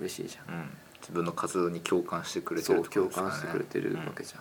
[0.00, 0.54] 嬉しいじゃん。
[0.54, 0.70] うん。
[1.00, 4.40] 自分の活動に共感してくれてるそう共感してくれてるわけじゃん、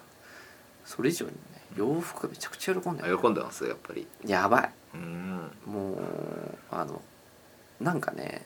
[0.85, 1.37] それ以上にね
[1.75, 3.17] 洋服がめちゃくちゃ喜んでる。
[3.17, 3.65] 喜んでます？
[3.65, 4.07] やっぱり。
[4.25, 4.71] やばい。
[4.93, 5.51] うん。
[5.65, 5.99] もう
[6.71, 7.01] あの
[7.81, 8.45] なんかね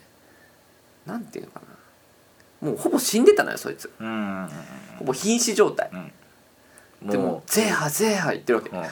[1.05, 1.74] なんていうのかな
[2.65, 3.91] もうほぼ死んでたのよそいつ。
[3.99, 4.49] うん。
[4.97, 5.89] ほぼ瀕死状態。
[5.93, 7.09] うん。
[7.09, 8.69] でもゼーハゼーハ言ってるわけ。
[8.71, 8.83] うん。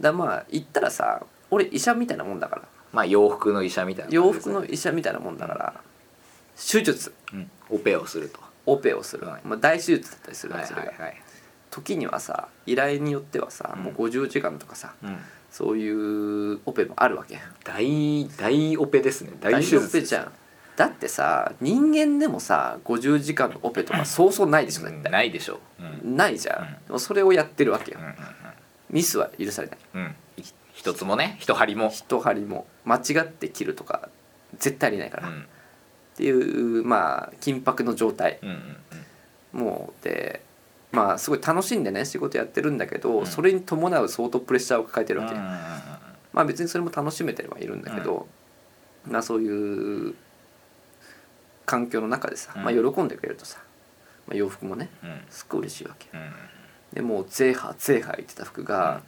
[0.00, 2.62] らまあ言ったらさ俺医者みたいなもんだから。
[2.92, 5.74] まあ洋服の医者みたいな洋服の医者みたいなもんだから
[6.56, 7.12] 手術。
[7.32, 7.50] うん。
[7.68, 8.40] オペをすると。
[8.66, 9.40] オペをする、はい。
[9.44, 11.22] まあ、大手術だったりするはいわけそれが、はいはい。
[11.70, 13.82] 時にはさ依頼によってはさ、うん。
[13.84, 15.18] もう50時間とかさうん。
[15.50, 17.38] そういうオペもあるわけ。
[17.64, 19.32] 大大オペですね。
[19.40, 20.32] 大大手術オペじゃん
[20.80, 25.60] だってさ人間でもさ50時間のオペとかそうそうないでしょ絶対、ないでしょ。
[25.78, 26.16] ううん。
[26.16, 26.72] ないじゃん、うん。
[26.86, 27.98] でもそれをやってるわけよ。
[28.00, 28.14] うん
[28.88, 29.78] ミスは許されない。
[29.94, 30.00] うん。
[30.00, 30.14] うん
[30.72, 31.90] 一つもね一針も。
[31.90, 32.66] 一針も。
[32.86, 34.08] 間違って切るとか
[34.58, 35.46] 絶対ありないから、っうん。
[36.16, 38.38] ていうまあ緊迫の状態。
[38.42, 38.76] うんうん
[39.52, 40.40] もうで
[40.92, 43.26] まあすごい楽しんでね仕事やってるんだけど、うん。
[43.26, 45.40] それに伴う相当プレッシャーを抱えてるわけ、うん
[46.32, 48.26] まあ別にそれも楽しめてはいるんだけど、
[49.06, 50.14] まあそういう
[51.70, 52.64] 環境の中でさ、うん。
[52.64, 53.58] まあ、喜んでくれるとさ、
[54.26, 55.22] まあ、洋服もねうん。
[55.30, 56.08] すっごい嬉しいわけ。
[56.12, 56.32] うん。
[56.92, 59.02] でもうゼーハーゼーハー言ってた服が、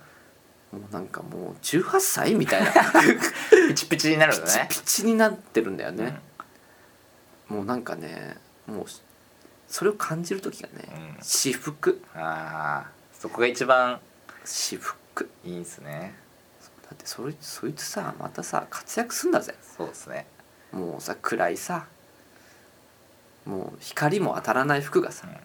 [0.70, 2.70] もうなんかもう18歳みたいな。
[3.68, 4.68] ピチピチになるのね。
[4.70, 6.20] ピチになってるんだよね、
[7.48, 8.36] もうなんかね
[8.68, 8.84] もう
[9.66, 11.16] それを感じる時がね、うん。
[11.20, 14.00] 私服ああそこが一番
[14.44, 16.14] 私服いいんすね。
[16.60, 19.56] そうってそれそいつさまたさ活躍すんだぜ。
[19.76, 20.26] そうですね。
[20.70, 21.86] もうさ暗いさ
[23.44, 25.36] もう光も当たらない服がさうん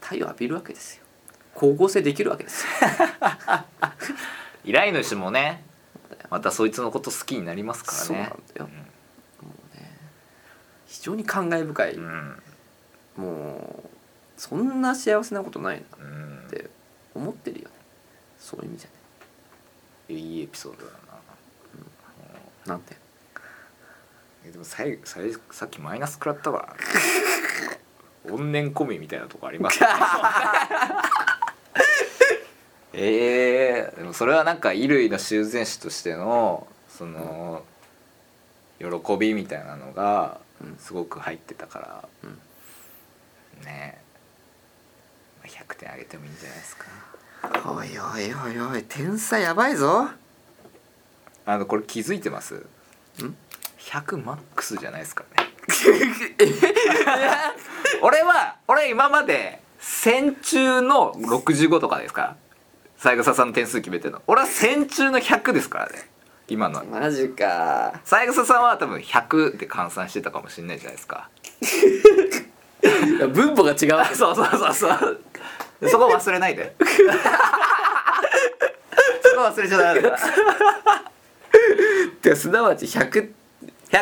[0.00, 1.02] 太陽浴びるわけですよ。
[1.54, 2.70] 光合成できるわけですよ。
[4.64, 5.64] 依頼主もね
[6.30, 8.04] またそいつのこと好きになりますからね。
[8.04, 8.68] そうなんだよ。
[10.86, 12.04] 非常に感慨深い、うん、
[13.18, 13.88] うんもう
[14.40, 16.44] そんな幸せなことないなうん。
[16.46, 16.70] って
[17.14, 17.74] 思ってるよね。
[18.38, 18.88] そういう意味じゃ
[20.14, 20.18] ね。
[20.20, 20.92] いいエピソードだ
[22.66, 22.72] な。
[22.74, 22.96] なんて？
[24.44, 26.76] えでもさいさいさっきマイナス食らったから
[28.32, 29.80] 怨念込みみたいなとこあります。
[29.80, 29.86] ね
[32.92, 37.64] ええでもそれはなんか衣類の修繕士としてのその、
[38.80, 38.86] 喜
[39.16, 40.76] びみたいなのがうん。
[40.78, 43.64] すごく入ってたから、うん。
[43.64, 44.00] ね。
[45.44, 46.84] え100点あげてもいいんじゃないですか。
[47.70, 50.08] おいおいおいおい天才やばいぞ。
[51.46, 52.66] あのこれ気づいてます？
[53.78, 55.50] 100マックスじゃないですからね。
[58.02, 62.22] 俺は俺今まで1000中の65とかですか？
[62.22, 62.36] ら
[62.96, 64.22] 三枝さんの点数決めてるの。
[64.26, 66.08] 俺は1000中の100ですからね。
[66.48, 68.00] 今のマジか。
[68.04, 71.28] 三枝さんは多分100で換算してたかもしれないじゃないですか。
[72.82, 74.04] い や分母が違う。
[74.16, 75.20] そうそうそうそう。
[75.88, 76.74] そこ忘れないで。
[79.22, 80.16] そこ忘れちゃダメだ。
[80.16, 83.30] ってすなわち100 100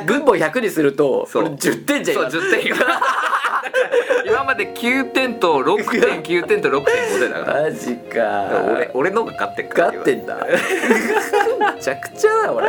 [0.06, 1.44] 分母100にするとそう。
[1.44, 2.74] これ10点じゃんそう10点。
[4.26, 6.84] 今まで9点と6.9点と6.5
[7.20, 7.62] 点だから。
[7.62, 8.64] マジか。
[8.74, 10.36] 俺俺の方が勝ってっから勝ってんだ。
[11.76, 12.68] めちゃくちゃだ俺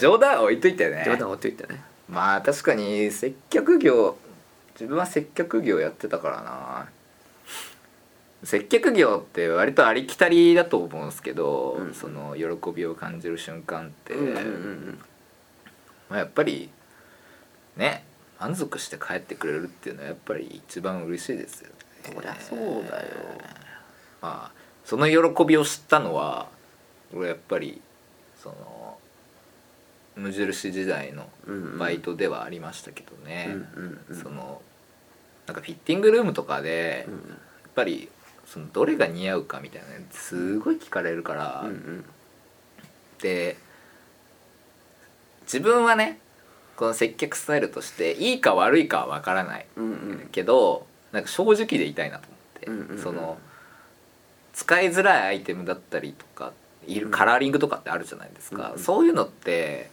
[0.00, 1.02] 冗談は置いといてね。
[1.06, 1.82] 冗談置いといてね。
[2.08, 4.16] まあ確かに接客業
[4.74, 6.88] 自分は接客業やってたからな。
[8.42, 11.94] 接客業って割とありきたりだと思うんですけど、うん。
[11.94, 14.14] その喜びを感じる瞬間って、
[16.08, 16.70] まあ、やっぱり
[17.76, 18.04] ね
[18.40, 21.74] 満足して帰ってくれるっていうのはやっぱり一番嬉しいですよね。
[22.14, 22.58] そりゃそう
[22.90, 23.08] だよ。
[24.22, 24.52] まあ
[24.86, 26.48] その喜びを知ったのは
[27.14, 27.82] 俺やっぱり
[28.42, 28.54] その
[30.16, 31.28] 無印時代の
[31.78, 33.56] バイトではありましたけどね、
[34.22, 34.60] その
[35.46, 37.14] なんかフィッティングルームとかで、うん
[37.70, 38.08] やっぱり
[38.46, 42.04] そのどれが似合うかみたいなのすごい聞かれるから、うんうん。
[43.22, 43.56] で
[45.42, 46.18] 自分はね
[46.76, 50.28] この接客スタイルとしていいか悪いかは分からないうんうん。
[50.32, 52.26] けどなんか正直でいたいなと
[52.66, 53.38] 思って、その
[54.52, 56.52] 使いづらいアイテムだったりとか
[56.86, 58.78] いるカラーリングとかってあるじゃないですか、うんうん。
[58.80, 59.90] そういうのって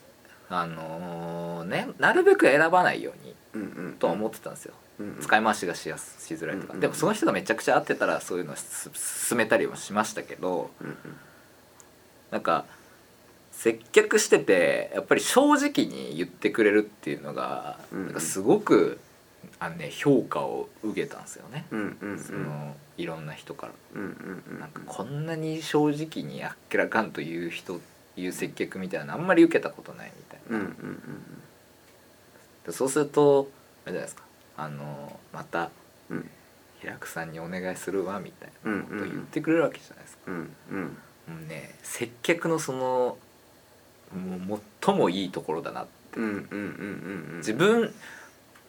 [0.50, 3.12] あのーねなるべく選ばないよ
[3.56, 5.22] うにとは思ってたんですよ、うんうん。
[5.22, 10.98] 使い回しがしやすしづらいとか、うんうんでもその人がめちゃくちゃ合ってたらそういうのす進めたりはしましたけどうんうん。
[12.32, 12.66] なんか
[13.52, 18.06] 接客しててやっぱり正直に言ってくれるっていうのが、うんうん。
[18.06, 19.00] なんかすごく
[19.60, 22.20] あの、ね、評価を受けたんですよね、うんうんうん。
[22.20, 23.74] そのいろんな人から。
[23.96, 27.82] うんうんうんなんかこんなに正直にあっけらかんという人
[28.16, 31.42] いう接客みたいなのあんまり受けたことないみたいな、うんうんうん
[32.66, 33.50] でそうすると
[33.86, 34.24] あれじゃないですか。
[34.58, 35.70] あのまた
[36.10, 36.30] うん。
[36.80, 40.92] 平久さんにお願いするわみたいなことうんうんうん言ってくれるわけじゃないですか、うんうんも
[41.44, 43.18] うね接客のその
[44.48, 46.20] もう最もいいところだなって。
[46.20, 47.94] うんうんうんうんうん自分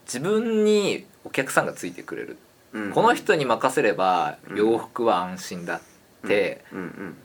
[0.06, 2.38] 自分にお客さんがついてくれる、
[2.72, 4.56] うんこの人に任せればうん。
[4.56, 5.80] 洋服は安心だっ
[6.26, 7.16] てうんうん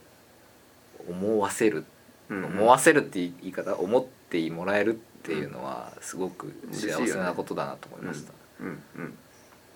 [1.08, 1.84] 思わせる、
[2.28, 3.74] うん思わせるって言い方？
[3.76, 4.10] 思って
[4.50, 8.32] もらえるっていうのはすごく幸せなことだなと思いました。
[8.60, 9.14] うんうん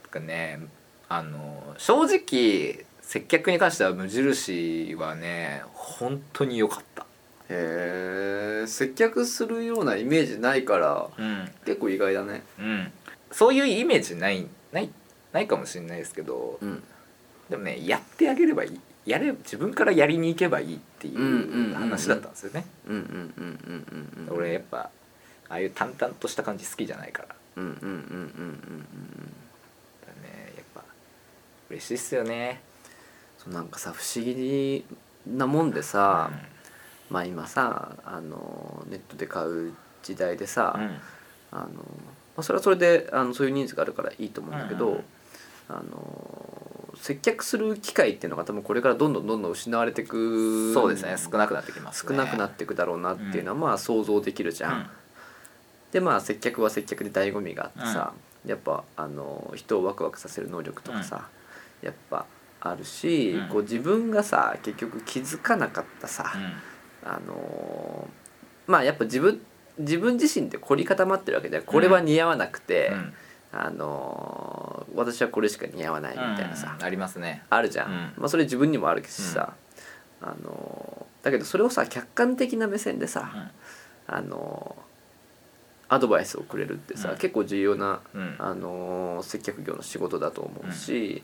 [0.02, 0.60] とかね
[1.08, 7.06] あの正直接客に関しては無印はね本当に良かった。
[7.50, 11.50] へえ接客するようなイメージないからうん。
[11.64, 12.42] 結構意外だね。
[12.58, 12.92] うん、
[13.30, 14.90] そういうイメージないない
[15.32, 16.82] ないかもしれないですけど、うん。
[17.48, 21.74] でもねやってあげればいいやれ自分からやりに行けばいいっていうんうんうんううん。
[21.74, 22.64] 話だったんですよね。
[22.86, 23.86] うんうんうんうん
[24.18, 27.34] うんうん俺やっぱああいう淡々とした感じ好きじゃないから。
[27.56, 29.32] うんうんうんうんうん
[30.06, 30.84] だねやっぱ
[31.70, 32.60] 嬉しいっすよね。
[33.38, 34.84] そうなんかさ不思議
[35.26, 36.30] なもんでさ、
[37.10, 39.72] まあ今さあのネットで買う
[40.02, 40.98] 時代でさ、うん。
[41.50, 45.04] あのまあ、それはそれであのそういうニーズがあるからいいと思うんだけど、うんうん。
[45.70, 46.57] あの
[47.00, 51.16] 接客する機会っていうのが多分これからどんどんどんどん失われていくそうですね。
[51.16, 52.10] 少なくなってきますね。
[52.10, 54.72] 少なくなっていくだろうなっていうのはまあ想像できるじゃん。
[54.72, 54.86] うん。
[55.92, 58.12] でまあ接客は接客で醍醐味があってさ、
[58.44, 61.28] やっぱあの人をワクワクさせる能力とかさ、
[61.82, 62.26] やっぱ
[62.60, 63.48] あるし、うん。
[63.48, 66.32] こう自分がさ結局気づかなかったさ、
[67.04, 68.08] あの
[68.66, 69.40] まあやっぱ自分
[69.78, 73.14] 自分自身って凝り固まってるわけでこれは似合わなくて、うん
[73.50, 77.42] あの私はこれしか似合わないみたいなさ、うんありますね。
[77.50, 78.12] あるじゃん、うん。
[78.18, 79.54] まあ、それ自分にもあるしさ、
[80.20, 83.50] あのだけどそれをさ客観的な目線でさ、
[84.06, 84.76] あの
[85.88, 87.16] アドバイスをくれるってさ、うん。
[87.16, 88.36] 結構重要な、うん。
[88.38, 91.22] あの接客業の仕事だと思うし、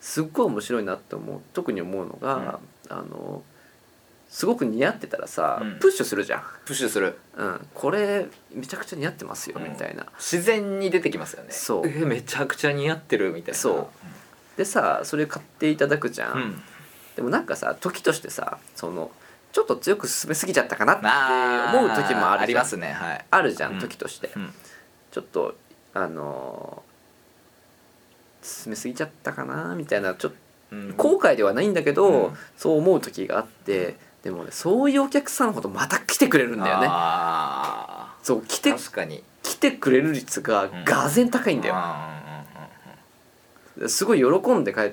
[0.00, 3.44] すっごい面白いなって思う特に思うのが、あの
[4.32, 5.78] すごく似合ってたらさ、うん。
[5.78, 7.18] プッシュするじゃん、プッシュする。
[7.36, 9.64] うん、これめちゃくちゃ似合ってますよ、うん。
[9.70, 10.06] みたいな。
[10.18, 11.50] 自然に出てきますよね。
[11.52, 11.86] そう。
[11.86, 13.58] えめちゃくちゃ似合ってるみたいな。
[13.60, 14.56] そう。
[14.56, 16.62] でさそれ買っていただくじゃん、うん。
[17.14, 19.10] でもなんかさ時としてさその
[19.52, 21.00] ちょっと強く進めすぎちゃったかなっ
[21.72, 22.40] て思う時もあるじゃん。
[22.40, 22.92] ありますね。
[22.92, 23.24] はい。
[23.30, 23.80] あるじゃんうん。
[23.80, 24.52] 時として、うん。
[25.10, 25.54] ちょっと
[25.92, 26.92] あのー
[28.44, 30.32] 進めすぎちゃったかなみたいなちょっ
[30.72, 30.92] うん。
[30.94, 32.32] と後悔ではないんだけど、うん。
[32.56, 36.86] そう思う時があってでもねそういうお客さんほどまた来てくれるんだよね。
[36.90, 39.22] あそう来てー確かに。
[39.42, 41.74] 来てくれる率ががぜん高いんだよ、
[43.76, 44.92] うすごい喜んで帰っ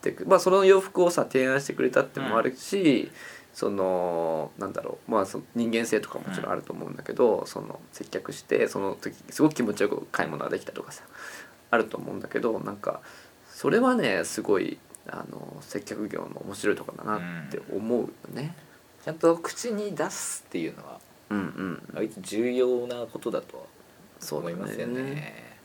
[0.00, 3.10] てくまあその洋服をさ提案してくれたってのもあるし、
[3.52, 11.02] そのなんだろうまあその人間性とかももちろんあると思うんだけど、その接客してその時すごく気持ちよく買い物ができたとかさ
[11.70, 13.00] あると思うんだけどなんか
[13.50, 18.54] それはねすごいあの接客業の面白いところだなって思うよね。
[19.04, 21.00] ちゃんと口に出すっていうのは
[21.32, 23.62] うんうん、割と重要なことだとは
[24.20, 25.56] そうだ思いますよね。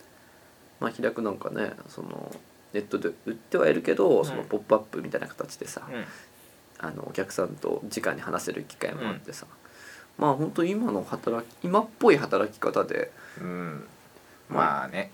[0.79, 2.33] まあ開くなんかねその
[2.73, 4.25] ネットで売ってはいるけど、ん。
[4.25, 6.05] そのポップアップみたいな形でさ、うん。
[6.79, 9.45] あのお客さんと直に話せる機会もあってさ、
[10.17, 13.11] まあ本当今の働き今っぽい働き方で
[13.41, 13.83] うん。
[14.49, 14.87] まあ。
[14.87, 15.11] ね。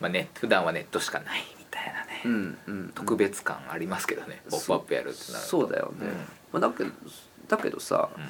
[0.00, 1.40] まあね普段はネットしかない。
[1.58, 5.50] みたいなね、うんうん特別感ありますけどね「ポップアップやるってなると。
[5.50, 6.06] そうだよね、
[6.52, 6.90] まあ、だけど
[7.48, 8.24] だけどさ、うん。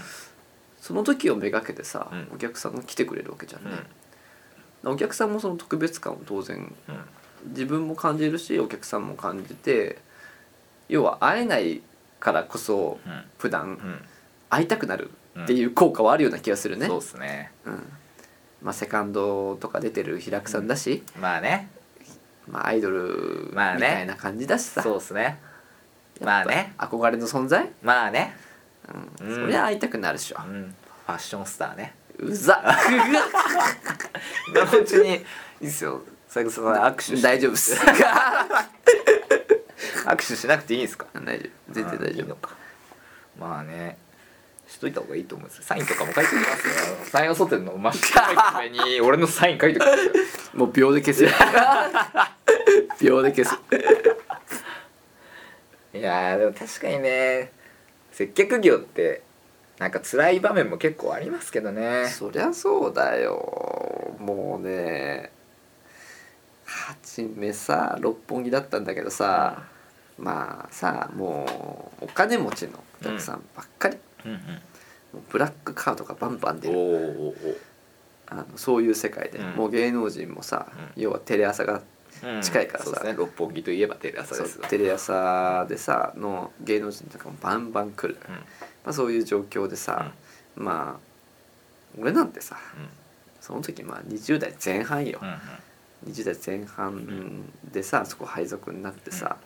[0.81, 2.29] その時をめがけてさ、うん。
[2.35, 3.71] お客さんが来てくれるわけじゃんうん。
[3.71, 3.79] ね、
[4.85, 7.51] お客さんもその特別感を当然うん。
[7.51, 9.99] 自分も感じるしお客さんも感じて
[10.89, 11.83] 要は会えない
[12.21, 13.25] からこそうん。
[13.39, 14.05] 普段うん。
[14.49, 15.11] 会いたくなる
[15.45, 17.53] っていう効果はあるような気がするね、そうですね。
[17.65, 17.93] うん。
[18.61, 21.69] まあ、セカンドとか出てる平久さんだし、まあね
[22.49, 23.81] まあ、アイドルみまあね。
[23.81, 25.39] たいな感じだしさ、そうですね。
[26.21, 26.75] まあね。
[26.79, 28.37] 憧れの存在、まあね。
[29.21, 29.29] うん。
[29.29, 29.35] うん。
[29.37, 30.75] そりゃ会いたくなるでしょ、うん。
[31.07, 31.95] ファッションスターね。
[32.19, 32.63] うざ
[34.49, 35.25] 今のうちに。
[35.61, 36.03] いいっすよ。
[36.29, 37.75] 最後さ握手大丈夫っす。
[40.05, 41.07] 握手しなくていいんですか？
[41.15, 41.73] 大丈夫。
[41.73, 42.09] 全然大丈夫。
[42.11, 42.51] いいのか。
[43.39, 43.97] まあね
[44.73, 45.59] しといた方がいいと思うんです。
[45.59, 46.97] よサインとかも書いておきますよ。
[47.05, 50.13] サインを剃ってるの真っ白い壁に俺のサイン書いておきますよ
[50.55, 51.25] もう秒で消す。
[51.25, 51.31] よ
[53.01, 53.59] 秒で消す。
[55.95, 57.53] いやーでも確かにね
[58.13, 59.23] 接客業って
[59.79, 62.09] なんか辛い場面も結構ありますけどね。
[62.09, 64.15] そりゃそうだよ。
[64.19, 65.33] もうね
[66.65, 69.65] 初めさ六本木だったんだけどさ、
[70.19, 76.75] まあさもうお金持ちのお客さんばっかり、うんもうブラックカードがバンバン出うん、
[77.31, 77.37] る
[78.29, 79.51] あのそういう世界で、うん。
[79.57, 80.67] もう芸能人もさ、
[80.97, 81.83] う要はテレ朝が
[82.41, 82.85] 近いからさ。
[82.85, 83.15] そうですね。
[83.15, 88.35] 六本木といえばテレ朝ですわテレ朝でさの芸能人とかもバンバン来る、うん。
[88.35, 88.41] ま
[88.87, 90.13] あ、そういう状況でさ、
[90.57, 92.57] まあ俺なんてさ
[93.41, 95.19] その時まあ20代前半よ。
[95.23, 96.13] うん、うん。
[96.13, 99.37] 20代前半でさそこ配属になってさ、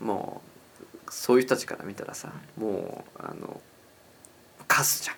[0.00, 0.42] も
[1.08, 3.60] うそういう人たちから見たらさもうあの
[4.68, 5.10] カスじ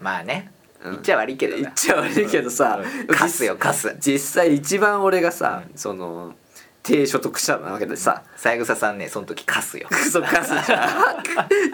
[0.00, 0.50] まあね。
[0.84, 1.62] ゃん、言っちゃ悪いけどな。
[1.62, 3.14] 言っちゃ悪いけどさ、うん。
[3.14, 5.76] カスよカス実際一番俺がさ、うん。
[5.76, 6.34] その
[6.82, 9.88] 低所得者なわけでさ、三枝さんねその時カスよ。
[10.10, 10.88] そうカスじゃん。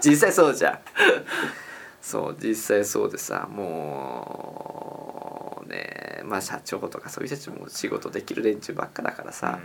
[0.03, 0.78] 実際そうじゃん。
[2.01, 9.59] そう実際そうでさもうねまあ社長とかそういう人たちも仕事できる連中ばっかだからさ、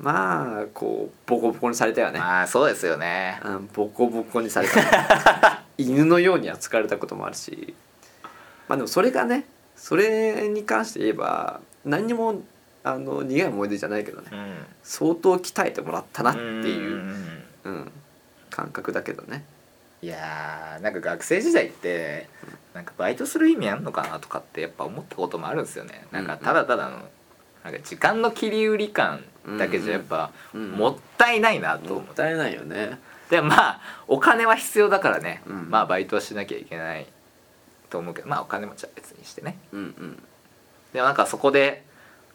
[0.00, 3.38] まあこうボコボコにされたよね、まあそうですよね。
[3.44, 5.62] うん、ボコボコにされた。
[5.76, 7.74] 犬のように扱われたこともあるし。
[8.66, 9.46] まあでもそれがね
[9.76, 12.42] それに関して言えば何にも
[12.82, 14.28] あの苦い思い出じゃないけどね。
[14.32, 14.56] うん。
[14.82, 17.92] 相当鍛えてもらったなっていう、んうん、
[18.48, 19.44] 感覚だけどね。
[20.02, 22.26] いやーなんか学生時代って
[22.72, 26.06] なんかバイトする意味あんのかなとかってやっぱ思ったこともあるんですよね。
[26.10, 27.00] なんかただただの
[27.64, 29.22] なんか時間の切り売り感
[29.58, 32.98] だけじゃやっぱうんもったいないなと思っもってたいないよね。
[33.30, 35.70] でまあお金は必要だからね、うん。
[35.70, 37.06] まあバイトはしなきゃいけない
[37.88, 39.56] と思うけどまあお金もじゃあ別にしてね。
[39.72, 40.22] うんうん。
[40.92, 41.84] でもなんかそこで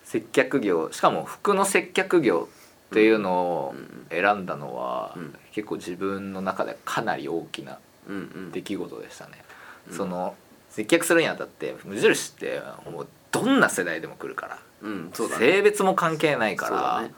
[0.04, 2.48] 接客業しかも服の接客業
[2.92, 3.76] っていうのを
[4.10, 5.36] 選んだのは、うん。
[5.52, 7.78] 結構自分の中でかなり大きな
[8.08, 8.52] うんうん。
[8.52, 9.44] 出来事でしたね、
[9.90, 9.98] うん。
[9.98, 10.36] その
[10.70, 15.46] 接客するにあたって無印ってもうどんな世代でも来るから、うんそうだね。
[15.46, 17.14] 性別も関係ないから、ね。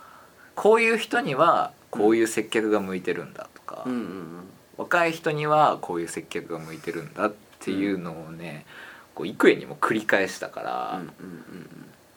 [0.56, 4.44] こういう人にはこういう接客が向いてるんだとか、うんうん
[4.78, 8.64] 若い人にはこういう接客が向いてるんだっていうのをね
[9.16, 11.10] こう幾重にも繰り返したから、うんうんうん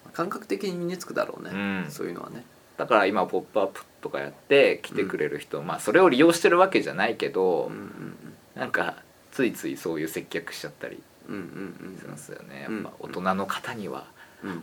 [0.05, 0.12] うん。
[0.12, 1.91] 感覚的に身につくだろうね、うん。
[1.91, 2.45] そういうのはね。
[2.77, 8.17] だから今「ポップアップとかやって来てくれる人、まあそれを利用してるわけじゃないけど、うんうん
[8.55, 8.97] なんか
[9.31, 14.05] ついついそういう接客しちゃったりうんうんしますよね、うんやっぱ大人の方にはうんうん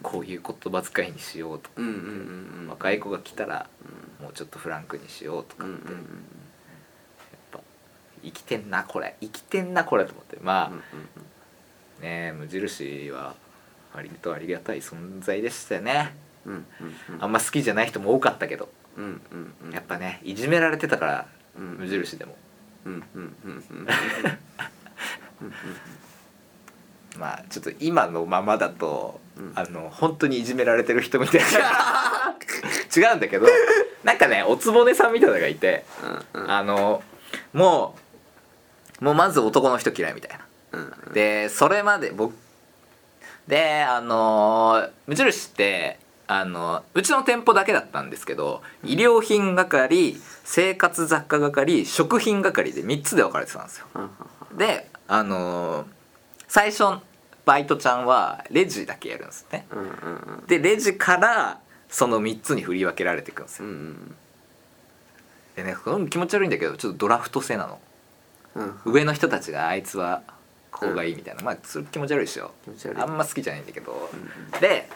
[0.02, 1.82] こういう言葉遣いにしようとか、
[2.70, 3.68] 若い子が来たら
[4.22, 6.02] もうちょっとフランクにしようとかって、やっ
[7.52, 7.60] ぱ
[8.24, 9.16] 生きてんなこれ。
[9.22, 10.38] 生きてんなこれと思って。
[10.42, 10.82] まあ、うん
[12.02, 13.36] ね無印は
[13.94, 16.16] 割とありがたい存在でしたよね。
[17.20, 18.70] あんま好きじゃない人も多かったけど。
[19.72, 21.28] やっぱねいじめられてたから
[21.58, 21.78] うん。
[21.78, 22.36] 無印でも。
[22.86, 23.64] うんうんうんうん
[27.18, 29.52] まあちょっと今のままだと、うん。
[29.56, 32.36] あの本当にいじめられてる人みたいな。
[32.96, 33.48] 違うんだけど
[34.04, 35.86] なんかねおつぼねさんみたいなのがいて
[36.34, 36.52] うんうん。
[36.52, 37.04] あの
[37.54, 37.96] も
[39.02, 40.46] うもうまず男の人嫌いみたいな。
[40.74, 42.34] うんでそれまで僕
[43.48, 53.86] であの無印ってあのうちの店舗だけだったんですけど衣料品係生活雑貨係食品係で3つで分かれてたんですよ。
[53.96, 54.58] うん。
[54.58, 55.86] であの
[56.48, 57.00] 最初
[57.48, 59.66] バイトちゃんはレジだけやるんですね。
[59.72, 59.88] うんうんう
[60.44, 60.46] ん。
[60.48, 63.70] でレジからその3つに振り分けられていくんですよ。
[63.70, 64.16] うんうん。
[65.56, 67.80] でねこれ気持ち悪いんだけどちょっとドラフト制なの。
[68.56, 70.24] うん上の人たちがあいつは
[70.72, 73.02] こうがいいみたいな、まあそれ気持ち悪いでしょ気持ち悪い。
[73.02, 74.90] あんま好きじゃないんだけど、うんで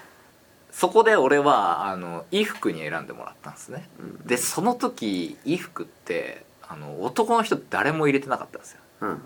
[0.72, 3.88] そこで俺はあの衣服に選んでもらったんですね。
[4.00, 8.80] うんでその時衣服ってあの男の人誰も入れてなかったんですよ。
[9.02, 9.18] うんうん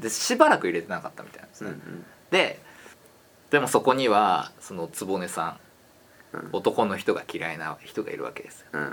[0.00, 2.06] でしばらく入れてなかったみたいなんですね、うんうん。
[2.30, 2.60] で
[3.50, 5.58] でもそこにはその局さ
[6.32, 6.48] んうん。
[6.52, 8.66] 男の人が嫌いな人がいるわけですよ。
[8.72, 8.90] うんうん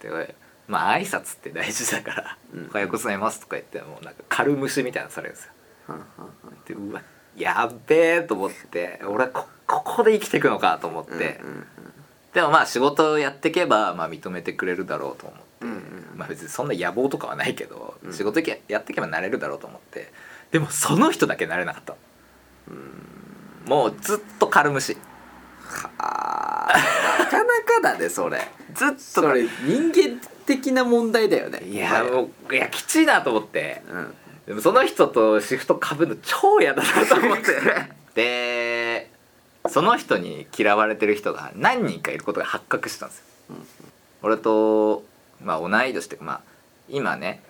[0.00, 0.34] で
[0.66, 5.52] まあ挨拶って大事だから「うんおはようございます」とか言ってもなんか軽無視みたいなのされるんですよ。
[6.66, 7.02] でうわ
[7.36, 11.66] やっべえと思って俺こここで生きていくのかと思って、うんうん
[12.34, 15.38] でもまあ仕事をやっていけば、まあ、認めてくれるだろうと思っ
[16.16, 18.12] まあ別にそんな野望とかはないけど、うん。
[18.12, 20.12] 仕事やっていけばなれるだろうと思って。
[20.50, 21.94] でもその人だけなれなかった。
[21.94, 22.76] の
[23.66, 24.96] もうずっと軽無視
[25.98, 26.68] あ。
[27.18, 28.38] ーなかなかだねそれ。
[28.74, 31.60] ずっとそれ人間的な問題だよね。
[31.64, 33.82] いやもういやきちいなと思って。
[33.88, 34.14] うん。
[34.46, 37.44] でもその人とシフトかぶるの超嫌だなと思って。
[38.14, 39.10] で
[39.68, 43.24] その人に嫌われてる人が何人かいることが発覚したんですよ、
[44.22, 45.02] 俺と、
[45.42, 46.40] まあ、同い年っていうかまあ
[46.88, 47.42] 今ね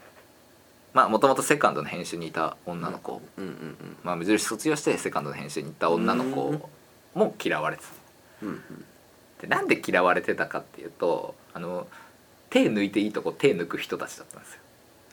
[0.94, 6.70] まあもともとセカンドの編集にいた女の子、うんうんまあ、無印卒業してセカンドの編集に行った女の子
[7.14, 7.88] も嫌われてた。
[8.46, 8.84] うんうん。
[9.40, 11.88] でなんで嫌われてたかっていうとあの
[12.48, 14.60] 手抜いていいとこ手抜く人たちだったんですよ。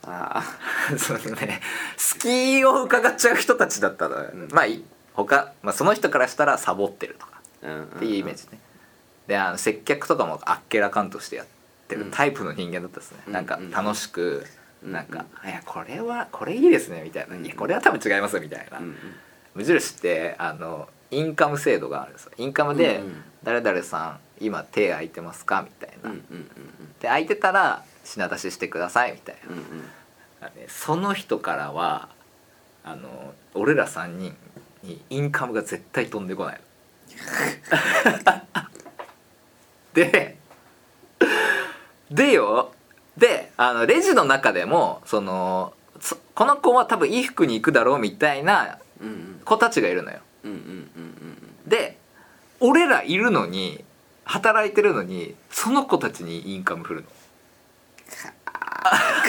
[0.04, 0.44] あ
[0.96, 1.60] そのね。
[1.96, 4.48] 隙を伺っちゃう人たちだったのよ、うん。
[4.52, 4.84] まあい
[5.14, 7.40] 他、まあ、その人からしたらサボってるとか。
[7.64, 7.84] あうん。
[7.84, 8.60] っていうイメージね、
[9.26, 11.52] であの接客とかもあっけらかんとしてやって
[11.94, 12.10] るうん。
[12.10, 13.32] タイプの人間だったですね、うん。
[13.32, 14.44] なんか楽しく、
[14.84, 14.92] うん。
[14.92, 17.44] なんか「いやこれはこれいいですね」みたいな「うん。
[17.44, 18.96] いやこれは多分違います」みたいな、うんうん。
[19.54, 22.32] 無印ってあのインカム制度があるんですよ。
[22.36, 26.16] インカムでうんうん「誰々さん今手空いてますか?」みたいな、で
[27.02, 29.52] 空いてたら品出ししてくださいみたいな。
[29.52, 29.84] うんうん。
[30.68, 32.08] その人からは
[32.82, 34.36] あの俺ら3人
[34.82, 36.60] にインカムが絶対飛んでこないの。
[39.94, 40.36] で
[42.12, 42.72] でよ。
[43.16, 48.78] であのレジの中でもそのそこの子は多分衣服に行くだろうみたいな
[49.44, 50.20] 子たちがいるのよ。
[51.66, 51.98] で
[52.60, 53.84] 俺らいるのに
[54.24, 57.06] 働いてるのにその子たちにインカム振るの。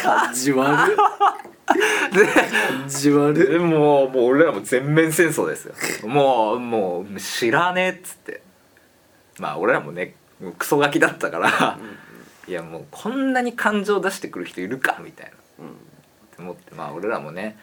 [0.01, 0.95] 感じ悪い。
[2.13, 6.07] で感じ悪もうもう俺らも全面戦争ですよ。
[6.07, 8.41] もうもう知らねえっつって。
[9.39, 10.15] まあ俺らもね
[10.57, 11.79] クソガキだったから
[12.47, 15.65] いやもうこんなに感情出してくる人いるかみたいな。
[15.65, 15.71] うん。
[15.71, 15.75] っ
[16.35, 17.57] て思ってまあ俺らもね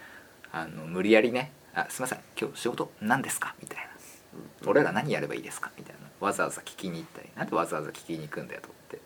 [0.52, 3.90] あの無理やりね「あすいません今日仕事何ですか?」みたいな
[4.70, 6.01] 「俺ら何やればいいですか?」みたいな。
[6.20, 8.98] わざわざ聞きに行ったりなんでわざわざ聞きに行くんだよと思って。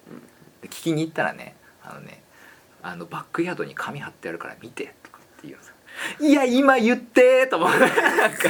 [0.63, 2.23] で聞きに行ったらねあのね
[2.83, 5.73] あのバックヤードに紙貼ってあるから見てとかって言うのさ。
[6.21, 7.89] いや今言ってと思ってなん
[8.33, 8.49] か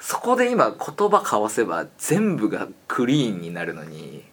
[0.00, 0.78] そこで今言
[1.10, 4.24] 葉交わせば全部がクリーンになるのに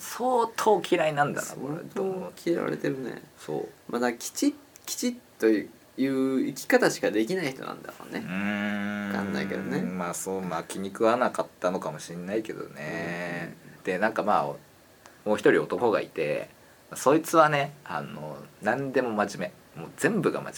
[0.00, 1.74] 相当嫌いなんだなこれ。
[1.94, 3.22] 相と嫌われてるね。
[3.38, 4.54] そうまあだきち
[4.86, 5.68] きちっという
[5.98, 8.20] 生き方しかできない人なんだろうね。
[8.20, 9.06] うーん。
[9.08, 9.82] わかんないけどね。
[9.82, 13.54] まあそうまあ気に食わなかったのかもしれないけどね、
[13.84, 16.48] でなんかまあもう一人男がいて
[16.94, 19.82] そいつはねあの何でも真面目。
[19.82, 20.54] もう全部が真面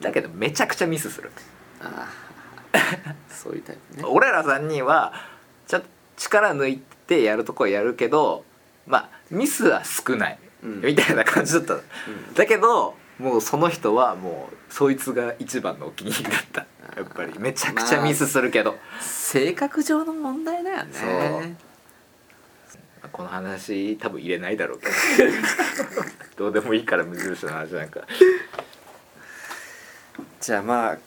[0.00, 0.04] 目。
[0.04, 1.30] だけどめちゃくちゃミスする。
[1.80, 2.08] あ
[2.74, 4.04] あ そういうタイプね。
[4.06, 5.14] 俺ら3人は
[5.66, 5.86] ちょっと
[6.16, 8.44] 力抜いてやるとこはやるけど
[8.86, 10.80] まあミスは少ない、うん。
[10.82, 11.80] みたいな感じだったの。
[11.80, 11.82] う
[12.32, 12.34] ん。
[12.34, 16.66] だけどもうその人はもうそいつが一番のお気に入りだった。
[16.96, 17.38] やっぱり。
[17.38, 21.56] めちゃくちゃミスするけど、性格上の問題だよね。
[23.12, 24.92] この話多分入れないだろうけど。
[26.36, 28.00] どうでもいいから無印の話なんか。
[30.40, 30.98] じゃあまあ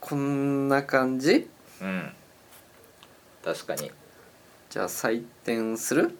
[0.00, 1.48] こんな感じ？
[1.80, 2.12] うん。
[3.44, 3.90] 確かに
[4.76, 6.18] じゃあ採点する？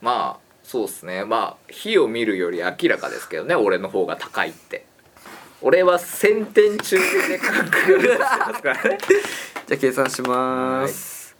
[0.00, 1.26] まあそうっすね。
[1.26, 3.54] まあ火を見るより明らかですけどね。
[3.54, 4.86] 俺の方が高いって。
[5.60, 6.96] 俺は1000点中
[7.28, 8.98] で感覚が出してますからね。
[9.68, 11.36] じゃあ計算します。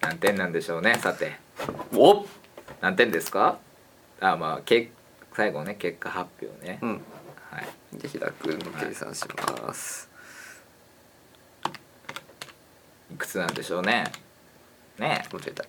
[0.00, 1.36] 何点なんでしょうねさて。
[1.94, 2.24] お
[2.80, 3.58] 何点ですか？
[4.18, 4.90] あまあけ
[5.36, 7.02] 最後ね結果発表ね、うん。
[7.50, 7.68] はい。
[7.96, 10.11] じゃあ平君の計算します、い
[13.12, 14.04] くつなんでしょうね。
[14.98, 15.64] ね間違えた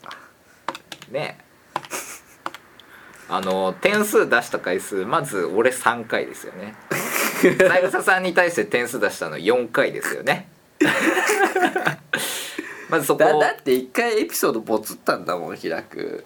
[1.09, 1.43] えねえ。
[3.29, 6.75] あの点数出した回数まず俺3回ですよね。
[7.67, 10.49] 三枝さんに対して点数出したの4回ですよね。
[12.89, 13.23] まずそこ。
[13.23, 16.25] だだって一回エピソードボツったんだもん開く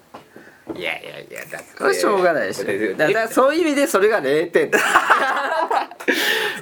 [0.76, 2.00] いやいやいやだって。
[2.00, 2.66] しょうがないでしょ。
[2.66, 4.72] でだからそういう意味でそれが0点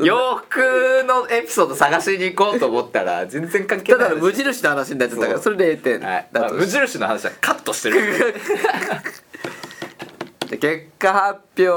[0.01, 1.27] 洋服の。
[1.35, 6.53] エピソード探しに行こうと思ったら全然関係ないただの無印の話になっちゃったからそれ0点だと。
[6.53, 8.35] 無印の話はカットしてる。
[10.49, 11.71] で結果発表。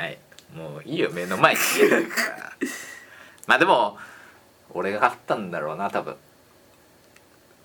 [0.00, 0.18] はい。
[0.54, 1.54] もういいよ目の前。
[1.54, 1.60] に
[3.46, 3.98] まあでも
[4.70, 6.16] 俺が勝ったんだろうな多分。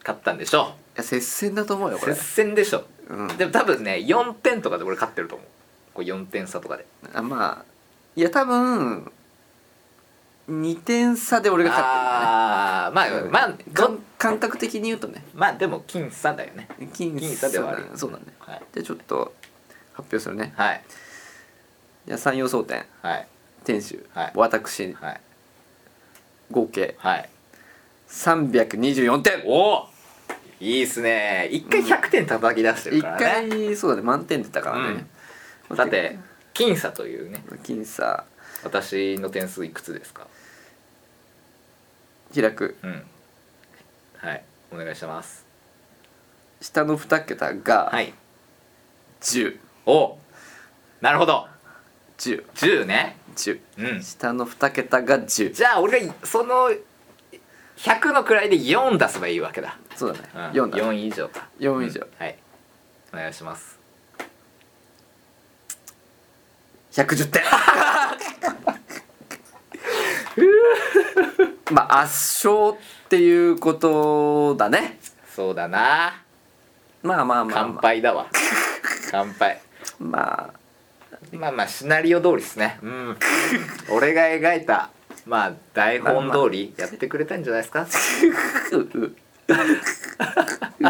[0.01, 0.73] 勝ったんでしょ。
[0.95, 2.15] いや接戦だと思うよこれ。
[2.15, 3.27] 接戦でしょうん。
[3.37, 5.47] でも多分ね4点とかで俺勝ってると思う。
[5.93, 6.85] これ4点差とかで。
[7.13, 7.65] あまあ
[8.15, 9.11] いや多分
[10.49, 12.17] 2点差で俺が勝ってるんだね。
[12.25, 15.23] ああまあまあど感感覚的に言うとね。
[15.33, 16.67] まあでも僅差だよね。
[16.93, 18.23] 僅僅差ではあるそうだね。
[18.39, 18.61] はい。
[18.73, 19.33] じゃあちょっと
[19.93, 20.53] 発表するね。
[20.55, 20.81] はい。
[22.07, 22.85] じゃあ3要争点。
[23.01, 23.27] はい。
[23.63, 24.31] 店主、はい。
[24.35, 24.93] 私。
[24.93, 25.21] はい。
[26.51, 26.95] 合計。
[26.97, 27.29] はい。
[28.09, 29.43] 324点。
[29.45, 29.87] おお
[30.59, 31.47] いいっすね。
[31.51, 34.01] 一回100点叩き出してる一からね、回そうだね。
[34.01, 35.07] 満点出たからね、
[35.75, 36.19] さて
[36.53, 37.43] 僅差というね。
[37.63, 38.25] 僅差。
[38.63, 40.27] 私の点数いくつですか？
[42.35, 42.75] 開く。
[42.83, 43.03] うん。
[44.17, 44.43] はい。
[44.71, 45.45] お願いします。
[46.61, 48.13] 下の2桁がはい。
[49.21, 50.17] 101010、お
[51.01, 51.47] なるほど。
[52.17, 53.15] 10 10ね。
[53.35, 54.03] 10うん。
[54.03, 56.69] 下の2桁が10じゃあ俺がその
[57.79, 60.83] 100の位で4出せばいいわけだ、そうだね、うん、4だね。
[60.83, 61.47] 4以上か。
[61.59, 62.07] 4以上、うん。
[62.17, 62.37] はい。
[63.13, 63.79] お願いします。
[66.91, 67.41] 110点。
[71.71, 74.99] まあ圧勝っていうことだね。
[75.33, 76.21] そうだな。
[77.01, 78.27] まあまあまあ、ま乾あ、杯だわ。
[79.09, 79.61] 乾杯
[79.99, 80.59] まあ。
[81.31, 82.77] まあまあシナリオ通りですね。
[82.81, 83.17] うん。
[83.89, 84.89] 俺が描いた
[85.29, 87.85] まあ台本通りやってくれたんじゃないですか？
[88.71, 89.15] う う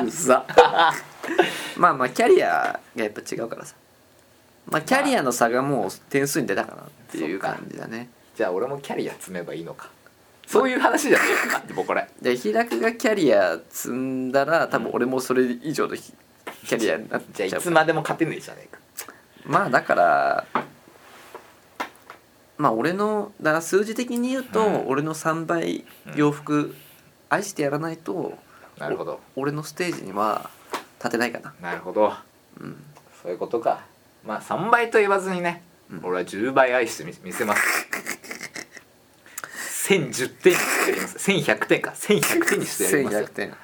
[0.06, 0.46] うざ。
[1.78, 3.76] まあまあキャリアがやっぱ違うからさ。
[4.68, 8.10] まあキャリアの差がもう点数に出たかなっていう感じだね。
[8.38, 9.90] じゃあ俺もキャリア積めばいいのか。
[10.48, 18.80] そういう話じゃねえかってもうこれで平くがキャリア積んだら多分俺もそれ以上のキャリアになっじゃあちゃいうつまでも勝てねえじゃねえか。
[19.46, 20.46] まあだから
[22.60, 24.88] まあ俺のだから数字的に言うと、うん。
[24.90, 26.76] 俺の3倍洋服
[27.30, 28.38] 愛してやらないと、
[28.78, 29.22] なるほど。
[29.38, 30.50] 俺のステージには
[31.00, 31.54] 立てないかな。
[31.62, 32.14] なるほど。
[32.60, 32.76] うん。
[33.24, 33.86] そういうことか。
[34.26, 36.02] まあ3倍と言わずにね、うん。
[36.04, 37.88] 俺は10倍愛してみ見せます。
[39.88, 41.32] 1010点にしてやります。
[41.32, 41.92] 1100点か。
[41.92, 43.14] 1100点にしてやります。
[43.16, 43.56] よ1100点。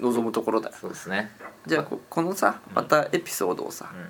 [0.00, 0.70] 望むところだ。
[0.70, 1.30] よそうですね。
[1.66, 4.08] じゃあここのさまたエピソードをさ、うん。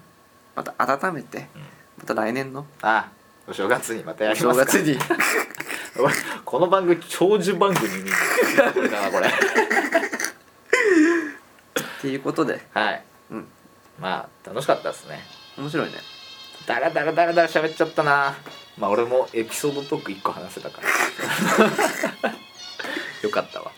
[0.55, 1.63] また改めて、うん。
[1.99, 3.09] また来年のあ
[3.51, 4.71] お正月にまたやおりますか。
[4.71, 4.99] 正月に。
[6.47, 8.05] この番組長寿番組に
[8.57, 9.27] なるかなこれ。
[9.27, 9.33] っ
[12.01, 12.65] ていうことで。
[12.73, 13.03] はい。
[13.33, 13.49] うん。
[13.99, 15.27] まあ楽しかったですね。
[15.59, 15.95] 面白いね。
[16.65, 18.37] だらだらだらだら喋っちゃったな。
[18.79, 22.31] まあ俺もエピソードトーク1個話せたから。
[23.23, 23.73] よかったわ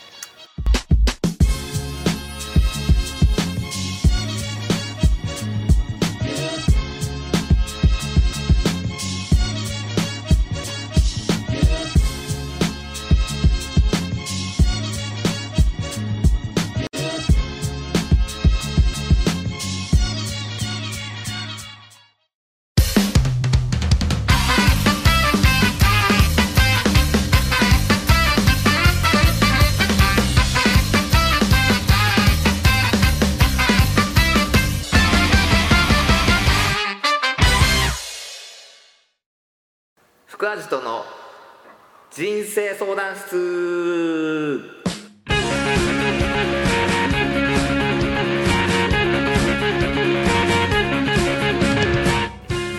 [42.14, 44.60] 人生相談室。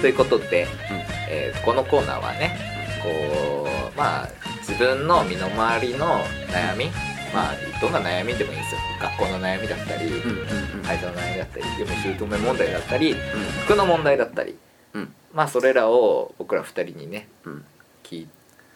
[0.01, 0.68] ということで、
[1.31, 2.60] えーこのコーナーはね
[3.01, 4.30] こうまあ
[4.60, 6.19] 自分の身の回りの
[6.49, 6.91] 悩み
[7.34, 8.81] まあどんな悩みでもいいですよ。
[9.01, 10.38] 学校の悩みだったり、うんうん
[10.77, 10.84] うん。
[10.84, 13.15] 会社の悩みだったり嫁姑問題だったり
[13.65, 14.55] 服の問題だったり。
[14.93, 15.11] うん。
[15.34, 17.65] まあそれらを僕ら二人にねうん。
[18.03, 18.27] き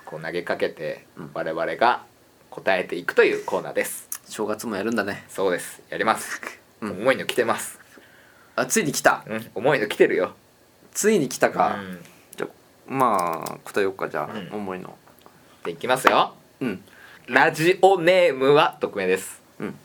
[0.08, 1.32] こう投げかけてうん。
[1.34, 2.06] 我々が
[2.50, 4.08] 答えていくというコーナーです。
[4.30, 5.26] 正月もやるんだね。
[5.28, 5.82] そうです。
[5.90, 6.42] やります、
[6.80, 6.92] うん。
[6.92, 7.78] 重いの来てます、
[8.56, 9.26] あついに来た。
[9.28, 10.34] うん、重いの来てるよ。
[10.94, 12.06] ついに来たか、うん。
[12.38, 12.48] じゃ
[12.88, 14.50] まあ答えようかじゃあ、うん。
[14.62, 14.98] 重いの。
[15.66, 16.36] でいきますよ。
[16.62, 16.84] うん。
[17.28, 19.42] ラジオネームは匿名です。
[19.60, 19.78] うん。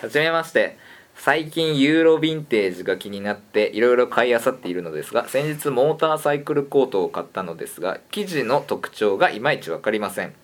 [0.00, 0.76] はじめまして
[1.24, 10.34] 最近ユーロヴィンテージが気になっていろいろ買い漁っているのですが先日モーターサイクルコートを買ったのですが生地の特徴がいまいち分かりません、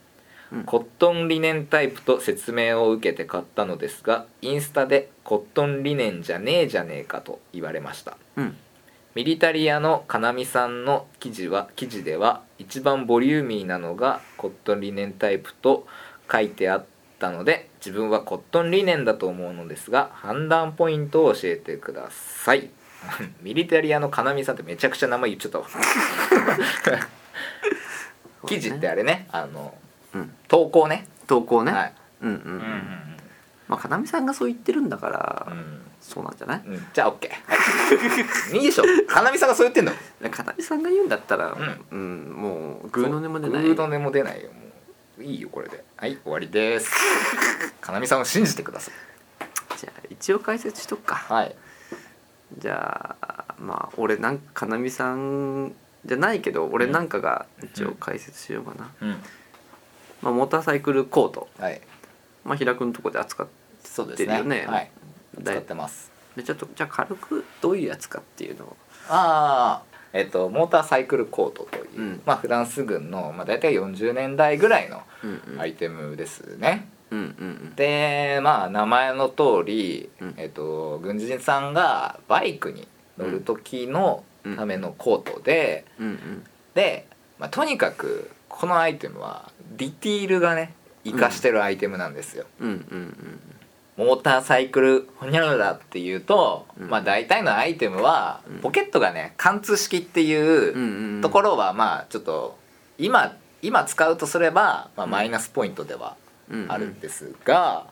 [0.52, 0.62] うん。
[0.62, 8.16] コットンリネンタイプと説明を受けて買ったのですがインスタでコットンリネンじゃねえじゃねえかと言われました。
[8.36, 8.56] うん。
[9.16, 15.88] ミリタリアのかなみさんの生地は生地では一番ボリューミーなのがコットンリネンタイプと
[16.30, 16.84] 書いてあっ
[17.18, 22.70] たので自分はコットンリネンだと思うのですが判断ポイントを教えてください。
[23.42, 25.66] ミリタリアのかなみさんってめちゃくちゃ名前言っちゃったわ。
[28.46, 29.74] 生地ってあれねあの
[30.14, 30.34] うん。
[30.48, 31.06] 投稿ね。
[31.26, 31.92] 投稿ね、はい、
[32.22, 33.16] うんうんうん、うんうん
[33.68, 35.82] まあかなみさんがそう言ってるんだから、うん。
[36.00, 36.62] そうなんじゃない？
[36.66, 38.84] うん、じゃあ OK、はい、いいでしょ。
[39.06, 39.92] かなみさんがそう言ってんの？
[40.30, 41.56] かなみさんが言うんだったら、う
[41.90, 43.62] うんもうグーの音も出ない。
[43.62, 44.48] グーの音も出ないよ。
[44.52, 44.68] もう
[45.20, 45.85] いいよこれで。
[45.97, 46.90] はい終わりです。
[47.81, 48.95] かなみさんを信じてください。
[49.77, 51.16] じゃあ一応解説しとくか。
[51.16, 51.57] はい。
[52.57, 55.74] じゃあまあ俺なんかかなみさん
[56.05, 59.11] じゃないけど俺なんかが一応解説しようかな、うん。
[60.23, 61.81] まあ、モーターサイクルコート、はい。
[62.45, 63.49] まあ、平君のとこで扱っ
[63.85, 64.27] そうですね。
[64.27, 64.90] 出るよねはい。
[65.39, 66.11] だ使ってます。
[66.36, 68.77] でちょっとじゃあ軽くどういうやつかっていうのを。
[69.09, 72.22] ああえっとモーターサイクルコートという、うん。
[72.24, 75.02] まあフランス軍の、まあ、大体40年代ぐらいの
[75.59, 80.35] アイテムですね、うんうんでまあ名前の通り、うん。
[80.36, 82.86] えっと軍人さんがバイクに
[83.16, 84.24] 乗る時の
[84.56, 86.44] ためのコートで、うんうん。
[86.74, 87.06] で、
[87.39, 90.74] まあ、とにかくこのアイテムはディティールがね
[91.05, 93.40] 活かしてるアイテムなんですよ、うんうんうん
[93.99, 98.59] モーターサイクルホニャララっていうと、うんまあ大体のアイテムはうん。
[98.61, 102.57] ポケットがね貫通式っていうところはまあちょっと
[102.97, 105.11] 今今使うとすれば、まあ、うん。
[105.11, 106.16] マイナスポイントでは
[106.69, 107.89] あるんですが、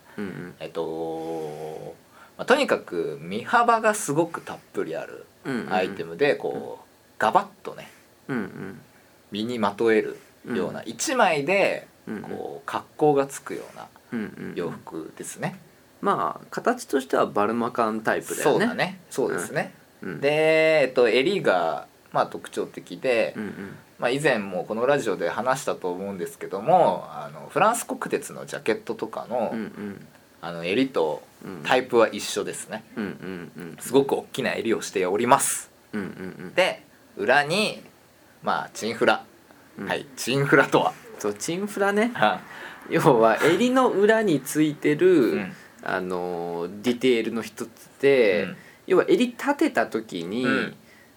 [0.60, 1.96] えっと、
[2.38, 5.26] まあ、とにかく身幅がすごくたっぷりある
[5.70, 6.86] アイテムでこう
[7.18, 7.90] ガバッとね
[8.28, 8.80] うんうん。
[9.32, 10.16] 身にまとえる
[10.46, 11.88] ような一枚で
[12.22, 13.88] こう格好がつくような
[14.54, 15.58] 洋服ですね。
[16.06, 18.58] まあ形としてはバルマカンタイプだよね。
[18.60, 19.00] そうだね。
[19.10, 19.74] そうですね。
[20.02, 20.20] うん。
[20.20, 23.76] で、えっと、襟がまあ特徴的で、うんうん。
[23.98, 30.06] まあ、以前もこのラジオで話したと思うんですけどもあのフランス国鉄のジャケットとかの,、うんうん。
[30.42, 31.62] あの襟とうん。
[31.64, 32.84] タイプは一緒ですね。
[32.94, 33.76] うんうんうん。
[33.80, 35.72] すごく大きな襟をしております。
[35.92, 36.84] うんうんで
[37.16, 37.82] 裏に
[38.44, 39.24] まあチンフラ、
[39.76, 39.88] うん。
[39.88, 42.12] はいチンフラとは、そうチンフラね。
[42.14, 42.40] は
[42.90, 45.52] 要は襟の裏についてる、うん
[45.88, 47.68] あのディテールの一つ
[48.00, 48.56] で、うん。
[48.88, 50.74] 要は襟立てた時に、うん。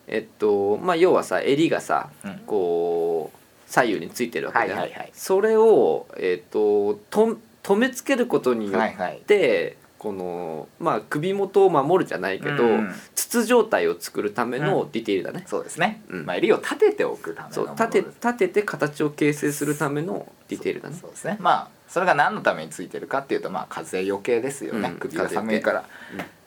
[0.07, 2.39] えっとまあ要はさ襟がさ、うん。
[2.45, 3.37] こう
[3.69, 5.11] 左右についてるわけで、はいはいはい。
[5.13, 9.21] それを、えー、とと止めつけることによっはいはい。
[9.25, 12.91] て、このまあ首元を守るじゃないけど、うん
[13.29, 16.25] 筒状態を作るためのディテールだね、そうですね、うん。
[16.25, 20.97] まあ、襟を立てておくためのそうもの立て立てて形を形成するためのディテールだね。
[20.99, 21.37] そうですね。
[21.39, 25.85] まあそれが何のためについてるかっていうとまあ風よけですよね、うん首が寒いから、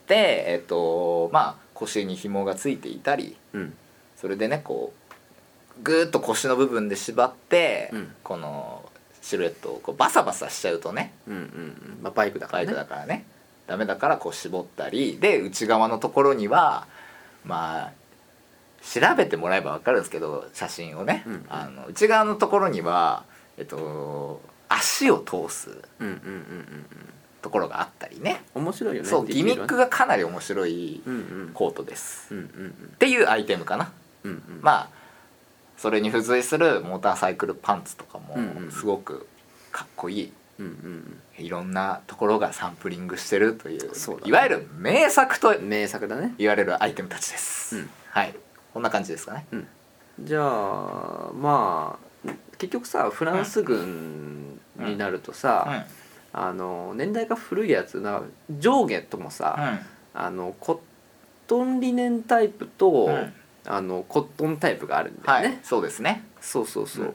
[0.06, 3.74] でえっ、とまあ腰に紐がついていたりうん。
[4.16, 8.12] それでねこうぐーっと腰の部分で縛って、うん。
[8.23, 8.89] この
[9.20, 11.98] シルエットをこうバサバサしちゃうとねうんうんうん。
[12.02, 12.69] まあ、バイクだからね。
[12.69, 13.24] クだからね。
[13.66, 15.19] ダメだからこう絞ったり。
[15.19, 16.86] で内側のところには
[17.44, 17.93] まあ
[18.82, 21.47] 調べてもらえば分かるんですけど写真をね、うん。
[21.48, 23.24] あの内側のところには
[23.59, 24.40] えっと
[24.74, 26.10] 足を通すうんうんうんうん。
[26.10, 26.86] うん
[27.42, 28.44] ところがあったりね。
[28.54, 29.88] 面白いよねそうギミックが。
[29.88, 31.50] かなり面白いうんうん。
[31.52, 33.90] コートです、うんうんっていうアイテムかな。
[34.22, 34.60] うんうん。
[34.62, 34.88] まあ
[35.76, 39.26] それに付随するモーターサイクルパンツとかもうんうんすごく
[39.72, 40.32] かっこいい。
[40.60, 43.90] うんうんいろんなところがサンプリングしてるというね。
[44.24, 46.34] いわゆる名作とうん名作だね。
[46.38, 47.90] 言われるアイテムたちです、うん。
[48.10, 48.36] はい。
[48.72, 49.46] こんな感じですかね。
[50.20, 52.11] じゃあまあ
[52.62, 55.86] 結局さフランス軍になるとさ、
[56.32, 58.22] あの年代が古いやつな
[58.59, 59.80] 上下ともさ、
[60.14, 60.78] あのコッ
[61.48, 63.32] トンリネンタイプと、うん。
[63.64, 66.24] あのコットンタイプがあるんだはい、よね、そうですね。
[66.40, 67.14] そうそうそう、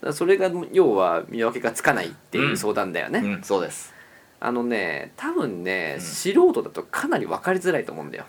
[0.00, 0.14] うん。
[0.14, 3.42] それが要は見分けがつかないっていう相談だよね、うん。
[3.42, 3.92] そうです。
[4.40, 6.00] あのね多分ね、うん。
[6.00, 8.24] 素人だとかなり分かりづらいと思うんだよ。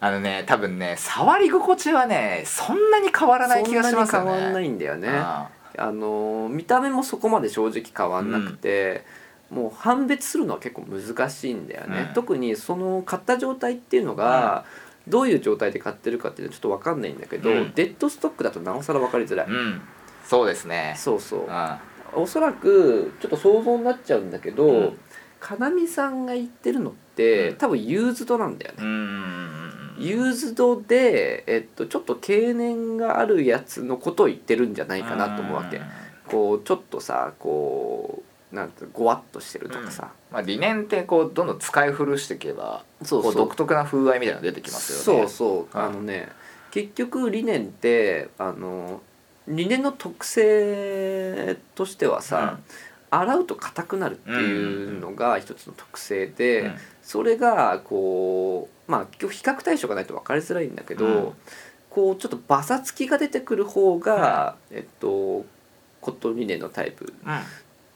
[0.00, 4.30] あのね多分ね触り心地はねそんなに変わらない気がしますよね。
[4.32, 5.08] 変わんないんだよね。
[5.08, 9.04] ああの見た目もそこまで正直変わんなくて、
[9.50, 12.14] もう判別するのは結構難しいんだよね、うん。
[12.14, 14.64] 特にその買った状態っていうのが、
[15.06, 17.72] どういう状態で買ってるかっていうのはちょっと分かんないんだけど、うん。
[17.74, 19.46] デッドストックだとなおさら分かりづらい、
[20.24, 20.94] そうですね。
[20.98, 21.40] そうそう。
[21.42, 21.78] うん。
[22.22, 24.98] おそらくちょっと想像になっちゃうんだけど、うん。
[25.38, 27.56] かなみさんが言ってるのって、うん。
[27.56, 35.82] 多分ユーズドなんだよね、うんうんうんユーズドで、えっと、ちょっと経年があるやつのことを言ってるんじゃないかなと思うわけ、ん。
[36.26, 43.34] こうちょっとさこうなんてごわっとしてるとかさ、まあ、理念ってこうどんどん使い古していけばそうそう。
[43.34, 45.22] 独特な風合いみたいなの出てきますよね。
[45.22, 45.76] そうそう。
[45.76, 46.28] はいあのね
[46.70, 49.00] 結局理念ってあの
[49.48, 52.58] 理念の特性としてはさ、
[53.10, 56.74] 洗うと硬くなるっていうのが一つの特性で、うん。
[57.02, 61.32] それがこうまあ結局比較対象がないと分かりづらいんだけど、うん。
[61.90, 65.44] こうちょっとバサつきが出てくる方が、えっと
[66.00, 67.12] コットンリネンのタイプ。
[67.24, 67.34] うん。
[67.34, 67.40] っ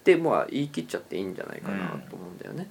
[0.03, 2.67] てまあ言い切っちゃっていいんじゃないかなと思うんだよね。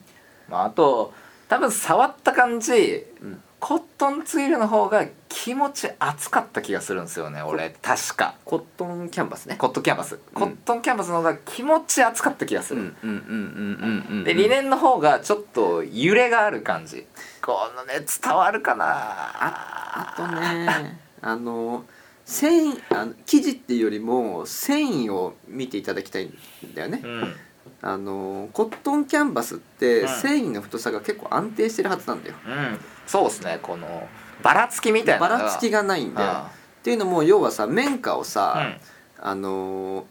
[0.47, 1.13] まあ、あと
[1.47, 7.75] 多分触った感じうんコットンツイルの方が気持ち熱かった気がするんですよね俺。
[7.81, 8.35] 確か。
[8.45, 9.55] コットンキャンバスね。
[9.57, 14.23] コットンキャンバス、コットンキャンバスの方が気持ち熱かった気がする、うんうんうんうんうんうん。
[14.23, 17.05] で理念の方がちょっと揺れがある感じ。
[17.41, 18.85] このね伝わるかな。
[18.87, 21.85] あとねあの
[22.23, 26.33] 繊維あの生地っていうよりも繊維を見ていただきたいん
[26.73, 27.01] だよね。
[27.03, 27.35] うん。
[27.81, 30.07] あのコットンキャンバスってうん。
[30.07, 32.35] 繊維の太さが結構安定してるはずなんだよ。
[32.47, 32.79] うん
[33.09, 34.07] そうですねこの
[34.43, 36.29] ばらつきみたいなばらつきがないんだよ。
[36.29, 38.77] あっていうのも要はさ綿花をあさ、
[39.19, 40.05] あの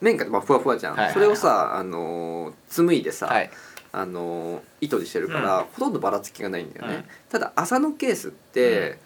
[0.00, 1.14] 綿花ってまあふわふわじゃん、はいはいはい。
[1.14, 3.50] それをさあの紡いでさ、うんはい。
[3.92, 5.64] あの糸にしてるから、うん。
[5.66, 7.04] ほとんどばらつきがないんだよね、うん。
[7.30, 8.98] ただ麻のケースって、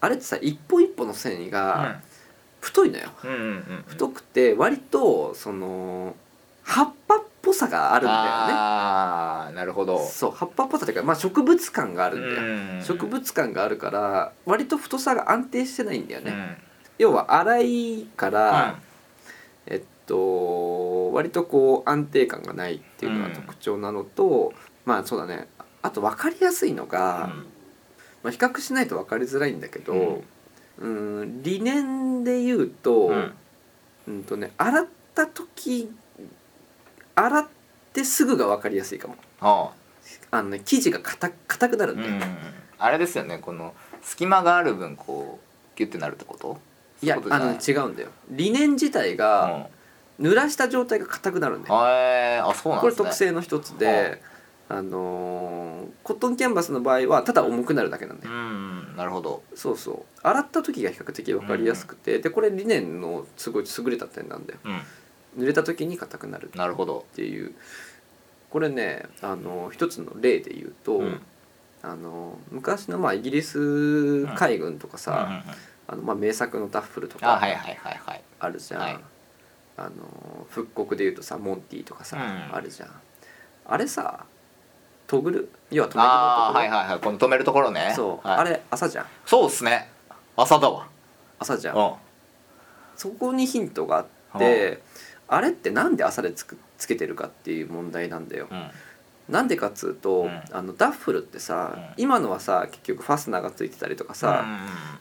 [0.00, 2.00] あれってさ一歩一歩の繊維が
[2.60, 3.84] 太いのよ、うんうんうんうん。
[3.86, 6.14] 太くて割とその
[6.64, 8.28] 葉っぱっぽさがあるんだよね。
[8.28, 10.04] ああなるほど。
[10.04, 12.82] そう葉っぱっぽさというか、まあ、植物感があるんだよ、うん。
[12.82, 16.56] 植物感があるから割と太さが安定してないんだよね、うん。
[16.98, 18.78] 要は粗いから、
[19.66, 24.52] えっと割とこう安定感がないっていうのが特徴なのと、
[24.84, 25.46] まあそうだね。
[25.82, 27.32] あと分かりやすいのが、
[28.24, 30.22] まあ、比較しないと分かりづらいんだけど、
[30.80, 33.32] うん、理念で言うと、うん。
[34.08, 35.90] うんとね洗った時
[37.16, 37.46] 洗っ
[37.92, 39.16] てすぐが分かりやすいかも。
[39.40, 39.70] あ
[40.30, 40.42] あ。
[40.42, 42.22] のね生地が硬硬くなるんだよ、うん
[42.78, 46.58] あれですよねこの隙間がある分こうギュッてなるってこと？
[47.02, 48.10] いやあの違うんだよ。
[48.30, 49.66] 理念自体ゃが
[50.20, 54.20] 濡らした状態が硬くなるんだよ、うんへーあそうなんこれ特性の一つで、
[54.68, 59.42] あのーコットンキャンバスの場合はただ重くなるだけなんだうよ、んなるほど。
[59.54, 60.20] そうそう。
[60.22, 64.58] 洗った時が比較的分かりやすくて、でこれ理念のすごい優れた点なんだよ。
[64.64, 64.80] うん
[65.36, 67.06] 濡れた時に硬くなるなるほど。
[67.12, 67.54] っていう。
[68.50, 71.20] これねあの一つの例で言うと、うん。
[71.82, 75.44] あの昔のまあイギリス海軍とかさ、
[75.86, 78.98] あのまあ名作のタッフルとかあはいはいはいはいあるじゃん、はい。
[79.76, 79.90] あの
[80.50, 82.20] 復刻でいうとさモンティとかさ、う
[82.52, 82.56] ん。
[82.56, 82.90] あるじゃん。
[83.66, 84.24] あれさ
[85.06, 85.48] トグル？
[85.70, 86.32] 要はトグルのところ？
[86.32, 86.98] ああはいはいはい。
[86.98, 87.92] この止めるところね。
[87.94, 88.38] そう、はい。
[88.38, 89.06] あれ朝じゃん。
[89.26, 89.88] そうっすね。
[90.36, 90.88] 朝だわ。
[91.38, 91.76] 朝じゃん。
[91.76, 91.92] うん。
[92.96, 93.98] そこにヒントが
[94.32, 94.82] あって
[95.28, 98.48] あれってなんで朝でつくつけてるかっていう問題なんだよ。
[98.50, 98.70] うん。
[99.28, 100.42] なんでかっつうと、うん。
[100.52, 101.84] あのダッフルってさ、うん。
[101.96, 104.44] 今のはさ結局ファスナーがついてたりとかさ、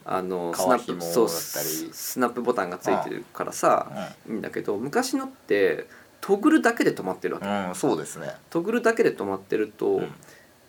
[0.03, 1.65] あのスナップそうだったり。
[1.65, 4.33] ススナップボタンがついてるからさうん。
[4.33, 5.87] いいんだけど昔のって
[6.21, 8.33] トグルだけで止まってるわけ、うん、うん、そうですね。
[8.49, 10.11] トグルだけで止まってると、うん。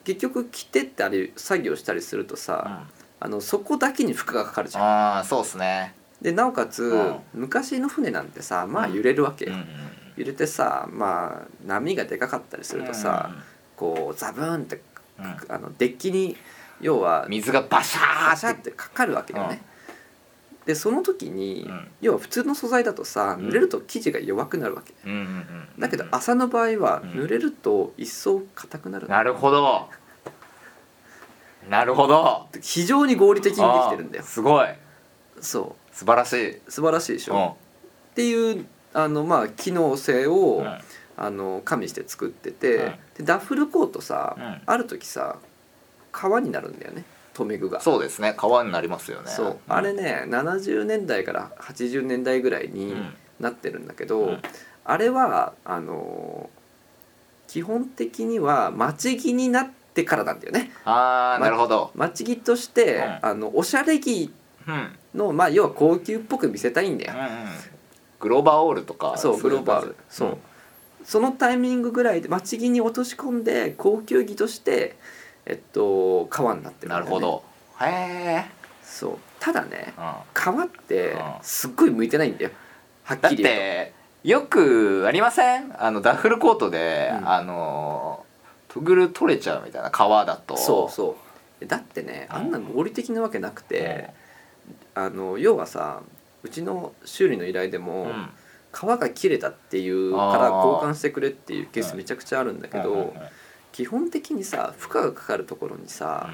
[0.04, 2.86] 結局着てったり作業したりするとさ、
[3.18, 4.84] あのそこだけに負荷がかかるじゃん。
[4.84, 7.16] ああそうっすねでなおかつ、うん。
[7.34, 9.52] 昔の船なんてさまあ揺れるわけよ、
[10.16, 13.30] 揺れてさまあ波がでかかったりするとさ、
[13.76, 14.80] こうザブーンって
[15.48, 16.36] あのデッキに
[16.80, 19.62] 要は水がバシャーってかかるわけだよね。
[20.64, 21.88] でその時に、うん。
[22.00, 23.48] 要は普通の素材だとさうん。
[23.48, 24.94] 濡れると生地が弱くなるわけ、
[25.78, 27.10] だけど朝の場合はうん。
[27.10, 29.88] 濡れると一層硬くなる、なるほど。
[31.68, 32.48] なるほど。
[32.60, 34.24] 非常に合理的にできてるんだよ。
[34.24, 34.68] すごい。
[35.40, 36.50] そ素晴らしい。
[36.50, 37.46] う素晴らしいでしょ、うん。
[37.48, 37.54] っ
[38.14, 40.78] ていうあのまあ機能性を、うん
[41.18, 45.36] あの加味して作ってて、うんでダッフルコートさ、うんある時さ
[46.12, 47.04] 革になるんだよね。
[47.32, 47.80] 留め具が。
[47.80, 48.34] そうですね。
[48.36, 49.30] 革になりますよね。
[49.30, 49.58] そう。
[49.66, 53.14] あれね70年代から80年代ぐらいにうん。
[53.40, 54.42] なってるんだけど、うん。
[54.84, 56.50] あれはあの
[57.48, 60.70] 基本的には待ち着になってからなんだよね。
[60.84, 61.92] ああなるほど。
[61.94, 63.18] 待ち着として、うん。
[63.22, 64.30] あのおしゃれ着
[65.14, 67.14] のまあ要は高級っぽく見せたいんだよ、
[68.20, 69.96] グローバーオールとかそうグローバール。
[70.08, 70.36] そう、うん
[71.04, 74.96] そのタイミングぐらいで待ち着に落とし込んで高級着として
[75.44, 76.94] えっと革になってるね。
[76.96, 77.44] なるほど。
[77.80, 78.46] へえ
[78.82, 79.18] そう。
[79.38, 80.12] ただねうん。
[80.34, 81.20] 革ってうん。
[81.42, 82.50] すっごい向いてないんだよ。
[83.04, 83.60] はっきり言うと。
[83.60, 83.92] て
[84.24, 85.76] よくありません？
[85.78, 87.28] あのダッフルコートで、うん。
[87.28, 88.26] あの
[88.66, 90.56] トグル取れちゃうみたいな革だと。
[90.56, 91.16] そうそ
[91.60, 91.66] う。
[91.66, 94.10] だってねあんな合理的なわけなくて、
[94.96, 96.02] あの要はさ
[96.42, 98.28] うちの修理の依頼でうんも、うん。
[98.72, 103.12] 皮が切れたっていうから交換してくれっていうケースめちゃくちゃあるんだけど、うんうんうん
[103.72, 106.30] 基本的にさ負荷がかかるところにさ、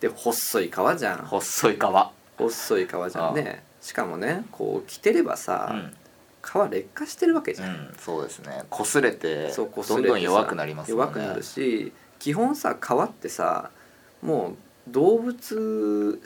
[0.00, 1.24] で細い皮じゃん。
[1.24, 3.64] 細い革細い皮じゃんね。
[3.80, 5.96] しかもねこう着てればさ、うん。
[6.42, 8.64] 皮劣化してるわけじゃん、うんそうですね。
[8.70, 10.98] 擦れてどんどん弱くなりますね。
[10.98, 13.70] 弱くなるし基本さ皮ってさ
[14.20, 14.54] も
[14.88, 16.20] う動物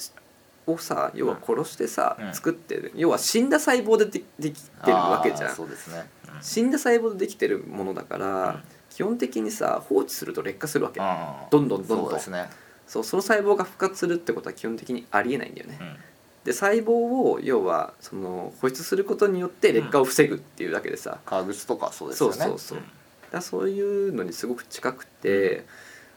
[0.66, 2.34] をさ要は殺してさ、うん。
[2.34, 2.92] 作ってる。
[2.94, 6.08] 要は死んだ細胞ででできてるわけじゃあーんそうですね。
[6.34, 6.42] うん。
[6.42, 8.62] 死んだ細胞でできてるものだから、うん。
[8.90, 11.06] 基本的にさ放置すると劣化するわけ、うん
[11.50, 12.04] どんどんどんどん。
[12.04, 12.48] そうですね。
[12.86, 15.96] そうその細胞が復活するってことは基本的にありえないんだよね、うん。
[16.44, 16.90] で細胞
[17.30, 22.36] を要はその保湿することによって劣化を防ぐっていうだけでさ、革靴とかそうですよね。
[22.36, 22.78] そうそうそう。
[22.78, 22.88] だか
[23.32, 25.64] らそういうのにすごく近くて、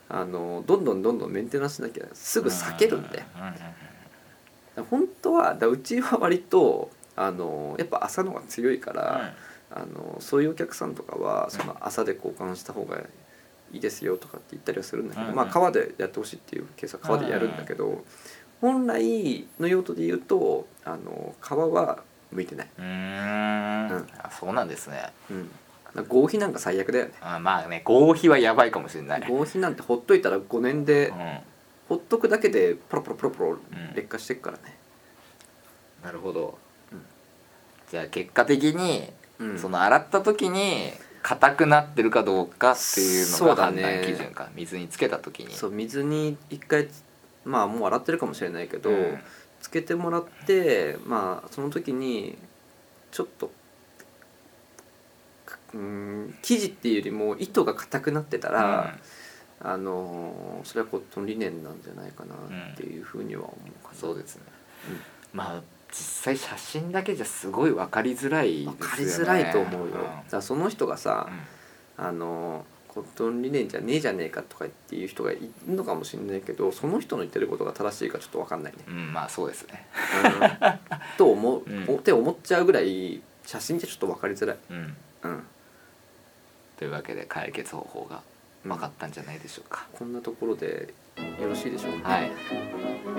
[0.09, 3.73] あのどんどんどんどんメンテナンスしなきゃすぐ避けるんで、うんうんうんだから
[4.84, 9.34] 本当はだうちは割とあのやっぱ朝の方が強いから、
[9.72, 12.97] あのそういうお客さんとかはその朝で交換した方が
[13.72, 18.03] いいですよとかって言ったりはするんだけど、うんまあ革でやってほしいっていうケースは革でやるんだけど、
[18.61, 23.91] 本来の用途で言うとあの革は向いてない、うんうーん。
[23.91, 24.07] うん。
[24.19, 25.11] あそうなんですね。
[25.30, 27.14] うん、合皮なんか最悪だよね。
[27.22, 29.26] あまあね合皮はやばいかもしれない。
[29.27, 31.38] 合皮なんてほっといたら5年で、うん
[31.87, 33.59] ほっとくだけでポロポロポロポロん。
[33.95, 34.77] 劣化していくからね、
[36.03, 36.57] なるほど、
[36.91, 37.01] うん。
[37.89, 39.59] じゃあ結果的に、うん。
[39.59, 40.91] その洗った時に
[41.21, 45.53] 硬くなってるかどうかっていうのが判断基準か、水につけた時に。
[45.53, 46.87] そう水に一回
[47.43, 49.19] まあもう洗ってるかもしれないけど、うん。
[49.61, 52.37] つけてもらってまあその時に
[53.11, 53.51] ちょっと
[55.73, 58.97] うん生地っていうよりも糸が硬くなってたら、
[59.67, 64.43] あのそれはコットンリネンなんじゃないかなっていうふうには思うかな、そうですね、
[65.33, 65.61] まあ
[65.91, 68.77] 実際写真だけじゃすごい分かりづらいですよね。
[68.77, 69.91] 分かりづらいと思うよ、ん。
[69.91, 71.29] だからその人がさ、
[71.97, 75.37] あのコットンリネンじゃねえじゃねえかとかっていう人がい
[75.67, 79.87] るのかもしれないけどその人の言ってることが正しいかちょっと分かんないね、うん、うんまあそうですね。
[80.61, 80.79] うん。
[81.17, 84.97] と思う、 うって思っちゃうぐらい写真じゃちょっと分かりづらい、うん。
[85.23, 85.43] うん、
[86.77, 88.21] というわけで解決方法が
[88.65, 90.93] 分かったんじゃないでしょうか、こんなところで
[91.39, 92.31] よろしいでしょうか、はい。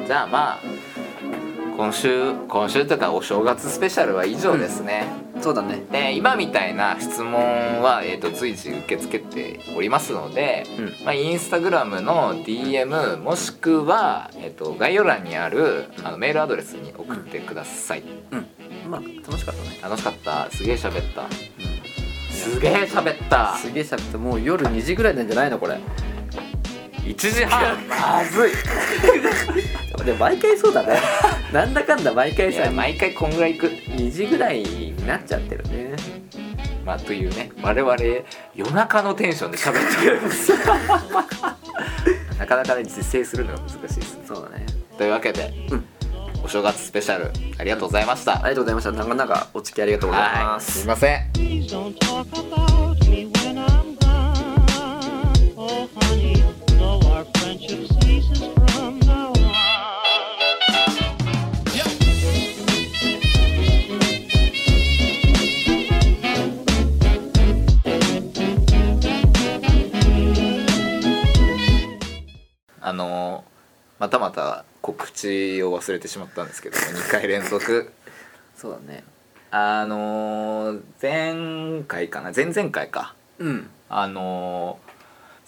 [0.06, 0.58] じゃあまあ
[1.76, 5.06] 今週今週というかお正月スペシャルは以上ですね、
[5.40, 5.82] そうだね。
[5.92, 11.04] で今みたいな質問は、えー、と随時受け付けておりますので、うん。
[11.04, 18.46] まあ、インスタグラムの DM もしくは、えー、と概要欄にあるあのメールアドレスに送ってください、うん。
[18.90, 19.78] まあ楽しかったね。
[19.82, 20.50] 楽しかった。
[20.50, 21.24] すげえ喋った
[22.36, 23.56] すげえ喋った。
[23.56, 25.78] すげえしゃべってもう夜2時ぐらいなんじゃないのこれ。
[27.02, 27.76] 1時半。
[27.88, 28.52] まずい。
[30.04, 31.00] でも毎回そうだね。
[31.52, 33.66] なんだかんだ毎回いさや毎回こんぐらい行く。
[33.68, 35.96] 2時ぐらいになっちゃってるね。
[36.84, 37.96] まあというね我々
[38.54, 40.20] 夜中のテンションで喋ってる。
[40.20, 40.52] んです
[42.38, 44.24] なかなかね実践するのが難しいですね。
[44.26, 44.66] そうだね。
[44.98, 45.84] というわけで、うん
[46.46, 48.34] お正月スペシャルありがとうございました。
[48.34, 48.92] ありがとうございました。
[48.92, 50.78] なかなかお付き合いありがとうございます。
[50.78, 51.32] すいません。
[72.80, 73.44] あの、
[73.98, 77.90] またまた告知を忘れてしまったんですけども2回連続。
[78.56, 79.02] そうだね。
[79.50, 82.32] あのー前回かな？
[82.34, 83.16] 前々回か。
[83.40, 83.68] うん。
[83.88, 84.96] あのー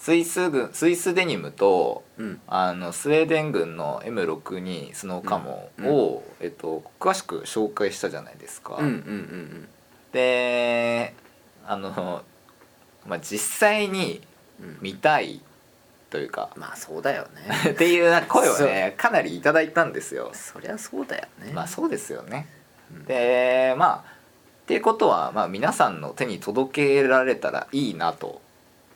[0.01, 2.40] スイス軍スイスデニムとうん。
[2.48, 8.77] あのスウェーデン軍の M62 スノーカモを、えっと、詳しく紹介したじゃないですか。
[8.78, 9.69] うんうんうん
[10.12, 11.15] で
[11.65, 12.24] あの、
[13.06, 14.20] まあ、実際に
[14.60, 14.78] うんうん。
[14.81, 15.40] 見たい
[16.10, 16.51] というか。
[16.56, 17.70] まあそうだよね。
[17.72, 20.30] っていう声をねかなりいただいたんですよ。
[20.35, 21.52] そりゃそうだよね。
[21.52, 22.48] まあそうですよね。
[22.93, 23.05] うん。
[23.05, 24.18] でまあ
[24.62, 28.43] っていうことは、まあ、皆さんの手に届けられたらいいなと。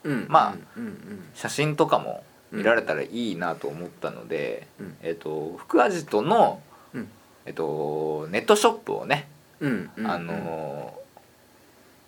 [0.04, 0.26] うん。
[0.28, 0.84] まあうん。
[0.84, 1.30] うん。
[1.34, 4.96] 写真とかも見られたらいいなと思ったので、うん。
[5.02, 6.60] えっと福アジトの、
[6.92, 7.10] うん。
[7.46, 9.28] えっと、ネットショップをね、
[9.60, 11.02] あのー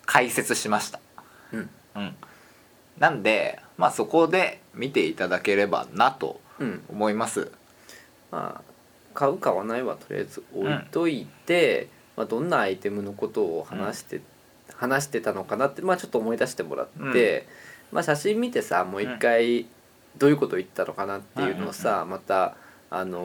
[0.05, 0.99] 開設しました。
[1.51, 1.69] うん。
[1.95, 2.15] うん、
[2.97, 6.81] なんで、まあ、そこで見ていただければなとうん。
[6.89, 7.51] 思います。
[8.31, 8.75] まあ
[9.13, 11.87] 買う買わないはとりあえず置いといて、
[12.17, 14.21] まあ、どんなアイテムのことを話して、
[14.75, 17.47] 話してたのかなって、まあ、ちょっと思い出してもらって、
[17.93, 19.67] まあ、写真見てさもう一回
[20.17, 22.55] どういうこと言ったのかなっていうのをさ、また、
[22.89, 23.19] あの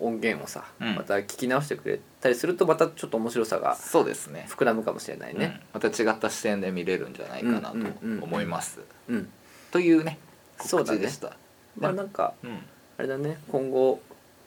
[0.00, 0.94] ー音源をさ、うん。
[0.94, 4.46] また聞き直してくれたりするとまたちょっと面白さがそうですね。
[4.50, 5.60] 膨らむかもしれないね。
[5.74, 5.80] うん。
[5.82, 8.22] また違った視点で見れるんじゃないかなとうんうんうんうん。
[8.24, 8.80] 思います。
[9.08, 9.28] うん
[9.70, 10.18] というね
[10.58, 11.36] 告知でした。
[11.78, 12.58] まあなんかうん。
[12.98, 14.00] あれだね今後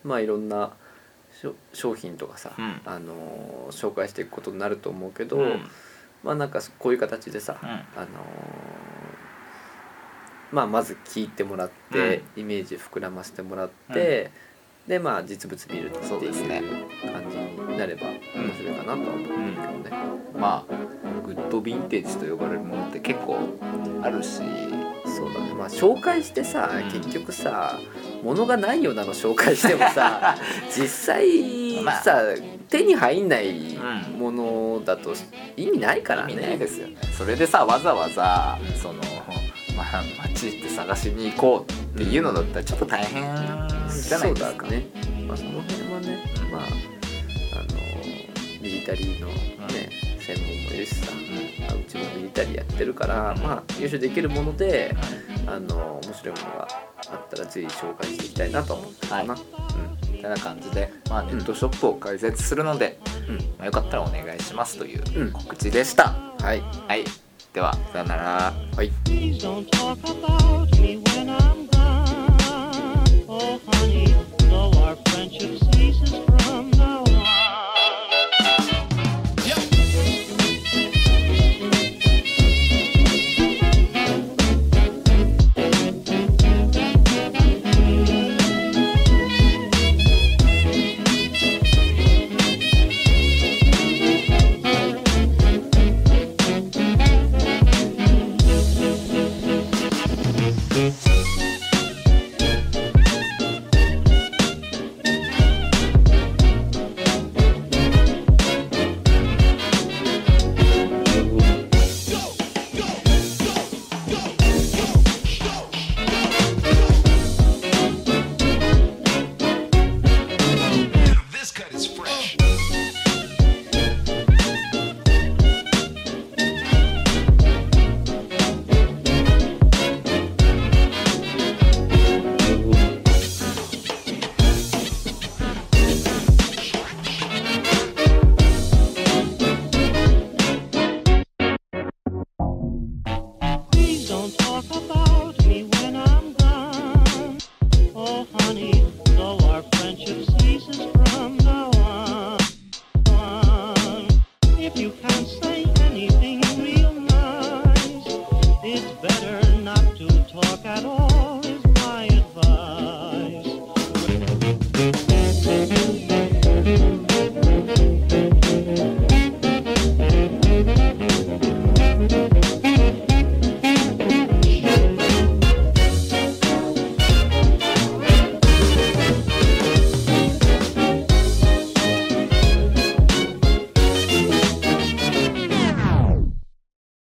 [0.03, 0.71] まあいろんな
[1.73, 2.81] 商品とかさ、うん。
[2.85, 5.61] あのー紹介していくことになると思うけど、うん。
[6.23, 7.69] まあなんかこういう形でさ、うん。
[7.69, 8.09] あのー
[10.51, 14.31] まあまず聞いてもらって、イメージ膨らませてもらって、
[14.87, 16.57] でまあ実物見るってそうですね。
[16.57, 20.03] いう感じになれば面白いかなとは思うけどね。
[20.35, 20.73] まあ
[21.23, 23.37] グッドヴィンテージと呼ばれるものって結構
[24.01, 24.41] あるし
[25.09, 25.53] そうだね。
[25.53, 26.91] まあ紹介してさ、うん。
[26.91, 27.79] 結局さ
[28.23, 30.37] 物がないようなの紹介してもさ
[30.75, 32.01] 実際まあ。
[32.01, 32.21] さ、
[32.69, 35.13] 手に入んないうんものだと
[35.57, 36.33] 意味ないからね。
[36.33, 36.97] 意味ないですよね。
[37.17, 38.95] それでさわざわざその、
[39.75, 44.19] まあ、街行って探しに行こうっていうのだったらちょっと大変じゃないですか。
[44.19, 44.85] そうだね。
[45.27, 46.51] まあその辺はね、うん。
[46.51, 46.65] まああ
[47.73, 47.79] の
[48.61, 49.89] ミリタリーのね、
[50.35, 51.11] 専門もいるしさ、
[51.59, 54.95] まあうちもミリタリーやってるから、うんまあ優秀できるもので、
[55.47, 56.67] あの面白いものが
[57.11, 59.33] あったらぜひ紹介していきたいなと思ってるかな。
[59.33, 60.11] はい。
[60.11, 63.35] みたいな感じで、まあ、ネットショップを開設するので、うん。
[63.37, 65.31] まあ、よかったらお願いしますといううん。
[65.31, 66.61] 告知でした、うん、はい。
[66.61, 67.05] はい。
[67.53, 68.53] ではさよなら。
[68.75, 68.91] はい